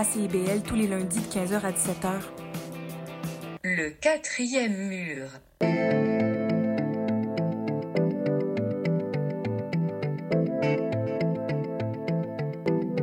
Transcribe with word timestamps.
à 0.00 0.04
CIBL 0.04 0.62
tous 0.66 0.76
les 0.76 0.86
lundis 0.86 1.20
de 1.20 1.26
15h 1.26 1.60
à 1.62 1.72
17h. 1.72 2.22
Le 3.62 3.90
quatrième 3.90 4.72
mur. 4.88 5.26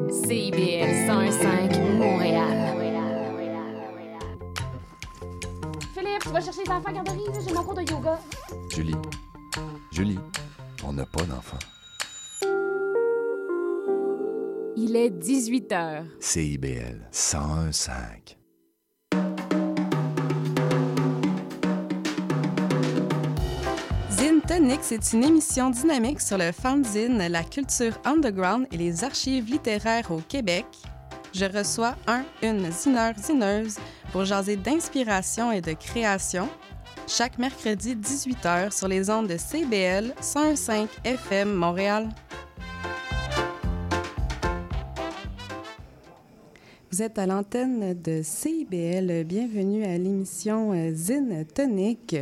CIBL 0.09 1.05
105 1.05 1.77
Montréal. 1.99 2.57
Philippe, 5.93 6.23
tu 6.23 6.29
vas 6.29 6.41
chercher 6.41 6.63
les 6.65 6.71
enfants 6.71 6.89
à 6.89 6.93
garderie, 6.93 7.19
j'ai 7.45 7.53
mon 7.53 7.63
cours 7.63 7.75
de 7.75 7.81
yoga. 7.81 8.19
Julie, 8.71 8.95
Julie, 9.91 10.19
on 10.83 10.93
n'a 10.93 11.05
pas 11.05 11.25
d'enfant. 11.25 11.59
Il 14.79 14.95
est 14.95 15.09
18 15.09 15.71
h. 15.71 16.03
CIBL 16.19 17.09
101.5. 17.11 18.37
Zine 24.11 24.39
Tonic, 24.47 24.81
c'est 24.83 25.13
une 25.13 25.23
émission 25.23 25.71
dynamique 25.71 26.21
sur 26.21 26.37
le 26.37 26.51
fanzine, 26.51 27.17
la 27.17 27.43
culture 27.43 27.99
underground 28.05 28.67
et 28.71 28.77
les 28.77 29.03
archives 29.03 29.49
littéraires 29.49 30.11
au 30.11 30.19
Québec. 30.19 30.67
Je 31.33 31.45
reçois 31.45 31.95
un, 32.05 32.23
une 32.43 32.71
zineur, 32.71 33.15
zineuse 33.17 33.77
pour 34.11 34.25
jaser 34.25 34.57
d'inspiration 34.57 35.51
et 35.51 35.61
de 35.61 35.73
création. 35.73 36.47
Chaque 37.07 37.39
mercredi 37.39 37.95
18h 37.95 38.77
sur 38.77 38.87
les 38.87 39.09
ondes 39.09 39.27
de 39.27 39.37
CBL 39.37 40.13
105 40.21 40.87
FM 41.03 41.51
Montréal. 41.51 42.09
Vous 46.97 47.03
êtes 47.03 47.19
à 47.19 47.27
l'antenne 47.27 47.93
de 48.01 48.21
CIBL. 48.23 49.23
Bienvenue 49.23 49.83
à 49.83 49.99
l'émission 49.99 50.73
euh, 50.73 50.89
Zine 50.95 51.45
Tonic. 51.45 52.15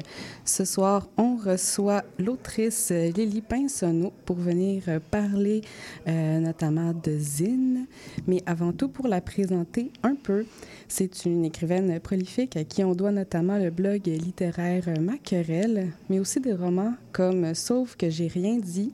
Ce 0.44 0.66
soir, 0.66 1.08
on 1.16 1.38
reçoit 1.38 2.04
l'autrice 2.20 2.92
Lily 2.92 3.42
Pinsonneau 3.42 4.12
pour 4.26 4.36
venir 4.36 4.84
euh, 4.90 5.00
parler 5.00 5.62
euh, 6.10 6.42
notamment 6.42 6.92
de 6.92 7.18
Zine. 7.18 7.86
Mais 8.28 8.44
avant 8.46 8.74
tout, 8.74 8.90
pour 8.90 9.08
la 9.08 9.22
présenter 9.22 9.94
un 10.04 10.16
peu, 10.16 10.46
c'est 10.90 11.24
une 11.24 11.46
écrivaine 11.46 11.98
prolifique 12.02 12.58
à 12.58 12.66
qui 12.66 12.84
on 12.84 12.96
doit 12.96 13.14
notamment 13.14 13.58
le 13.58 13.70
blog 13.70 14.06
littéraire 14.08 14.90
Maquerelle, 15.00 15.94
mais 16.10 16.20
aussi 16.20 16.42
des 16.42 16.54
romans 16.54 16.96
comme 17.14 17.56
Sauf 17.56 17.96
que 17.96 18.10
j'ai 18.10 18.28
rien 18.28 18.58
dit, 18.58 18.92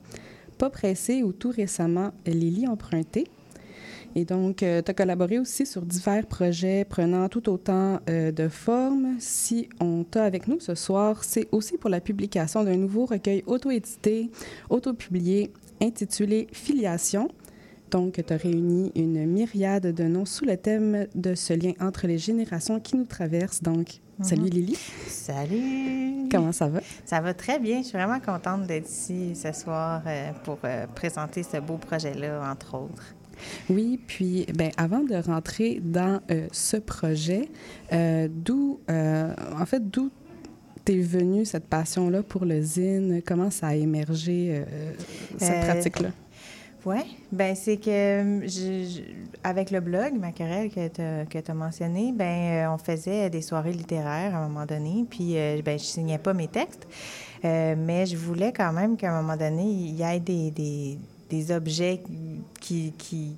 Pas 0.58 0.70
pressé 0.70 1.24
ou 1.24 1.32
tout 1.32 1.50
récemment 1.50 2.12
Lily 2.24 2.68
emprunté. 2.68 3.26
Et 4.14 4.24
donc, 4.24 4.56
tu 4.56 4.64
as 4.64 4.94
collaboré 4.94 5.38
aussi 5.38 5.64
sur 5.64 5.82
divers 5.82 6.26
projets 6.26 6.84
prenant 6.84 7.28
tout 7.28 7.48
autant 7.48 8.00
euh, 8.10 8.30
de 8.30 8.48
formes. 8.48 9.16
Si 9.18 9.68
on 9.80 10.04
t'a 10.04 10.24
avec 10.24 10.48
nous 10.48 10.60
ce 10.60 10.74
soir, 10.74 11.24
c'est 11.24 11.48
aussi 11.50 11.78
pour 11.78 11.88
la 11.88 12.00
publication 12.00 12.62
d'un 12.62 12.76
nouveau 12.76 13.06
recueil 13.06 13.42
auto-édité, 13.46 14.30
auto-publié, 14.68 15.52
intitulé 15.80 16.46
Filiation. 16.52 17.28
Donc, 17.90 18.22
tu 18.26 18.32
as 18.32 18.36
réuni 18.36 18.90
une 18.94 19.26
myriade 19.26 19.94
de 19.94 20.04
noms 20.04 20.24
sous 20.24 20.44
le 20.44 20.56
thème 20.56 21.06
de 21.14 21.34
ce 21.34 21.52
lien 21.52 21.72
entre 21.80 22.06
les 22.06 22.18
générations 22.18 22.80
qui 22.80 22.96
nous 22.96 23.04
traversent. 23.04 23.62
Donc, 23.62 24.00
salut 24.22 24.48
Lily. 24.48 24.78
Salut! 25.08 26.28
Comment 26.30 26.52
ça 26.52 26.68
va? 26.68 26.80
Ça 27.04 27.20
va 27.20 27.34
très 27.34 27.58
bien. 27.58 27.82
Je 27.82 27.88
suis 27.88 27.98
vraiment 27.98 28.20
contente 28.20 28.66
d'être 28.66 28.88
ici 28.88 29.34
ce 29.34 29.52
soir 29.52 30.02
euh, 30.06 30.32
pour 30.44 30.58
euh, 30.64 30.86
présenter 30.94 31.42
ce 31.42 31.58
beau 31.58 31.76
projet-là, 31.76 32.42
entre 32.50 32.76
autres. 32.76 33.14
Oui, 33.70 34.00
puis 34.06 34.46
ben, 34.54 34.70
avant 34.76 35.00
de 35.00 35.14
rentrer 35.14 35.80
dans 35.82 36.20
euh, 36.30 36.46
ce 36.52 36.76
projet, 36.76 37.48
euh, 37.92 38.28
d'où, 38.30 38.80
euh, 38.90 39.34
en 39.58 39.66
fait, 39.66 39.90
d'où 39.90 40.10
t'es 40.84 40.98
venue 40.98 41.44
cette 41.44 41.66
passion-là 41.66 42.22
pour 42.22 42.44
le 42.44 42.60
zine? 42.60 43.22
Comment 43.24 43.50
ça 43.50 43.68
a 43.68 43.74
émergé, 43.74 44.64
cette 45.38 45.64
pratique-là? 45.64 46.08
Oui, 46.84 46.98
ben 47.30 47.54
c'est 47.54 47.76
que 47.76 48.40
je, 48.42 48.48
je, 48.48 49.00
avec 49.44 49.70
le 49.70 49.78
blog 49.78 50.14
Maquerelle 50.18 50.68
que 50.68 50.88
tu 51.38 51.50
as 51.50 51.54
mentionné, 51.54 52.12
ben 52.12 52.68
on 52.74 52.78
faisait 52.78 53.30
des 53.30 53.42
soirées 53.42 53.72
littéraires 53.72 54.34
à 54.34 54.38
un 54.38 54.48
moment 54.48 54.66
donné, 54.66 55.06
puis 55.08 55.36
ben 55.64 55.78
je 55.78 55.84
signais 55.84 56.18
pas 56.18 56.34
mes 56.34 56.48
textes, 56.48 56.88
mais 57.44 58.04
je 58.04 58.16
voulais 58.16 58.52
quand 58.52 58.72
même 58.72 58.96
qu'à 58.96 59.12
un 59.12 59.22
moment 59.22 59.36
donné, 59.36 59.62
il 59.62 59.94
y 59.94 60.02
ait 60.02 60.18
des, 60.18 60.50
des 60.50 60.98
des 61.32 61.50
objets 61.50 62.02
qui, 62.60 62.92
qui, 62.98 63.34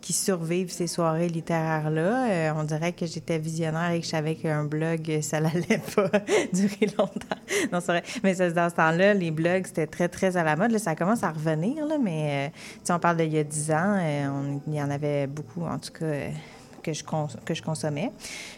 qui, 0.00 0.12
survivent 0.12 0.70
ces 0.70 0.86
soirées 0.86 1.28
littéraires-là. 1.28 2.28
Euh, 2.28 2.52
on 2.56 2.64
dirait 2.64 2.92
que 2.92 3.04
j'étais 3.04 3.38
visionnaire 3.38 3.90
et 3.90 4.00
que 4.00 4.06
je 4.06 4.10
savais 4.10 4.34
qu'un 4.34 4.64
blog, 4.64 5.20
ça 5.20 5.40
n'allait 5.42 5.82
pas 5.94 6.10
durer 6.52 6.86
longtemps. 6.98 7.36
Non, 7.70 7.80
vrai. 7.80 8.02
Mais 8.22 8.34
dans 8.34 8.70
ce 8.70 8.74
temps-là, 8.74 9.12
les 9.12 9.30
blogs, 9.30 9.66
c'était 9.66 9.86
très, 9.86 10.08
très 10.08 10.38
à 10.38 10.42
la 10.42 10.56
mode. 10.56 10.70
Là, 10.70 10.78
ça 10.78 10.94
commence 10.94 11.22
à 11.22 11.30
revenir, 11.30 11.86
là, 11.86 11.96
mais 12.02 12.48
euh, 12.48 12.58
si 12.82 12.92
on 12.92 12.98
parle 12.98 13.18
d'il 13.18 13.32
y 13.32 13.38
a 13.38 13.44
10 13.44 13.70
ans, 13.72 13.98
euh, 14.00 14.28
on, 14.28 14.60
il 14.66 14.74
y 14.74 14.82
en 14.82 14.90
avait 14.90 15.26
beaucoup, 15.26 15.64
en 15.64 15.78
tout 15.78 15.92
cas 15.92 16.06
que 16.84 16.92
je, 16.92 17.02
que 17.44 17.54
je 17.54 17.62
consommais. 17.62 18.12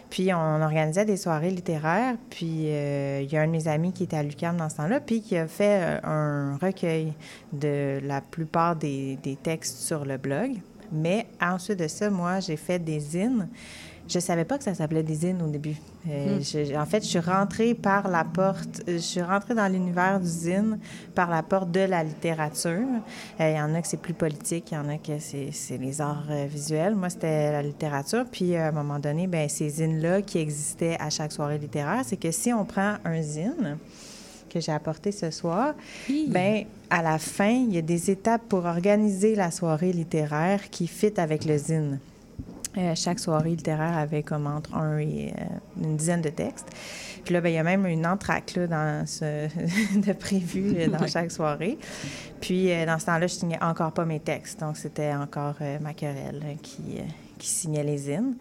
Puis 0.09 0.33
on 0.33 0.61
organisait 0.61 1.05
des 1.05 1.17
soirées 1.17 1.49
littéraires. 1.49 2.15
Puis 2.29 2.67
euh, 2.67 3.21
il 3.23 3.31
y 3.31 3.37
a 3.37 3.41
un 3.41 3.47
de 3.47 3.51
mes 3.51 3.67
amis 3.67 3.93
qui 3.93 4.03
était 4.03 4.17
à 4.17 4.23
l'UQAM 4.23 4.57
dans 4.57 4.69
ce 4.69 4.75
temps-là, 4.77 4.99
puis 4.99 5.21
qui 5.21 5.37
a 5.37 5.47
fait 5.47 5.79
euh, 5.81 5.99
un 6.03 6.57
recueil 6.57 7.13
de 7.53 7.99
la 8.03 8.21
plupart 8.21 8.75
des, 8.75 9.17
des 9.23 9.35
textes 9.35 9.79
sur 9.79 10.05
le 10.05 10.17
blog. 10.17 10.51
Mais 10.91 11.27
ensuite 11.41 11.79
de 11.79 11.87
ça, 11.87 12.09
moi, 12.09 12.39
j'ai 12.39 12.57
fait 12.57 12.79
des 12.79 12.99
zines. 12.99 13.47
Je 14.07 14.19
savais 14.19 14.45
pas 14.45 14.57
que 14.57 14.63
ça 14.63 14.73
s'appelait 14.73 15.03
des 15.03 15.15
zines 15.15 15.41
au 15.41 15.49
début. 15.49 15.75
Euh, 16.09 16.39
je, 16.41 16.75
en 16.75 16.85
fait, 16.85 17.03
je 17.03 17.09
suis 17.09 17.19
rentrée 17.19 17.73
par 17.73 18.07
la 18.07 18.23
porte, 18.23 18.81
je 18.87 18.97
suis 18.97 19.21
rentrée 19.21 19.53
dans 19.53 19.67
l'univers 19.71 20.19
du 20.19 20.27
zine 20.27 20.79
par 21.13 21.29
la 21.29 21.43
porte 21.43 21.71
de 21.71 21.81
la 21.81 22.03
littérature. 22.03 22.87
Il 23.39 23.51
y 23.51 23.59
en 23.59 23.73
a 23.75 23.81
que 23.81 23.87
c'est 23.87 24.01
plus 24.01 24.13
politique, 24.13 24.71
il 24.71 24.75
y 24.75 24.77
en 24.77 24.87
a 24.87 24.97
que 24.97 25.19
c'est 25.19 25.77
les 25.77 26.01
arts 26.01 26.29
visuels. 26.47 26.95
Moi, 26.95 27.09
c'était 27.09 27.51
la 27.51 27.61
littérature. 27.61 28.25
Puis, 28.31 28.55
à 28.55 28.67
un 28.67 28.71
moment 28.71 28.99
donné, 28.99 29.27
ben 29.27 29.49
ces 29.49 29.69
zines-là 29.69 30.21
qui 30.21 30.37
existaient 30.37 30.97
à 30.99 31.09
chaque 31.09 31.31
soirée 31.31 31.57
littéraire, 31.57 32.03
c'est 32.05 32.17
que 32.17 32.31
si 32.31 32.53
on 32.53 32.63
prend 32.63 32.95
un 33.03 33.21
zine, 33.21 33.77
que 34.49 34.59
j'ai 34.59 34.71
apporté 34.71 35.11
ce 35.11 35.29
soir, 35.29 35.73
oui. 36.09 36.27
ben 36.29 36.63
à 36.89 37.01
la 37.01 37.17
fin, 37.19 37.49
il 37.49 37.73
y 37.73 37.77
a 37.77 37.81
des 37.81 38.09
étapes 38.11 38.43
pour 38.47 38.65
organiser 38.65 39.35
la 39.35 39.51
soirée 39.51 39.91
littéraire 39.91 40.69
qui 40.69 40.87
fit 40.87 41.13
avec 41.17 41.45
le 41.45 41.57
zine. 41.57 41.99
Euh, 42.77 42.93
chaque 42.93 43.19
soirée 43.19 43.51
littéraire 43.51 43.97
avait 43.97 44.21
comme 44.21 44.45
entre 44.45 44.75
un 44.75 44.99
et 44.99 45.33
euh, 45.35 45.83
une 45.83 45.97
dizaine 45.97 46.21
de 46.21 46.29
textes. 46.29 46.67
Puis 47.23 47.33
là, 47.33 47.41
ben, 47.41 47.49
il 47.49 47.55
y 47.55 47.57
a 47.57 47.63
même 47.63 47.87
une 47.87 48.05
entracte 48.05 48.55
là, 48.55 48.67
dans 48.67 49.07
ce, 49.07 49.47
de 49.99 50.13
prévu 50.13 50.75
euh, 50.77 50.87
dans 50.87 51.07
chaque 51.07 51.31
soirée. 51.31 51.79
Puis 52.39 52.71
euh, 52.71 52.85
dans 52.85 52.99
ce 52.99 53.07
temps-là, 53.07 53.25
je 53.25 53.33
signais 53.33 53.61
encore 53.63 53.93
pas 53.93 54.05
mes 54.05 54.19
textes. 54.19 54.59
Donc, 54.59 54.77
c'était 54.77 55.13
encore 55.13 55.55
ma 55.81 55.93
querelle 55.93 56.57
qui, 56.61 56.99
qui 57.39 57.47
signait 57.47 57.83
les 57.83 57.97
zines. 57.97 58.35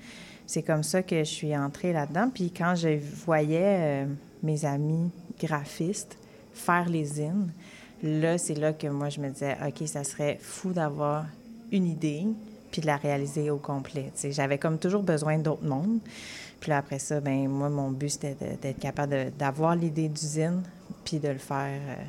C'est 0.46 0.62
comme 0.62 0.82
ça 0.82 1.02
que 1.02 1.18
je 1.18 1.30
suis 1.30 1.56
entrée 1.56 1.94
là-dedans. 1.94 2.30
Puis 2.32 2.52
quand 2.54 2.74
je 2.74 2.98
voyais 3.24 4.06
mes 4.42 4.64
amis 4.64 5.10
graphistes 5.40 6.18
faire 6.52 6.88
les 6.88 7.04
zines, 7.04 7.50
là, 8.02 8.38
c'est 8.38 8.54
là 8.54 8.72
que 8.72 8.86
moi, 8.86 9.08
je 9.08 9.20
me 9.20 9.30
disais, 9.30 9.56
OK, 9.66 9.88
ça 9.88 10.04
serait 10.04 10.38
fou 10.40 10.72
d'avoir 10.72 11.24
une 11.72 11.86
idée 11.86 12.26
puis 12.76 12.82
de 12.82 12.86
la 12.88 12.98
réaliser 12.98 13.48
au 13.48 13.56
complet. 13.56 14.12
J'avais 14.22 14.58
comme 14.58 14.78
toujours 14.78 15.02
besoin 15.02 15.38
d'autres 15.38 15.64
mondes. 15.64 16.00
Puis 16.60 16.68
là, 16.68 16.76
après 16.76 16.98
ça, 16.98 17.20
ben 17.20 17.48
moi, 17.48 17.70
mon 17.70 17.90
but, 17.90 18.10
c'était 18.10 18.36
d'être 18.60 18.78
capable 18.78 19.32
d'avoir 19.38 19.74
l'idée 19.74 20.10
d'usine 20.10 20.62
puis 21.02 21.18
de 21.18 21.28
le 21.28 21.38
faire. 21.38 21.80
Euh... 21.88 22.02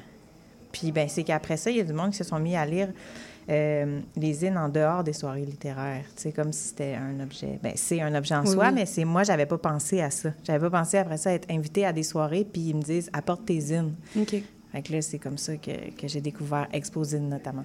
Puis 0.73 0.91
ben 0.91 1.07
c'est 1.07 1.23
qu'après 1.23 1.55
ça, 1.55 1.71
il 1.71 1.77
y 1.77 1.79
a 1.79 1.85
du 1.85 1.93
monde 1.93 2.11
qui 2.11 2.17
se 2.17 2.25
sont 2.25 2.37
mis 2.37 2.57
à 2.57 2.65
lire 2.65 2.89
euh, 3.49 4.01
les 4.17 4.33
zines 4.33 4.57
en 4.57 4.67
dehors 4.67 5.05
des 5.05 5.13
soirées 5.13 5.45
littéraires. 5.45 6.03
C'est 6.17 6.33
comme 6.33 6.51
si 6.51 6.67
c'était 6.67 6.95
un 6.95 7.17
objet. 7.21 7.59
Ben 7.63 7.71
c'est 7.75 8.01
un 8.01 8.13
objet 8.13 8.35
en 8.35 8.41
oui, 8.41 8.51
soi, 8.51 8.67
oui. 8.67 8.73
mais 8.75 8.85
c'est 8.85 9.05
moi, 9.05 9.23
j'avais 9.23 9.45
pas 9.45 9.57
pensé 9.57 10.01
à 10.01 10.09
ça. 10.09 10.33
J'avais 10.43 10.69
pas 10.69 10.81
pensé 10.81 10.97
après 10.97 11.15
ça 11.15 11.29
à 11.29 11.33
être 11.33 11.49
invitée 11.49 11.85
à 11.85 11.93
des 11.93 12.03
soirées, 12.03 12.43
puis 12.43 12.61
ils 12.61 12.75
me 12.75 12.81
disent 12.81 13.09
apporte 13.13 13.45
tes 13.45 13.61
zines. 13.61 13.95
OK. 14.19 14.35
Fait 14.73 14.81
que 14.81 14.91
là, 14.91 15.01
c'est 15.01 15.17
comme 15.17 15.37
ça 15.37 15.55
que, 15.55 15.91
que 15.97 16.09
j'ai 16.09 16.19
découvert 16.19 16.67
Exposine 16.73 17.29
notamment. 17.29 17.63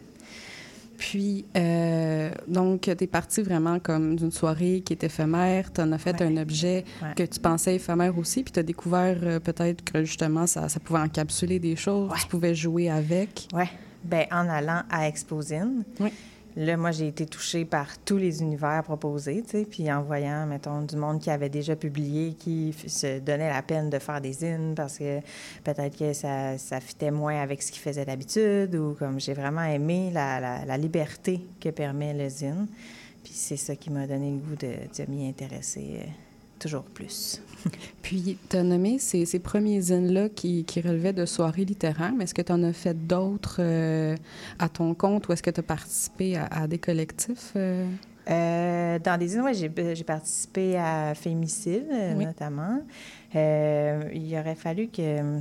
Puis, 1.03 1.45
euh, 1.57 2.31
donc, 2.47 2.83
tu 2.83 2.91
es 2.93 3.07
parti 3.09 3.43
vraiment 3.43 3.81
comme 3.81 4.15
d'une 4.15 4.31
soirée 4.31 4.83
qui 4.87 4.93
est 4.93 5.03
éphémère. 5.03 5.73
Tu 5.73 5.81
en 5.81 5.91
as 5.91 5.99
fait 5.99 6.21
ouais. 6.21 6.27
un 6.29 6.37
objet 6.37 6.85
ouais. 7.03 7.09
que 7.17 7.25
tu 7.25 7.41
pensais 7.41 7.75
éphémère 7.75 8.17
aussi. 8.17 8.45
Puis, 8.45 8.53
tu 8.53 8.61
as 8.61 8.63
découvert 8.63 9.17
euh, 9.25 9.41
peut-être 9.41 9.83
que 9.83 10.05
justement, 10.05 10.47
ça, 10.47 10.69
ça, 10.69 10.79
pouvait 10.79 11.01
encapsuler 11.01 11.59
des 11.59 11.75
choses. 11.75 12.09
Ouais. 12.09 12.19
Tu 12.21 12.29
pouvais 12.29 12.55
jouer 12.55 12.89
avec. 12.89 13.49
Oui. 13.53 13.65
Bien, 14.05 14.27
en 14.31 14.49
allant 14.49 14.83
à 14.89 15.09
Exposine. 15.09 15.83
Oui. 15.99 16.13
Là, 16.57 16.77
moi, 16.77 16.91
j'ai 16.91 17.09
été 17.09 17.25
touchée 17.25 17.65
par 17.65 17.99
tous 18.05 18.19
les 18.19 18.43
univers 18.43 18.83
proposés, 18.83 19.43
tu 19.43 19.51
sais, 19.51 19.65
puis 19.65 19.91
en 19.91 20.03
voyant, 20.03 20.47
mettons, 20.47 20.83
du 20.83 20.97
monde 20.97 21.19
qui 21.19 21.31
avait 21.31 21.49
déjà 21.49 21.77
publié, 21.77 22.35
qui 22.35 22.75
se 22.87 23.21
donnait 23.21 23.49
la 23.49 23.63
peine 23.63 23.89
de 23.89 23.99
faire 23.99 24.21
des 24.21 24.35
zines 24.35 24.75
parce 24.77 24.99
que 24.99 25.21
peut-être 25.65 25.97
que 25.97 26.13
ça, 26.13 26.81
fitait 26.81 27.11
moins 27.11 27.41
avec 27.41 27.63
ce 27.63 27.73
qu'ils 27.73 27.81
faisaient 27.81 28.05
d'habitude 28.05 28.75
ou 28.75 28.95
comme 28.99 29.19
j'ai 29.19 29.33
vraiment 29.33 29.65
aimé 29.65 30.11
la, 30.13 30.77
liberté 30.77 31.41
que 31.61 31.71
permet 31.71 32.13
le 32.13 32.29
zine. 32.29 32.67
Puis 33.25 33.33
c'est 33.35 33.57
ça 33.57 33.77
qui 33.77 33.91
m'a 33.91 34.07
donné 34.07 34.33
le 34.33 34.39
goût 34.39 34.57
de, 34.57 35.05
de 35.05 35.11
m'y 35.11 35.29
intéresser 35.29 36.01
euh, 36.01 36.05
toujours 36.59 36.83
plus. 36.83 37.41
Puis, 38.03 38.37
tu 38.49 38.57
as 38.57 38.63
nommé 38.63 38.99
ces, 38.99 39.25
ces 39.27 39.39
premiers 39.39 39.81
zines-là 39.81 40.29
qui, 40.29 40.65
qui 40.65 40.81
relevaient 40.81 41.13
de 41.13 41.27
soirées 41.27 41.65
littéraires, 41.65 42.13
mais 42.17 42.25
est-ce 42.25 42.35
que 42.35 42.43
tu 42.43 42.53
en 42.53 42.63
as 42.63 42.73
fait 42.73 42.95
d'autres 43.07 43.57
euh, 43.61 44.17
à 44.59 44.69
ton 44.69 44.95
compte 44.95 45.29
ou 45.29 45.33
est-ce 45.33 45.43
que 45.43 45.51
tu 45.51 45.61
as 45.61 45.65
participé 45.65 46.37
à, 46.37 46.47
à 46.47 46.67
des 46.67 46.79
collectifs? 46.79 47.53
euh? 47.57 47.87
Euh, 48.31 48.99
dans 49.01 49.19
des 49.19 49.29
zines, 49.29 49.43
oui, 49.43 49.55
j'ai, 49.55 50.05
participé 50.05 50.77
à 50.77 51.13
Fémicide, 51.15 51.87
Oui. 52.17 52.25
notamment. 52.25 52.81
Euh, 53.35 54.03
il 54.15 54.33
aurait 54.39 54.55
fallu 54.55 54.89
que 54.89 55.41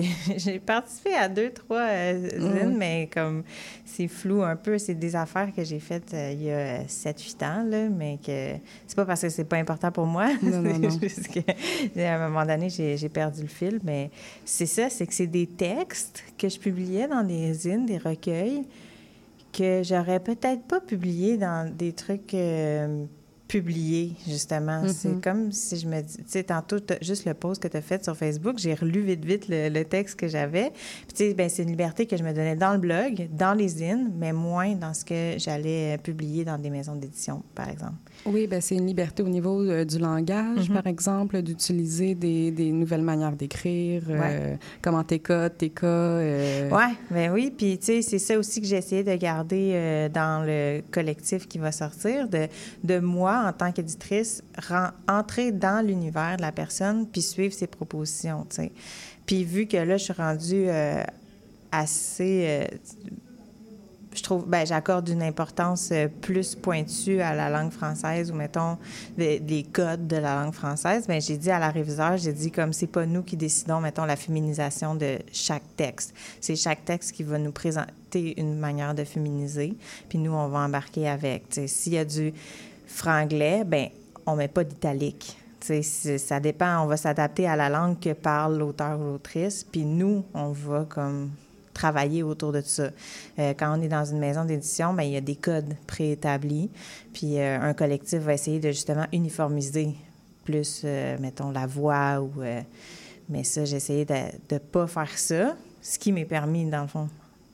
j'ai 0.36 0.58
participé 0.58 1.14
à 1.14 1.28
deux, 1.28 1.50
trois 1.50 1.80
euh, 1.88 2.28
zines, 2.38 2.70
Mhm. 2.70 2.76
mais 2.78 3.08
comme 3.12 3.42
c'est 3.84 4.08
flou 4.08 4.42
un 4.42 4.56
peu. 4.56 4.78
C'est 4.78 4.94
des 4.94 5.14
affaires 5.14 5.52
que 5.54 5.62
j'ai 5.64 5.80
faites 5.80 6.14
euh, 6.14 6.30
il 6.32 6.42
y 6.44 6.50
a 6.50 6.84
7-8 6.84 7.44
ans, 7.44 7.64
là, 7.68 7.88
mais 7.88 8.18
que 8.24 8.54
c'est 8.86 8.96
pas 8.96 9.04
parce 9.04 9.20
que 9.22 9.28
c'est 9.28 9.44
pas 9.44 9.56
important 9.58 9.90
pour 9.92 10.06
moi. 10.06 10.28
Non, 10.42 10.62
non, 10.62 10.90
juste 11.02 11.28
qu'à 11.28 12.14
un 12.14 12.28
moment 12.28 12.46
donné, 12.46 12.70
j'ai, 12.70 12.96
j'ai 12.96 13.08
perdu 13.08 13.42
le 13.42 13.48
fil. 13.48 13.80
Mais 13.84 14.10
c'est 14.44 14.66
ça, 14.66 14.88
c'est 14.88 15.06
que 15.06 15.14
c'est 15.14 15.26
des 15.26 15.46
textes 15.46 16.22
que 16.38 16.48
je 16.48 16.58
publiais 16.58 17.06
dans 17.08 17.22
des 17.24 17.52
zines, 17.52 17.84
des 17.86 17.98
recueils, 17.98 18.62
que 19.52 19.82
j'aurais 19.84 20.20
peut-être 20.20 20.62
pas 20.62 20.80
publié 20.80 21.36
dans 21.36 21.70
des 21.76 21.92
trucs 21.92 22.32
euh, 22.32 23.04
publiés, 23.52 24.12
justement. 24.26 24.80
Mhm. 24.82 24.88
C'est 24.88 25.20
comme 25.22 25.52
si 25.52 25.76
je 25.76 25.86
me 25.86 26.00
dis... 26.00 26.16
Tu 26.16 26.22
sais, 26.26 26.42
tantôt, 26.44 26.78
juste 27.02 27.26
le 27.26 27.34
post 27.34 27.62
que 27.62 27.68
tu 27.68 27.76
as 27.76 27.82
fait 27.82 28.02
sur 28.02 28.16
Facebook, 28.16 28.54
j'ai 28.56 28.72
relu 28.72 29.02
vite, 29.02 29.24
vite 29.24 29.46
le, 29.48 29.68
le 29.68 29.84
texte 29.84 30.18
que 30.18 30.26
j'avais. 30.26 30.70
Puis, 31.06 31.14
tu 31.14 31.16
sais, 31.28 31.34
ben, 31.34 31.50
c'est 31.50 31.62
une 31.64 31.68
liberté 31.68 32.06
que 32.06 32.16
je 32.16 32.22
me 32.24 32.32
donnais 32.32 32.56
dans 32.56 32.72
le 32.72 32.78
blog, 32.78 33.28
dans 33.30 33.52
les 33.52 33.68
zines, 33.68 34.10
mais 34.18 34.32
moins 34.32 34.72
dans 34.74 34.94
ce 34.94 35.04
que 35.04 35.34
j'allais 35.38 35.94
euh, 35.94 35.98
publier 35.98 36.44
dans 36.46 36.56
des 36.56 36.70
maisons 36.70 36.96
d'édition, 36.96 37.42
par 37.54 37.68
exemple. 37.68 37.94
Oui, 38.24 38.46
ben 38.46 38.60
c'est 38.60 38.76
une 38.76 38.86
liberté 38.86 39.22
au 39.22 39.28
niveau 39.28 39.60
euh, 39.62 39.84
du 39.84 39.98
langage, 39.98 40.68
Mhm. 40.70 40.74
par 40.74 40.86
exemple, 40.86 41.42
d'utiliser 41.42 42.14
des, 42.14 42.50
des 42.52 42.72
nouvelles 42.72 43.02
manières 43.02 43.32
d'écrire, 43.36 44.02
euh, 44.08 44.54
comment 44.80 45.04
tes 45.04 45.18
codes, 45.18 45.58
tes 45.58 45.70
cas. 45.70 45.86
euh, 45.86 46.70
Ouais, 46.70 46.94
ben 47.10 47.30
oui. 47.32 47.52
Puis, 47.54 47.78
tu 47.78 47.86
sais, 47.86 48.02
c'est 48.02 48.18
ça 48.18 48.38
aussi 48.38 48.60
que 48.62 48.66
j'ai 48.66 48.76
essayé 48.76 49.04
de 49.04 49.14
garder 49.16 50.08
dans 50.14 50.44
le 50.46 50.80
collectif 50.90 51.46
qui 51.48 51.58
va 51.58 51.70
sortir, 51.72 52.28
de, 52.28 52.46
de 52.84 52.98
moi, 52.98 53.41
en 53.46 53.52
tant 53.52 53.72
qu'éditrice, 53.72 54.42
entrer 55.08 55.52
dans 55.52 55.84
l'univers 55.84 56.36
de 56.36 56.42
la 56.42 56.52
personne 56.52 57.06
puis 57.06 57.22
suivre 57.22 57.54
ses 57.54 57.66
propositions. 57.66 58.46
Puis, 59.26 59.44
vu 59.44 59.66
que 59.66 59.76
là, 59.76 59.96
je 59.96 60.04
suis 60.04 60.12
rendue 60.12 60.66
euh, 60.68 61.02
assez. 61.70 62.44
euh, 62.46 62.76
je 64.14 64.22
trouve, 64.22 64.46
ben, 64.46 64.66
j'accorde 64.66 65.08
une 65.08 65.22
importance 65.22 65.88
euh, 65.90 66.06
plus 66.06 66.54
pointue 66.54 67.20
à 67.20 67.34
la 67.34 67.48
langue 67.48 67.70
française 67.70 68.30
ou, 68.30 68.34
mettons, 68.34 68.76
des 69.16 69.66
codes 69.72 70.06
de 70.06 70.16
la 70.16 70.42
langue 70.42 70.52
française. 70.52 71.06
Ben, 71.06 71.20
j'ai 71.20 71.38
dit 71.38 71.50
à 71.50 71.58
la 71.58 71.70
réviseur, 71.70 72.16
j'ai 72.18 72.32
dit 72.32 72.50
comme 72.50 72.72
c'est 72.72 72.86
pas 72.86 73.06
nous 73.06 73.22
qui 73.22 73.36
décidons, 73.36 73.80
mettons, 73.80 74.04
la 74.04 74.16
féminisation 74.16 74.94
de 74.94 75.18
chaque 75.32 75.62
texte. 75.76 76.14
C'est 76.40 76.56
chaque 76.56 76.84
texte 76.84 77.12
qui 77.12 77.22
va 77.22 77.38
nous 77.38 77.52
présenter 77.52 78.38
une 78.38 78.58
manière 78.58 78.94
de 78.94 79.04
féminiser, 79.04 79.74
puis 80.10 80.18
nous, 80.18 80.32
on 80.32 80.48
va 80.48 80.58
embarquer 80.58 81.08
avec. 81.08 81.44
S'il 81.66 81.94
y 81.94 81.98
a 81.98 82.04
du 82.04 82.34
franglais, 82.92 83.64
ben 83.64 83.88
on 84.26 84.36
met 84.36 84.48
pas 84.48 84.64
d'italique. 84.64 85.36
Ça 85.60 86.40
dépend, 86.40 86.82
on 86.82 86.86
va 86.86 86.96
s'adapter 86.96 87.46
à 87.46 87.54
la 87.54 87.68
langue 87.68 87.98
que 88.00 88.12
parle 88.12 88.58
l'auteur 88.58 88.98
ou 88.98 89.04
l'autrice, 89.04 89.64
puis 89.64 89.84
nous, 89.84 90.24
on 90.34 90.50
va 90.50 90.86
comme 90.88 91.30
travailler 91.72 92.22
autour 92.22 92.52
de 92.52 92.60
ça. 92.60 92.90
Euh, 93.38 93.54
quand 93.56 93.78
on 93.78 93.80
est 93.80 93.88
dans 93.88 94.04
une 94.04 94.18
maison 94.18 94.44
d'édition, 94.44 94.92
ben 94.92 95.04
il 95.04 95.12
y 95.12 95.16
a 95.16 95.20
des 95.20 95.36
codes 95.36 95.74
préétablis, 95.86 96.68
puis 97.12 97.38
euh, 97.38 97.60
un 97.60 97.74
collectif 97.74 98.18
va 98.20 98.34
essayer 98.34 98.58
de 98.58 98.68
justement 98.68 99.06
uniformiser 99.12 99.94
plus, 100.44 100.82
euh, 100.84 101.16
mettons, 101.20 101.52
la 101.52 101.66
voix 101.66 102.20
ou... 102.20 102.30
mais 103.28 103.44
ça, 103.44 103.64
j'ai 103.64 103.76
essayé 103.76 104.04
de 104.04 104.14
ne 104.54 104.58
pas 104.58 104.88
faire 104.88 105.16
ça, 105.16 105.56
ce 105.80 105.98
qui 105.98 106.10
m'est 106.12 106.24
permis, 106.24 106.68
dans 106.68 106.82
le 106.82 106.88
fond, 106.88 107.08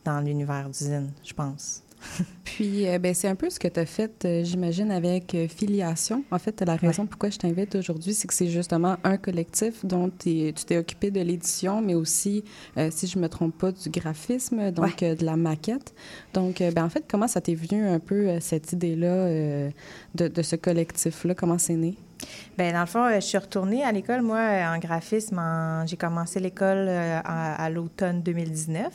dans 0.04 0.20
l'univers 0.20 0.68
d'usine, 0.68 1.12
je 1.22 1.34
pense. 1.34 1.82
Puis, 2.44 2.88
euh, 2.88 2.98
ben, 2.98 3.14
c'est 3.14 3.28
un 3.28 3.34
peu 3.34 3.50
ce 3.50 3.58
que 3.58 3.68
tu 3.68 3.80
as 3.80 3.86
fait, 3.86 4.24
euh, 4.24 4.42
j'imagine, 4.44 4.90
avec 4.90 5.34
euh, 5.34 5.48
Filiation. 5.48 6.24
En 6.30 6.38
fait, 6.38 6.60
la 6.62 6.76
raison 6.76 7.06
pourquoi 7.06 7.30
je 7.30 7.38
t'invite 7.38 7.74
aujourd'hui, 7.74 8.14
c'est 8.14 8.26
que 8.26 8.34
c'est 8.34 8.48
justement 8.48 8.96
un 9.04 9.16
collectif 9.16 9.84
dont 9.84 10.10
tu 10.10 10.52
t'es 10.52 10.76
occupé 10.76 11.10
de 11.10 11.20
l'édition, 11.20 11.80
mais 11.80 11.94
aussi, 11.94 12.44
si 12.90 13.06
je 13.06 13.18
me 13.18 13.28
trompe 13.28 13.56
pas, 13.56 13.72
du 13.72 13.90
graphisme, 13.90 14.70
donc 14.70 15.00
de 15.00 15.24
la 15.24 15.36
maquette. 15.36 15.94
Donc, 16.34 16.58
ben, 16.58 16.84
en 16.84 16.88
fait, 16.88 17.04
comment 17.08 17.28
ça 17.28 17.40
t'est 17.40 17.54
venu 17.54 17.86
un 17.86 17.98
peu, 17.98 18.40
cette 18.40 18.72
idée-là 18.72 19.70
de, 20.14 20.28
de 20.28 20.42
ce 20.42 20.56
collectif-là? 20.56 21.34
Comment 21.34 21.58
c'est 21.58 21.76
né? 21.76 21.96
Bien, 22.56 22.72
dans 22.72 22.80
le 22.80 22.86
fond, 22.86 23.04
euh, 23.04 23.16
je 23.16 23.20
suis 23.20 23.38
retournée 23.38 23.84
à 23.84 23.92
l'école, 23.92 24.22
moi, 24.22 24.38
euh, 24.38 24.74
en 24.74 24.78
graphisme. 24.78 25.40
J'ai 25.86 25.96
commencé 25.96 26.40
l'école 26.40 26.86
euh, 26.88 27.20
à, 27.24 27.70
l'automne 27.70 28.20
2019. 28.22 28.86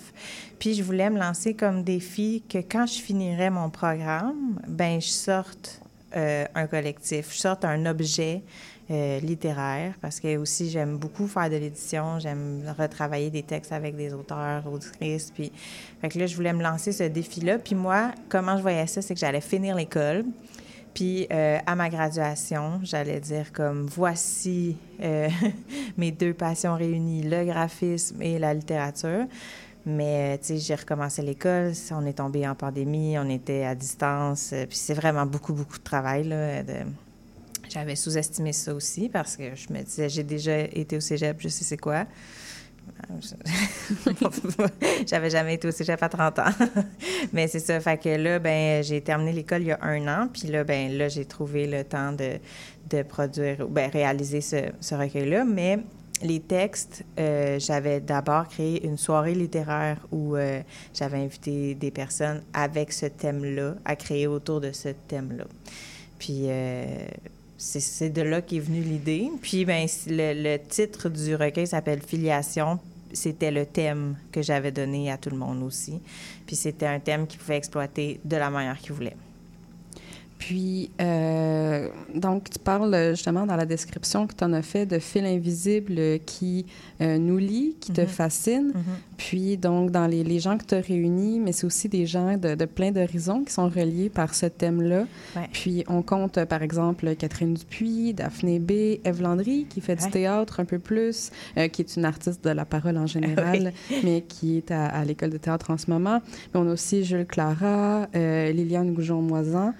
Puis, 0.59 0.73
je 0.73 0.83
voulais 0.83 1.09
me 1.09 1.17
lancer 1.17 1.53
comme 1.53 1.83
défi 1.83 2.43
que 2.49 2.57
quand 2.57 2.85
je 2.85 2.99
finirais 2.99 3.49
mon 3.49 3.69
programme, 3.69 4.59
ben 4.67 4.99
je 4.99 5.07
sorte 5.07 5.79
un 6.15 6.67
collectif, 6.67 7.33
je 7.33 7.39
sorte 7.39 7.65
un 7.65 7.87
objet 7.87 8.43
littéraire, 8.89 9.95
parce 9.99 10.19
que 10.19 10.37
aussi, 10.37 10.69
j'aime 10.69 10.97
beaucoup 10.97 11.27
faire 11.27 11.49
de 11.49 11.55
l'édition. 11.55 12.19
J'aime 12.19 12.61
retravailler 12.77 13.31
des 13.31 13.41
textes 13.41 13.71
avec 13.71 13.95
des 13.95 14.13
auteurs, 14.13 14.71
autrices. 14.71 15.31
Puis, 15.31 15.51
fait 16.01 16.09
que 16.09 16.19
là, 16.19 16.27
je 16.27 16.35
voulais 16.35 16.53
me 16.53 16.61
lancer 16.61 16.91
ce 16.91 17.03
défi-là. 17.03 17.57
Puis 17.57 17.73
moi, 17.73 18.11
comment 18.29 18.57
je 18.57 18.61
voyais 18.61 18.85
ça, 18.85 19.01
c'est 19.01 19.15
que 19.15 19.19
j'allais 19.19 19.41
finir 19.41 19.75
l'école. 19.75 20.25
Puis 20.93 21.27
euh, 21.31 21.57
à 21.65 21.75
ma 21.75 21.89
graduation, 21.89 22.79
j'allais 22.83 23.19
dire 23.19 23.51
comme 23.51 23.87
voici 23.87 24.77
euh, 25.01 25.27
mes 25.97 26.11
deux 26.11 26.33
passions 26.33 26.75
réunies, 26.75 27.23
le 27.23 27.45
graphisme 27.45 28.21
et 28.21 28.37
la 28.37 28.53
littérature. 28.53 29.25
Mais 29.85 30.35
euh, 30.35 30.37
tu 30.37 30.47
sais, 30.47 30.57
j'ai 30.59 30.75
recommencé 30.75 31.21
l'école, 31.21 31.73
on 31.91 32.05
est 32.05 32.13
tombé 32.13 32.47
en 32.47 32.55
pandémie, 32.55 33.17
on 33.17 33.29
était 33.29 33.65
à 33.65 33.75
distance, 33.75 34.53
puis 34.69 34.77
c'est 34.77 34.93
vraiment 34.93 35.25
beaucoup 35.25 35.53
beaucoup 35.53 35.77
de 35.77 35.83
travail 35.83 36.29
J'avais 37.67 37.95
sous-estimé 37.95 38.53
ça 38.53 38.73
aussi 38.73 39.09
parce 39.09 39.35
que 39.35 39.55
je 39.55 39.73
me 39.73 39.81
disais 39.81 40.07
j'ai 40.09 40.23
déjà 40.23 40.59
été 40.59 40.95
au 40.95 41.01
cégep, 41.01 41.37
je 41.41 41.49
sais 41.49 41.65
c'est 41.65 41.77
quoi. 41.77 42.05
J'avais 45.07 45.29
jamais 45.29 45.55
été 45.55 45.67
au 45.67 45.71
cégep 45.71 46.01
à 46.01 46.09
30 46.09 46.39
ans. 46.39 46.43
Mais 47.33 47.47
c'est 47.47 47.59
ça. 47.59 47.79
Fait 47.79 47.97
que 47.97 48.09
là, 48.09 48.39
ben, 48.39 48.83
j'ai 48.83 49.01
terminé 49.01 49.31
l'école 49.31 49.61
il 49.61 49.67
y 49.67 49.71
a 49.71 49.79
un 49.81 50.07
an. 50.07 50.27
Puis 50.31 50.47
là, 50.47 50.63
ben, 50.63 50.97
là, 50.97 51.09
j'ai 51.09 51.25
trouvé 51.25 51.67
le 51.67 51.83
temps 51.83 52.11
de, 52.11 52.39
de 52.89 53.03
produire, 53.03 53.67
ben, 53.67 53.89
réaliser 53.91 54.41
ce, 54.41 54.71
ce 54.79 54.95
recueil-là. 54.95 55.45
Mais 55.45 55.79
les 56.23 56.39
textes, 56.39 57.03
euh, 57.19 57.59
j'avais 57.59 57.99
d'abord 57.99 58.47
créé 58.47 58.85
une 58.85 58.97
soirée 58.97 59.35
littéraire 59.35 59.97
où 60.11 60.35
euh, 60.35 60.61
j'avais 60.93 61.17
invité 61.17 61.75
des 61.75 61.91
personnes 61.91 62.41
avec 62.53 62.93
ce 62.93 63.05
thème-là, 63.05 63.75
à 63.85 63.95
créer 63.95 64.27
autour 64.27 64.61
de 64.61 64.71
ce 64.71 64.89
thème-là. 64.89 65.45
Puis 66.19 66.43
euh, 66.45 66.85
c'est- 67.79 68.09
de 68.09 68.21
là 68.21 68.41
qu'est 68.41 68.59
venue 68.59 68.81
l'idée. 68.81 69.29
Puis 69.41 69.65
ben, 69.65 69.87
le, 70.07 70.33
le 70.33 70.57
titre 70.67 71.09
du 71.09 71.35
recueil 71.35 71.67
s'appelle 71.67 72.01
Filiation. 72.01 72.79
C'était 73.13 73.51
le 73.51 73.65
thème 73.65 74.15
que 74.31 74.41
j'avais 74.41 74.71
donné 74.71 75.11
à 75.11 75.17
tout 75.17 75.29
le 75.29 75.37
monde 75.37 75.61
aussi. 75.63 75.99
Puis 76.47 76.55
c'était 76.55 76.87
un 76.87 76.99
thème 76.99 77.27
qu'il 77.27 77.39
pouvait 77.39 77.57
exploiter 77.57 78.19
de 78.25 78.35
la 78.37 78.49
manière 78.49 78.77
qu'il 78.79 78.93
voulait. 78.93 79.15
Puis, 80.39 80.91
euh, 81.01 81.87
donc, 82.13 82.49
tu 82.49 82.59
parles 82.59 82.93
euh, 82.93 83.09
justement 83.11 83.45
dans 83.45 83.55
la 83.55 83.65
description 83.65 84.27
que 84.27 84.33
tu 84.33 84.43
en 84.43 84.51
as 84.51 84.61
fait 84.61 84.85
de 84.85 84.99
fil 84.99 85.25
invisible 85.25 85.95
qui 86.25 86.65
euh, 87.01 87.17
nous 87.17 87.37
lie, 87.37 87.75
qui 87.79 87.91
te 87.93 88.01
Mhm. 88.01 88.07
fascine. 88.07 88.73
Puis, 89.17 89.55
donc, 89.57 89.91
dans 89.91 90.05
les, 90.05 90.23
les 90.23 90.39
gens 90.39 90.57
que 90.57 90.65
tu 90.65 90.75
as 90.75 90.81
réunis, 90.81 91.39
mais 91.39 91.53
c'est 91.53 91.65
aussi 91.65 91.87
des 91.87 92.05
gens 92.05 92.35
de, 92.37 92.55
de 92.55 92.65
plein 92.65 92.91
d'horizons 92.91 93.43
qui 93.45 93.53
sont 93.53 93.69
reliés 93.69 94.09
par 94.09 94.33
ce 94.35 94.47
thème-là. 94.47 95.05
Ouais. 95.35 95.47
Puis, 95.53 95.85
on 95.87 96.01
compte, 96.01 96.43
par 96.45 96.61
exemple, 96.61 97.15
Catherine 97.15 97.53
Dupuis, 97.53 98.13
Daphné 98.13 98.59
B, 98.59 98.71
Eve 99.05 99.21
Landry, 99.21 99.65
qui 99.69 99.79
fait 99.79 99.95
du 99.95 100.09
théâtre 100.09 100.59
un 100.59 100.65
peu 100.65 100.79
plus, 100.79 101.31
euh, 101.57 101.69
qui 101.69 101.81
est 101.83 101.95
une 101.95 102.03
artiste 102.05 102.43
de 102.43 102.49
la 102.49 102.65
parole 102.65 102.97
en 102.97 103.07
général, 103.17 103.71
mais 104.03 104.21
qui 104.27 104.57
est 104.57 104.71
à, 104.71 104.87
à 104.87 105.05
l'école 105.05 105.29
de 105.29 105.37
théâtre 105.37 105.71
en 105.71 105.77
ce 105.77 105.89
moment. 105.89 106.21
Mais 106.53 106.59
on 106.59 106.67
a 106.67 106.73
aussi 106.73 107.05
Jules 107.05 107.25
Clara, 107.25 108.07
Liliane 108.13 108.93
Goujon-Moisan, 108.93 109.73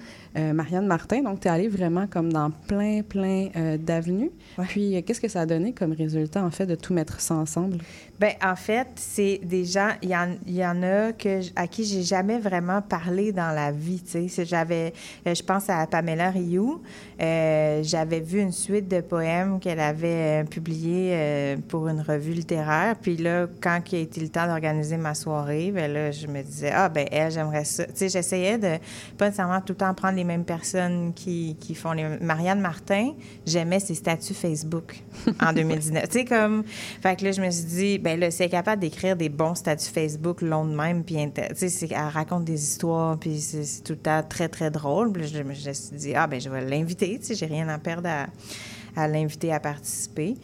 euh, 0.44 0.54
Marianne 0.54 0.86
Martin. 0.86 1.22
Donc, 1.22 1.40
tu 1.40 1.48
es 1.48 1.52
allée 1.52 1.68
vraiment 1.68 2.08
comme 2.08 2.32
dans 2.32 2.52
plein, 2.52 3.02
plein 3.02 3.48
euh, 3.56 3.78
d'avenues. 3.78 4.32
Ouais. 4.58 4.66
Puis, 4.68 4.96
euh, 4.96 5.02
qu'est-ce 5.02 5.22
que 5.22 5.28
ça 5.28 5.42
a 5.42 5.46
donné 5.46 5.74
comme 5.74 5.94
résultat, 5.94 6.44
en 6.44 6.52
fait, 6.52 6.66
de 6.66 6.76
tout 6.76 6.94
mettre 6.94 7.20
ça 7.20 7.36
ensemble? 7.36 7.78
Ben 8.20 8.34
en 8.42 8.56
fait, 8.56 8.88
c'est 8.96 9.42
des 9.44 9.66
gens, 9.66 9.90
il 10.02 10.10
y 10.10 10.16
en, 10.16 10.30
y 10.48 10.64
en 10.64 10.82
a 10.84 11.12
que, 11.12 11.42
à 11.56 11.68
qui 11.68 11.84
j'ai 11.84 12.04
jamais 12.04 12.40
vraiment 12.40 12.82
parlé 12.82 13.34
dans 13.34 13.54
la 13.54 13.72
vie, 13.72 14.02
tu 14.02 14.30
sais. 14.30 14.46
J'avais, 14.46 14.94
je 15.26 15.42
pense 15.42 15.70
à 15.70 15.86
Pamela 15.88 16.30
Rioux, 16.30 16.82
j'avais 17.20 18.22
vu 18.22 18.40
une 18.40 18.52
suite 18.52 18.88
de 18.88 19.02
poèmes 19.02 19.60
qu'elle 19.60 19.80
avait 19.80 20.46
publiés 20.46 21.58
pour 21.68 21.90
une 21.90 22.00
revue 22.00 22.32
littéraire, 22.32 22.96
puis 23.02 23.18
là, 23.18 23.48
quand 23.60 23.82
il 23.92 23.96
a 23.96 24.00
été 24.00 24.22
le 24.22 24.30
temps 24.30 24.46
d'organiser 24.46 24.96
ma 24.96 25.16
soirée, 25.16 25.72
ben 25.72 25.92
là, 25.92 26.12
je 26.12 26.28
me 26.28 26.44
disais, 26.44 26.72
ah 26.74 26.88
ben 26.88 27.08
elle, 27.12 27.32
j'aimerais 27.32 27.66
ça. 27.66 27.84
Tu 27.86 27.92
sais, 27.96 28.10
j'essayais 28.10 28.58
de, 28.58 28.78
pas 29.18 29.26
nécessairement 29.26 29.60
tout 29.60 29.74
le 29.74 29.78
temps 29.78 29.94
prendre 29.94 30.16
les 30.16 30.24
les 30.24 30.33
mêmes 30.34 30.46
personnes 30.46 31.14
qui, 31.14 31.56
qui 31.60 31.76
font 31.76 31.92
les... 31.92 32.18
Marianne 32.20 32.60
Martin, 32.60 33.14
j'aimais 33.46 33.80
ses 33.80 33.96
statuts 33.96 34.34
Facebook 34.34 35.04
en 35.40 35.54
2019. 35.56 36.10
tu 36.10 36.12
sais, 36.12 36.26
comme... 36.26 36.64
Fait 37.02 37.16
que 37.16 37.26
là, 37.26 37.32
je 37.32 37.42
me 37.42 37.50
suis 37.50 37.66
dit, 37.66 37.98
ben 38.00 38.20
là, 38.20 38.32
si 38.32 38.42
elle 38.42 38.48
est 38.48 38.52
capable 38.52 38.82
d'écrire 38.82 39.16
des 39.16 39.30
bons 39.30 39.56
statuts 39.56 39.92
Facebook 39.92 40.42
longs 40.42 40.66
de 40.66 40.76
même, 40.76 41.04
puis 41.04 41.16
tu 41.34 41.70
sais, 41.70 41.88
elle 41.90 41.98
raconte 41.98 42.46
des 42.46 42.62
histoires, 42.62 43.18
puis 43.18 43.40
c'est 43.40 43.84
tout 43.84 43.94
le 43.94 44.00
temps 44.00 44.24
très, 44.28 44.50
très 44.50 44.72
drôle. 44.72 45.12
Puis 45.12 45.28
je, 45.28 45.42
me 45.44 45.54
je 45.54 45.70
me 45.70 45.74
suis 45.74 45.96
dit, 45.96 46.16
ah, 46.16 46.28
ben 46.28 46.40
je 46.42 46.50
vais 46.50 46.66
l'inviter, 46.66 47.20
tu 47.20 47.28
sais, 47.28 47.36
j'ai 47.36 47.46
rien 47.46 47.68
à 47.70 47.78
perdre 47.78 48.10
à, 48.10 48.28
à 48.96 49.08
l'inviter 49.08 49.52
à 49.52 49.60
participer. 49.60 50.36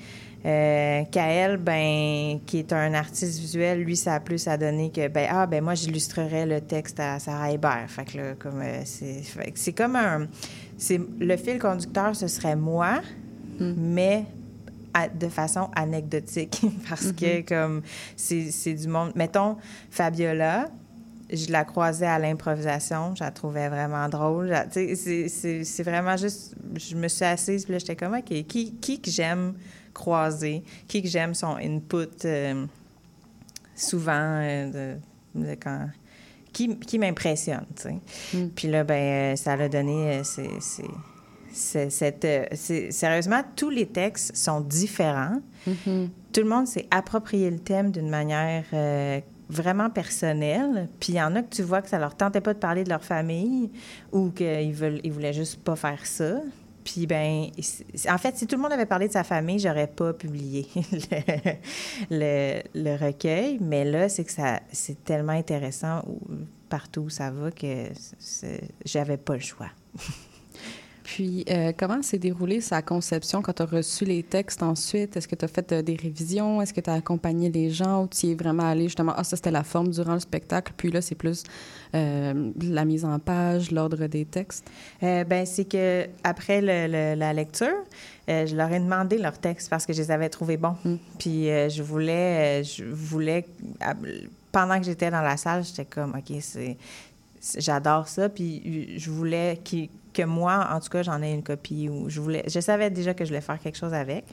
Euh, 0.46 1.04
Kael, 1.12 1.58
ben, 1.58 2.40
qui 2.46 2.60
est 2.60 2.72
un 2.72 2.94
artiste 2.94 3.40
visuel, 3.40 3.84
lui, 3.84 3.98
ça 3.98 4.16
a 4.16 4.20
plus 4.22 4.48
à 4.48 4.58
donner 4.58 4.90
que, 4.90 5.08
ben, 5.10 5.28
ah, 5.30 5.46
ben, 5.46 5.62
moi, 5.62 5.76
j'illustrerais 5.76 6.46
le 6.46 6.62
texte 6.62 7.00
à 7.00 7.20
Sarah 7.20 7.52
Hébert. 7.52 7.88
Fait 7.90 8.06
que 8.06 8.18
là, 8.18 8.24
comme, 8.40 8.62
euh, 8.62 8.82
c'est, 8.86 9.74
comme 9.74 9.98
un. 9.98 10.28
C'est, 10.78 11.02
le 11.20 11.36
fil 11.36 11.60
conducteur, 11.60 12.16
ce 12.16 12.28
serait 12.28 12.56
moi, 12.56 13.02
mais 13.60 14.24
à- 14.94 15.10
de 15.10 15.28
façon 15.28 15.70
anecdotique. 15.76 16.62
Parce 16.90 17.12
que, 17.12 17.42
comme, 17.42 17.82
c'est, 18.16 18.50
c'est 18.52 18.74
du 18.74 18.88
monde. 18.88 19.12
Mettons, 19.16 19.58
Fabiola, 19.92 20.70
je 21.32 21.52
la 21.52 21.66
croisais 21.66 22.08
à 22.08 22.18
l'improvisation, 22.18 23.14
je 23.14 23.24
la 23.24 23.32
trouvais 23.32 23.68
vraiment 23.68 24.08
drôle. 24.08 24.56
C'est, 24.72 24.96
c'est 25.28 25.84
vraiment 25.84 26.16
juste. 26.16 26.56
Je 26.76 26.96
me 26.96 27.10
suis 27.10 27.26
assise, 27.26 27.66
puis 27.66 27.74
là, 27.74 27.80
j'étais 27.80 27.98
comme, 27.98 28.14
OK, 28.14 28.46
qui, 28.48 28.74
qui 28.76 29.02
que 29.02 29.12
j'aime 29.12 29.54
croiser, 29.94 30.64
qui 30.88 31.02
que 31.02 31.08
j'aime 31.08 31.34
son 31.34 31.56
input 31.58 32.08
euh, 32.26 32.66
souvent 33.76 34.12
euh, 34.42 34.96
de, 35.36 35.42
de 35.42 35.56
quand. 35.56 35.90
Qui, 36.52 36.78
qui 36.80 36.98
m'impressionne, 36.98 37.66
tu 37.76 37.84
sais. 37.84 38.00
Mm. 38.38 38.50
Puis 38.56 38.68
là, 38.70 38.84
ben, 38.84 39.34
euh, 39.34 39.36
ça 39.36 39.56
l'a 39.56 39.70
donné. 39.70 40.22
c'est, 40.24 40.50
c'est, 41.54 41.90
cette, 41.90 42.26
c'est- 42.56 42.92
sérieusement, 42.92 43.42
tous 43.56 43.70
les 43.70 43.86
textes 43.86 44.36
sont 44.36 44.62
différents. 44.62 45.42
Mhm. 45.68 46.10
Tout 46.34 46.42
le 46.42 46.48
monde 46.50 46.68
s'est 46.68 46.88
approprié 46.92 47.50
le 47.52 47.60
thème 47.60 47.92
d'une 47.92 48.10
manière 48.10 48.64
euh, 48.74 49.20
vraiment 49.50 49.90
personnelle. 49.90 50.88
Puis 51.00 51.14
il 51.14 51.16
y 51.16 51.22
en 51.22 51.36
a 51.36 51.42
que 51.44 51.54
tu 51.56 51.62
vois 51.64 51.82
que 51.82 51.90
ça 51.90 52.00
leur 52.00 52.16
tentait 52.16 52.42
pas 52.42 52.54
de 52.54 52.60
parler 52.60 52.84
de 52.84 52.90
leur 52.90 53.04
famille 53.04 53.70
ou 54.12 54.30
qu'ils 54.30 54.74
veulent, 54.74 55.02
ils 55.04 55.12
voulaient 55.12 55.34
juste 55.34 55.60
pas 55.64 55.76
faire 55.76 56.06
ça. 56.06 56.40
Puis 56.92 57.06
ben, 57.06 57.52
en 58.10 58.18
fait, 58.18 58.36
si 58.36 58.48
tout 58.48 58.56
le 58.56 58.62
monde 58.64 58.72
avait 58.72 58.88
parlé 58.88 59.08
de 59.08 59.14
sa 59.14 59.24
famille, 59.24 59.60
j'aurais 59.60 59.86
pas 59.86 60.12
publié 60.12 60.68
le, 62.10 62.96
recueil. 62.96 63.60
Mais 63.62 63.86
là, 63.86 64.10
c'est 64.10 64.24
que 64.24 64.32
c'est 64.72 65.04
tellement 65.04 65.34
intéressant 65.34 66.04
partout 66.68 67.02
où 67.02 67.10
ça 67.10 67.30
va 67.30 67.52
que 67.52 67.90
j'avais 68.86 69.18
pas 69.18 69.36
le 69.36 69.40
choix. 69.40 69.70
Puis, 71.16 71.44
euh, 71.50 71.72
comment 71.76 72.04
s'est 72.04 72.20
déroulée 72.20 72.62
sa 72.62 72.84
conception 72.84 73.42
quand 73.42 73.54
tu 73.54 73.64
as 73.64 73.66
reçu 73.66 74.06
les 74.06 74.22
textes 74.22 74.62
ensuite? 74.62 75.18
Est-ce 75.18 75.28
que 75.28 75.34
tu 75.36 75.44
as 75.44 75.48
fait 75.48 75.72
euh, 75.72 75.82
des 75.82 75.96
révisions? 75.96 76.62
Est-ce 76.62 76.72
que 76.72 76.82
tu 76.82 76.90
as 76.90 76.94
accompagné 76.94 77.50
les 77.50 77.72
gens 77.72 78.04
ou 78.04 78.08
tu 78.08 78.28
y 78.28 78.32
es 78.32 78.36
vraiment 78.36 78.68
allé 78.70 78.84
justement, 78.84 79.14
ah, 79.18 79.24
ça 79.24 79.36
c'était 79.36 79.50
la 79.50 79.64
forme 79.64 79.90
durant 79.90 80.14
le 80.14 80.20
spectacle, 80.20 80.72
puis 80.78 80.92
là 80.92 81.02
c'est 81.02 81.16
plus 81.16 81.44
euh, 81.96 82.52
la 82.62 82.86
mise 82.86 83.06
en 83.06 83.18
page, 83.18 83.72
l'ordre 83.72 84.06
des 84.06 84.26
textes? 84.26 84.70
Ben, 85.02 85.46
c'est 85.48 85.66
que 85.66 86.06
après 86.24 86.62
le- 86.62 86.86
le- 86.92 87.16
la 87.20 87.34
lecture, 87.34 87.84
je 88.28 88.56
leur 88.56 88.72
ai 88.72 88.80
demandé 88.80 89.18
leurs 89.18 89.40
textes 89.40 89.68
parce 89.72 89.88
que 89.88 89.94
je 89.94 90.02
les 90.04 90.12
avais 90.12 90.30
trouvés 90.30 90.58
bons. 90.58 90.76
Mm. 90.86 90.96
Puis 91.18 91.46
je 91.46 91.82
voulais, 91.82 92.64
je 92.64 92.84
voulais, 92.84 93.46
à- 93.82 93.96
pendant 94.52 94.78
que 94.78 94.86
j'étais 94.86 95.10
dans 95.10 95.22
la 95.22 95.38
salle, 95.38 95.64
j'étais 95.64 95.86
comme, 95.86 96.14
ok, 96.16 96.38
c'est, 96.42 96.78
j'adore 97.58 98.08
ça. 98.08 98.30
Puis 98.30 99.00
je 99.00 99.10
voulais 99.10 99.60
qu'il- 99.64 99.90
que 100.14 100.24
moi, 100.24 100.70
en 100.72 100.80
tout 100.80 100.90
cas, 100.90 101.04
j'en 101.04 101.22
ai 101.22 101.32
une 101.32 101.44
copie 101.44 101.90
ou 101.90 102.10
je 102.10 102.20
voulais, 102.20 102.44
je 102.48 102.60
savais 102.60 102.90
déjà 102.90 103.14
que 103.14 103.26
je 103.26 103.30
voulais 103.30 103.42
faire 103.42 103.60
quelque 103.60 103.78
chose 103.78 103.94
avec. 103.94 104.26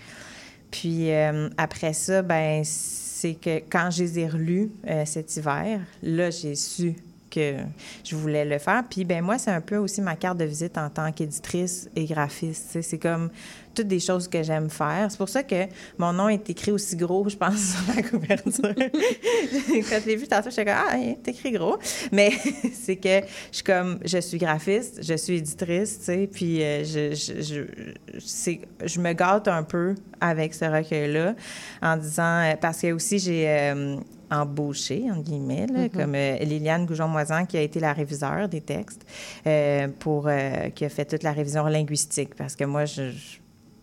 Puis 0.70 1.12
euh, 1.12 1.48
après 1.56 1.92
ça, 1.92 2.22
ben 2.22 2.62
c'est 2.64 3.34
que 3.34 3.58
quand 3.70 3.90
je 3.90 4.02
les 4.02 4.18
ai 4.20 4.28
relus 4.28 4.70
euh, 4.86 5.04
cet 5.04 5.36
hiver, 5.36 5.80
là, 6.02 6.30
j'ai 6.30 6.54
su 6.54 6.94
que 7.36 7.56
je 8.04 8.16
voulais 8.16 8.44
le 8.44 8.58
faire. 8.58 8.82
Puis 8.88 9.04
ben 9.04 9.22
moi, 9.22 9.38
c'est 9.38 9.50
un 9.50 9.60
peu 9.60 9.76
aussi 9.76 10.00
ma 10.00 10.16
carte 10.16 10.38
de 10.38 10.44
visite 10.44 10.78
en 10.78 10.90
tant 10.90 11.12
qu'éditrice 11.12 11.88
et 11.94 12.04
graphiste. 12.04 12.80
C'est 12.80 12.98
comme 12.98 13.30
toutes 13.76 13.88
des 13.88 14.00
choses 14.00 14.26
que 14.26 14.42
j'aime 14.42 14.70
faire. 14.70 15.06
C'est 15.10 15.18
pour 15.18 15.28
ça 15.28 15.42
que 15.42 15.66
mon 15.98 16.12
nom 16.12 16.28
est 16.28 16.48
écrit 16.48 16.72
aussi 16.72 16.96
gros, 16.96 17.28
je 17.28 17.36
pense, 17.36 17.58
sur 17.84 17.94
la 17.94 18.02
couverture. 18.02 18.74
Quand 18.74 20.00
je 20.02 20.06
l'ai 20.06 20.16
vu 20.16 20.26
tantôt, 20.26 20.50
j'étais 20.50 20.64
comme 20.64 20.74
ah, 20.76 20.96
il 20.96 21.10
est 21.10 21.28
écrit 21.28 21.52
gros. 21.52 21.78
Mais 22.10 22.30
c'est 22.72 22.96
que 22.96 23.20
je 23.50 23.56
suis 23.56 23.64
comme 23.64 23.98
je 24.04 24.18
suis 24.18 24.38
graphiste, 24.38 25.00
je 25.02 25.14
suis 25.14 25.36
éditrice, 25.36 25.98
tu 25.98 26.04
sais, 26.04 26.28
puis 26.32 26.62
euh, 26.62 26.84
je, 26.84 27.14
je, 27.14 27.42
je, 27.42 28.86
je 28.86 29.00
me 29.00 29.12
gâte 29.12 29.48
un 29.48 29.62
peu 29.62 29.94
avec 30.20 30.54
ce 30.54 30.64
recueil-là 30.64 31.34
en 31.82 31.96
disant 31.96 32.42
euh, 32.42 32.54
parce 32.58 32.80
que 32.80 32.92
aussi 32.92 33.18
j'ai 33.18 33.48
euh, 33.48 33.96
embauché, 34.30 35.10
entre 35.10 35.22
guillemets, 35.22 35.66
là, 35.66 35.88
comme 35.88 36.14
euh, 36.14 36.36
Liliane 36.38 36.86
Goujon-Moisan, 36.86 37.46
qui 37.46 37.56
a 37.56 37.62
été 37.62 37.80
la 37.80 37.92
réviseur 37.92 38.48
des 38.48 38.60
textes, 38.60 39.06
euh, 39.46 39.88
pour, 39.98 40.28
euh, 40.28 40.70
qui 40.70 40.84
a 40.84 40.88
fait 40.88 41.04
toute 41.04 41.22
la 41.22 41.32
révision 41.32 41.64
linguistique. 41.66 42.34
Parce 42.34 42.56
que 42.56 42.64
moi, 42.64 42.84
je, 42.84 43.10
je- 43.10 43.38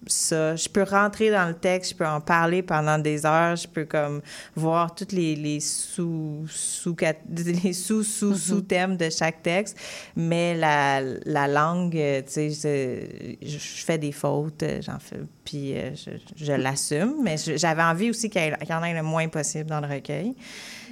ça, 0.07 0.55
je 0.55 0.67
peux 0.69 0.83
rentrer 0.83 1.31
dans 1.31 1.47
le 1.47 1.53
texte, 1.53 1.91
je 1.91 1.95
peux 1.97 2.05
en 2.07 2.19
parler 2.21 2.61
pendant 2.61 2.97
des 2.97 3.25
heures, 3.25 3.55
je 3.55 3.67
peux 3.67 3.85
comme 3.85 4.21
voir 4.55 4.93
toutes 4.95 5.11
les, 5.11 5.35
les 5.35 5.59
sous 5.59 6.45
sous 6.49 6.95
les 7.63 7.73
sous 7.73 8.03
sous 8.03 8.35
sous 8.35 8.61
thèmes 8.61 8.97
de 8.97 9.09
chaque 9.09 9.41
texte, 9.43 9.77
mais 10.15 10.55
la, 10.55 11.01
la 11.25 11.47
langue, 11.47 11.95
euh, 11.97 12.21
tu 12.21 12.51
sais, 12.51 13.37
je, 13.41 13.47
je 13.47 13.57
fais 13.85 13.97
des 13.97 14.11
fautes, 14.11 14.63
euh, 14.63 14.81
j'en 14.81 14.99
fais, 14.99 15.17
puis 15.45 15.73
euh, 15.77 15.91
je, 15.95 16.11
je 16.35 16.53
l'assume, 16.53 17.15
mais 17.23 17.35
j'avais 17.37 17.83
envie 17.83 18.09
aussi 18.09 18.29
qu'il 18.29 18.41
y, 18.41 18.45
ait- 18.45 18.57
qu'il 18.59 18.69
y 18.69 18.73
en 18.73 18.83
ait 18.83 18.93
le 18.93 19.03
moins 19.03 19.27
possible 19.27 19.69
dans 19.69 19.79
le 19.81 19.87
recueil. 19.87 20.33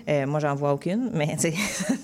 Euh, 0.10 0.26
moi, 0.26 0.40
j'en 0.40 0.56
vois 0.56 0.74
aucune, 0.74 1.10
mais 1.14 1.36
tu 1.40 1.52
sais. 1.52 1.54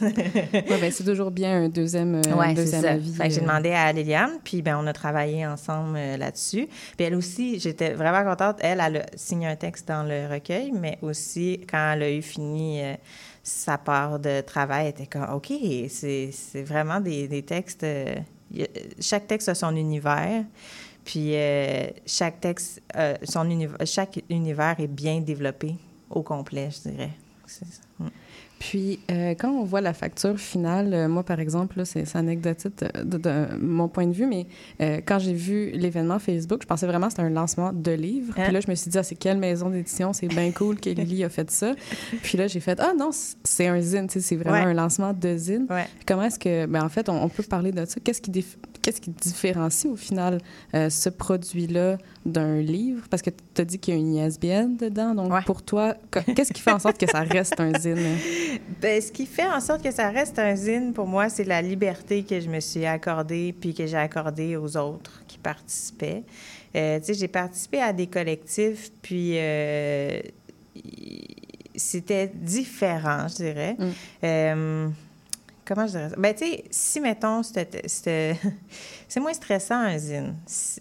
Ouais, 0.01 0.79
ben, 0.81 0.91
c'est 0.91 1.03
toujours 1.03 1.31
bien 1.31 1.63
un 1.63 1.69
deuxième, 1.69 2.15
euh, 2.15 2.35
Ouais, 2.35 2.53
deuxième 2.53 2.81
ça. 2.81 2.91
avis. 2.91 3.13
Fait 3.13 3.27
que 3.27 3.33
j'ai 3.33 3.39
euh. 3.39 3.43
demandé 3.43 3.71
à 3.71 3.91
Liliane, 3.91 4.39
puis 4.43 4.61
ben, 4.61 4.77
on 4.81 4.87
a 4.87 4.93
travaillé 4.93 5.45
ensemble 5.45 5.95
euh, 5.97 6.17
là-dessus. 6.17 6.67
Puis 6.95 7.05
elle 7.05 7.15
aussi, 7.15 7.59
j'étais 7.59 7.93
vraiment 7.93 8.23
contente. 8.23 8.57
Elle, 8.61 8.81
elle 8.85 8.97
a 8.97 9.05
signé 9.15 9.47
un 9.47 9.55
texte 9.55 9.87
dans 9.87 10.03
le 10.03 10.27
recueil, 10.33 10.71
mais 10.71 10.97
aussi, 11.01 11.61
quand 11.69 11.93
elle 11.93 12.03
a 12.03 12.11
eu 12.11 12.21
fini 12.21 12.81
sa 13.43 13.77
part 13.77 14.19
de 14.19 14.41
travail, 14.41 14.85
elle 14.85 14.89
était 14.91 15.07
comme, 15.07 15.27
OK, 15.33 15.51
c'est 15.89 16.29
c'est 16.31 16.63
vraiment 16.63 16.99
des, 16.99 17.27
des 17.27 17.43
textes... 17.43 17.83
a- 17.83 18.15
chaque 18.99 19.27
texte 19.27 19.49
a 19.49 19.55
son 19.55 19.75
univers. 19.75 20.43
Puis 21.05 21.33
chaque 22.05 22.41
texte, 22.41 22.81
son 23.23 23.49
univers, 23.49 23.77
chaque 23.85 24.19
univers 24.29 24.75
est 24.79 24.87
bien 24.87 25.21
développé 25.21 25.75
au 26.09 26.21
complet, 26.21 26.69
je 26.71 26.89
dirais. 26.89 27.11
Ça. 27.47 27.65
Mm. 27.99 28.07
Puis, 28.59 28.99
euh, 29.11 29.35
quand 29.37 29.51
on 29.51 29.63
voit 29.63 29.81
la 29.81 29.93
facture 29.93 30.39
finale, 30.39 30.91
euh, 30.91 31.07
moi, 31.07 31.23
par 31.23 31.39
exemple, 31.39 31.77
là, 31.77 31.85
c'est 31.85 32.15
anecdotique 32.15 32.73
de, 32.79 33.03
de- 33.03 33.17
de 33.19 33.55
mon 33.61 33.87
point 33.87 34.07
de 34.07 34.13
vue, 34.13 34.25
mais 34.25 34.47
euh, 34.81 34.99
quand 35.05 35.19
j'ai 35.19 35.33
vu 35.33 35.69
l'événement 35.71 36.17
Facebook, 36.17 36.63
je 36.63 36.67
pensais 36.67 36.87
vraiment 36.87 37.05
que 37.05 37.11
c'était 37.13 37.21
un 37.23 37.29
lancement 37.29 37.71
de 37.71 37.91
livre. 37.91 38.33
Hein? 38.35 38.43
Puis 38.45 38.53
là, 38.53 38.59
je 38.59 38.67
me 38.69 38.73
suis 38.75 38.89
dit, 38.89 38.97
ah, 38.97 39.03
c'est 39.03 39.15
quelle 39.15 39.37
maison 39.37 39.69
d'édition? 39.69 40.11
C'est 40.11 40.27
bien 40.27 40.51
cool 40.51 40.79
que 40.79 40.89
Lily 40.89 41.23
a 41.23 41.29
fait 41.29 41.51
ça. 41.51 41.75
Puis 42.23 42.37
là, 42.37 42.47
j'ai 42.47 42.59
fait, 42.59 42.79
ah 42.79 42.93
non, 42.97 43.11
c'est 43.43 43.67
un 43.67 43.79
zine, 43.79 44.07
c'est 44.09 44.35
vraiment 44.35 44.57
Ouais. 44.57 44.63
un 44.71 44.73
lancement 44.73 45.13
de 45.13 45.37
zine. 45.37 45.67
Ouais. 45.69 45.85
Puis 45.95 46.05
comment 46.07 46.23
est-ce 46.23 46.39
que, 46.39 46.65
ben, 46.65 46.83
en 46.83 46.89
fait, 46.89 47.09
on, 47.09 47.23
on 47.23 47.29
peut 47.29 47.43
parler 47.43 47.71
de 47.71 47.85
ça? 47.85 47.99
Qu'est-ce 48.03 48.21
qui, 48.21 48.31
qu'est-ce 48.87 49.01
qui 49.01 49.09
différencie 49.09 49.91
au 49.91 49.97
final 49.97 50.39
euh, 50.73 50.89
ce 50.89 51.09
produit-là 51.09 51.97
d'un 52.25 52.61
livre? 52.61 53.05
Parce 53.09 53.21
que 53.21 53.31
tu 53.53 53.61
as 53.61 53.65
dit 53.65 53.79
qu'il 53.79 53.93
y 53.93 53.97
a 53.97 53.99
une 53.99 54.15
ISBN 54.15 54.77
dedans. 54.77 55.13
Donc, 55.13 55.33
Ouais. 55.33 55.41
pour 55.45 55.61
toi, 55.61 55.93
qu'est-ce 56.33 56.53
qui 56.53 56.61
fait 56.61 56.71
en 56.71 56.79
sorte 56.79 56.97
que 56.97 57.05
ça 57.05 57.19
reste 57.19 57.59
un 57.59 57.77
zine? 57.77 57.97
Ben, 58.81 59.01
ce 59.01 59.11
qui 59.11 59.25
fait 59.25 59.45
en 59.47 59.59
sorte 59.59 59.83
que 59.83 59.91
ça 59.91 60.09
reste 60.09 60.39
un 60.39 60.55
zine, 60.55 60.93
pour 60.93 61.05
moi, 61.05 61.27
c'est 61.27 61.43
la 61.43 61.61
liberté 61.61 62.23
que 62.23 62.39
je 62.39 62.47
me 62.47 62.61
suis 62.61 62.85
accordée 62.85 63.53
puis 63.59 63.73
que 63.73 63.85
j'ai 63.85 63.97
accordée 63.97 64.55
aux 64.55 64.77
autres 64.77 65.21
qui 65.27 65.37
participaient. 65.37 66.23
Euh, 66.75 66.99
tu 66.99 67.07
sais, 67.07 67.13
j'ai 67.15 67.27
participé 67.27 67.81
à 67.81 67.91
des 67.91 68.07
collectifs, 68.07 68.91
puis 69.01 69.33
euh, 69.35 70.21
c'était 71.75 72.31
différent, 72.33 73.27
je 73.27 73.35
dirais. 73.35 73.75
Mm. 74.23 74.93
Comment 75.67 75.85
je 75.85 75.91
dirais 75.91 76.09
ça? 76.09 76.15
Ben, 76.17 76.33
tu 76.33 76.45
sais, 76.45 76.63
si, 76.71 77.01
mettons, 77.01 77.41
c'est 77.43 79.19
moins 79.19 79.33
stressant, 79.33 79.75
un 79.75 79.97
zine. 79.97 80.35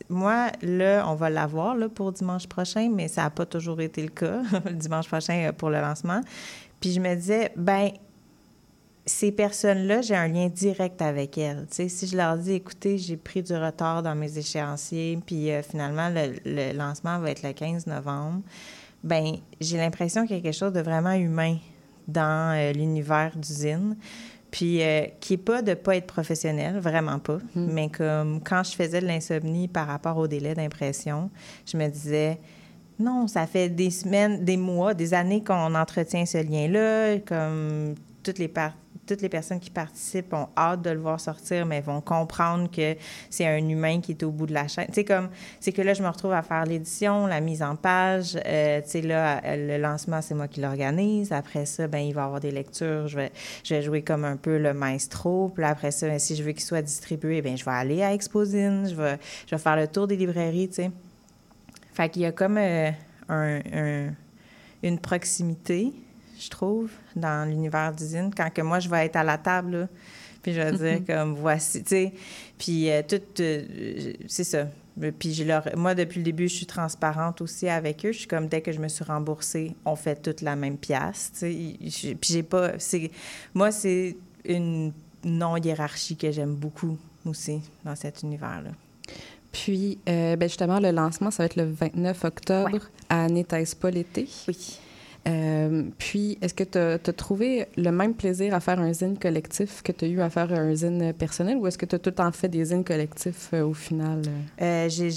Moi, 0.09 0.47
là, 0.63 1.05
on 1.09 1.17
va 1.17 1.29
l'avoir 1.29 1.75
là, 1.75 1.89
pour 1.89 2.13
dimanche 2.13 2.47
prochain, 2.47 2.89
mais 2.95 3.09
ça 3.09 3.23
n'a 3.23 3.31
pas 3.31 3.47
toujours 3.47 3.81
été 3.81 4.03
le 4.03 4.11
cas, 4.11 4.43
dimanche 4.71 5.09
prochain 5.09 5.49
euh, 5.49 5.53
pour 5.53 5.71
le 5.71 5.81
lancement. 5.81 6.21
Puis 6.81 6.93
je 6.93 7.01
me 7.01 7.15
disais, 7.17 7.53
ben 7.57 7.91
ces 9.09 9.31
personnes-là, 9.33 10.03
j'ai 10.03 10.17
un 10.17 10.29
lien 10.29 10.49
direct 10.49 11.01
avec 11.01 11.39
elles. 11.39 11.67
Tu 11.71 11.77
sais, 11.77 11.89
si 11.89 12.07
je 12.07 12.17
leur 12.17 12.37
dis, 12.37 12.53
écoutez, 12.53 12.99
j'ai 12.99 13.17
pris 13.17 13.43
du 13.43 13.55
retard 13.55 14.03
dans 14.03 14.15
mes 14.15 14.39
échéanciers, 14.39 15.19
puis 15.25 15.51
euh, 15.51 15.63
finalement, 15.63 16.11
le, 16.11 16.35
le 16.45 16.77
lancement 16.77 17.19
va 17.19 17.31
être 17.31 17.43
le 17.43 17.53
15 17.53 17.87
novembre, 17.87 18.43
ben 19.03 19.37
j'ai 19.61 19.79
l'impression 19.79 20.27
qu'il 20.27 20.37
y 20.37 20.39
a 20.39 20.43
quelque 20.43 20.57
chose 20.57 20.73
de 20.73 20.81
vraiment 20.81 21.13
humain 21.13 21.57
dans 22.09 22.57
euh, 22.57 22.73
l'univers 22.73 23.33
d'usine. 23.37 23.97
Puis, 24.57 24.83
euh, 24.83 25.05
qui 25.21 25.35
est 25.35 25.37
pas 25.37 25.61
de 25.61 25.75
pas 25.75 25.97
être 25.97 26.07
professionnel, 26.07 26.79
vraiment 26.79 27.19
pas. 27.19 27.37
Mm. 27.55 27.67
Mais 27.75 27.91
comme 27.91 28.41
quand 28.43 28.63
je 28.65 28.75
faisais 28.75 29.03
de 29.03 29.07
l'insomnie 29.07 29.69
par 29.69 29.87
rapport 29.87 30.17
au 30.17 30.27
délai 30.27 30.55
d'impression, 30.55 31.29
je 31.71 31.77
me 31.77 31.87
disais, 31.89 32.39
non, 32.99 33.27
ça 33.27 33.47
fait 33.47 33.69
des 33.69 33.91
semaines, 33.91 34.47
des 34.47 34.57
mois, 34.57 34.95
des 34.95 35.13
années 35.13 35.45
qu'on 35.45 35.75
entretient 35.75 36.25
ce 36.25 36.39
lien-là. 36.39 37.19
Comme 37.27 37.97
toutes 38.23 38.39
les, 38.39 38.49
par- 38.49 38.73
toutes 39.07 39.23
les 39.23 39.29
personnes 39.29 39.61
qui 39.61 39.71
participent 39.71 40.33
ont 40.35 40.49
hâte 40.57 40.83
de 40.83 40.91
le 40.91 40.99
voir 40.99 41.21
sortir, 41.21 41.65
mais 41.65 41.81
vont 41.81 42.01
comprendre 42.01 42.71
que 42.71 42.97
c'est 43.31 43.47
un 43.47 43.57
humain 43.69 44.01
qui 44.01 44.13
est 44.13 44.23
au 44.23 44.31
bout 44.31 44.47
de 44.47 44.55
la 44.55 44.69
chaîne. 44.69 44.87
Tu 44.89 44.95
sais, 44.95 45.05
comme, 45.05 45.29
c'est 45.61 45.73
que 45.73 45.83
là, 45.83 45.95
je 45.95 46.03
me 46.03 46.09
retrouve 46.09 46.33
à 46.33 46.43
faire 46.43 46.65
l'édition, 46.65 47.27
la 47.27 47.41
mise 47.41 47.63
en 47.63 47.77
page. 47.77 48.37
Euh, 48.45 48.81
tu 48.83 48.91
sais, 48.91 49.01
là, 49.03 49.41
le 49.57 49.79
lancement, 49.79 50.21
c'est 50.23 50.35
moi 50.35 50.49
qui 50.49 50.61
l'organise. 50.61 51.33
Après 51.33 51.67
ça, 51.67 51.87
ben 51.87 51.99
il 52.01 52.13
va 52.15 52.23
y 52.23 52.25
avoir 52.25 52.41
des 52.41 52.51
lectures. 52.51 53.09
Je 53.09 53.17
vais, 53.17 53.33
je 53.65 53.75
vais 53.75 53.83
jouer 53.83 54.03
comme 54.03 54.25
un 54.25 54.37
peu 54.37 54.59
le 54.59 54.75
maestro. 54.75 55.51
Puis 55.55 55.65
après 55.65 55.91
ça, 55.91 56.09
ben, 56.09 56.19
si 56.19 56.35
je 56.37 56.43
veux 56.43 56.53
qu'il 56.53 56.63
soit 56.63 56.83
distribué, 56.83 57.43
ben 57.43 57.57
je 57.57 57.65
vais 57.65 57.71
aller 57.71 58.03
à 58.03 58.13
Exposine. 58.13 58.89
Je 58.89 58.95
vais, 58.95 59.19
je 59.47 59.55
vais 59.55 59.61
faire 59.63 59.77
le 59.77 59.87
tour 59.89 60.07
des 60.07 60.17
librairies, 60.17 60.69
tu 60.69 60.75
sais. 60.75 60.91
Fait 61.95 62.09
qu'il 62.11 62.23
y 62.23 62.27
a 62.27 62.33
comme 62.33 62.59
euh, 62.59 62.91
un- 63.29 64.11
une 64.83 64.99
proximité, 64.99 65.93
je 66.39 66.49
trouve, 66.51 66.91
dans 67.15 67.49
l'univers 67.49 67.93
d'usine, 67.93 68.31
quand 68.37 68.51
que 68.53 68.63
moi, 68.63 68.79
je 68.81 68.89
vais 68.89 69.07
être 69.07 69.17
à 69.17 69.25
la 69.25 69.39
table, 69.39 69.71
là, 69.73 69.89
puis 70.43 70.53
je 70.55 70.61
vais 70.61 70.73
dire 70.73 71.01
comme, 71.07 71.35
voici, 71.35 71.83
tu 71.83 71.89
sais, 71.89 72.13
puis 72.59 72.91
euh, 72.91 73.03
tout, 73.07 73.21
euh, 73.41 74.13
c'est 74.29 74.45
ça. 74.45 74.69
Puis 75.19 75.35
je 75.35 75.45
leur, 75.45 75.69
moi, 75.77 75.95
depuis 75.95 76.19
le 76.19 76.25
début, 76.25 76.49
je 76.49 76.55
suis 76.55 76.67
transparente 76.67 77.43
aussi 77.43 77.69
avec 77.69 78.07
eux. 78.07 78.13
Je 78.13 78.19
suis 78.21 78.27
comme, 78.29 78.47
dès 78.49 78.63
que 78.63 78.73
je 78.73 78.79
me 78.81 78.89
suis 78.89 79.05
remboursée, 79.05 79.75
on 79.85 79.95
fait 79.95 80.23
toute 80.23 80.41
la 80.41 80.57
même 80.57 80.79
pièce, 80.79 81.33
tu 81.39 81.91
sais. 81.91 82.15
Puis 82.15 82.33
j'ai 82.33 82.43
pas, 82.43 82.79
c'est, 82.79 83.11
moi, 83.53 83.71
c'est 83.73 84.17
une 84.47 84.93
non-hiérarchie 85.25 86.17
que 86.17 86.31
j'aime 86.31 86.55
beaucoup 86.55 86.97
aussi 87.27 87.61
dans 87.85 87.95
cet 87.97 88.23
univers-là. 88.23 88.71
Puis, 89.53 89.99
euh, 90.09 90.37
ben 90.37 90.49
justement, 90.49 90.81
le 90.81 90.91
lancement, 90.93 91.31
ça 91.31 91.43
va 91.43 91.47
être 91.47 91.57
le 91.57 91.65
29 91.65 92.25
octobre 92.25 92.73
Ouais. 92.73 92.81
à 93.09 93.27
N'était-ce 93.29 93.75
pas 93.75 93.91
l'été? 93.91 94.29
Oui. 94.49 94.79
Euh, 95.27 95.83
puis, 95.99 96.39
est-ce 96.41 96.55
que 96.55 96.63
tu 96.63 96.79
as, 96.79 96.99
trouvé 97.13 97.67
le 97.77 97.91
même 97.91 98.15
plaisir 98.15 98.55
à 98.55 98.61
faire 98.61 98.79
un 98.79 98.93
zine 98.93 99.19
collectif 99.19 99.83
que 99.83 99.91
tu 99.91 100.05
as 100.05 100.09
eu 100.09 100.21
à 100.21 100.31
faire 100.31 100.53
un 100.53 100.75
zine 100.75 101.13
personnel 101.15 101.57
ou 101.57 101.67
est-ce 101.67 101.79
que 101.79 101.87
tu 101.87 101.97
as 101.97 101.99
tout 101.99 102.11
le 102.11 102.15
temps 102.15 102.31
fait 102.31 102.49
des 102.49 102.67
zines 102.67 102.85
collectifs 102.85 103.51
euh, 103.53 103.65
au 103.65 103.75
final? 103.75 104.23
euh? 104.61 104.89
J'ai 104.89 105.11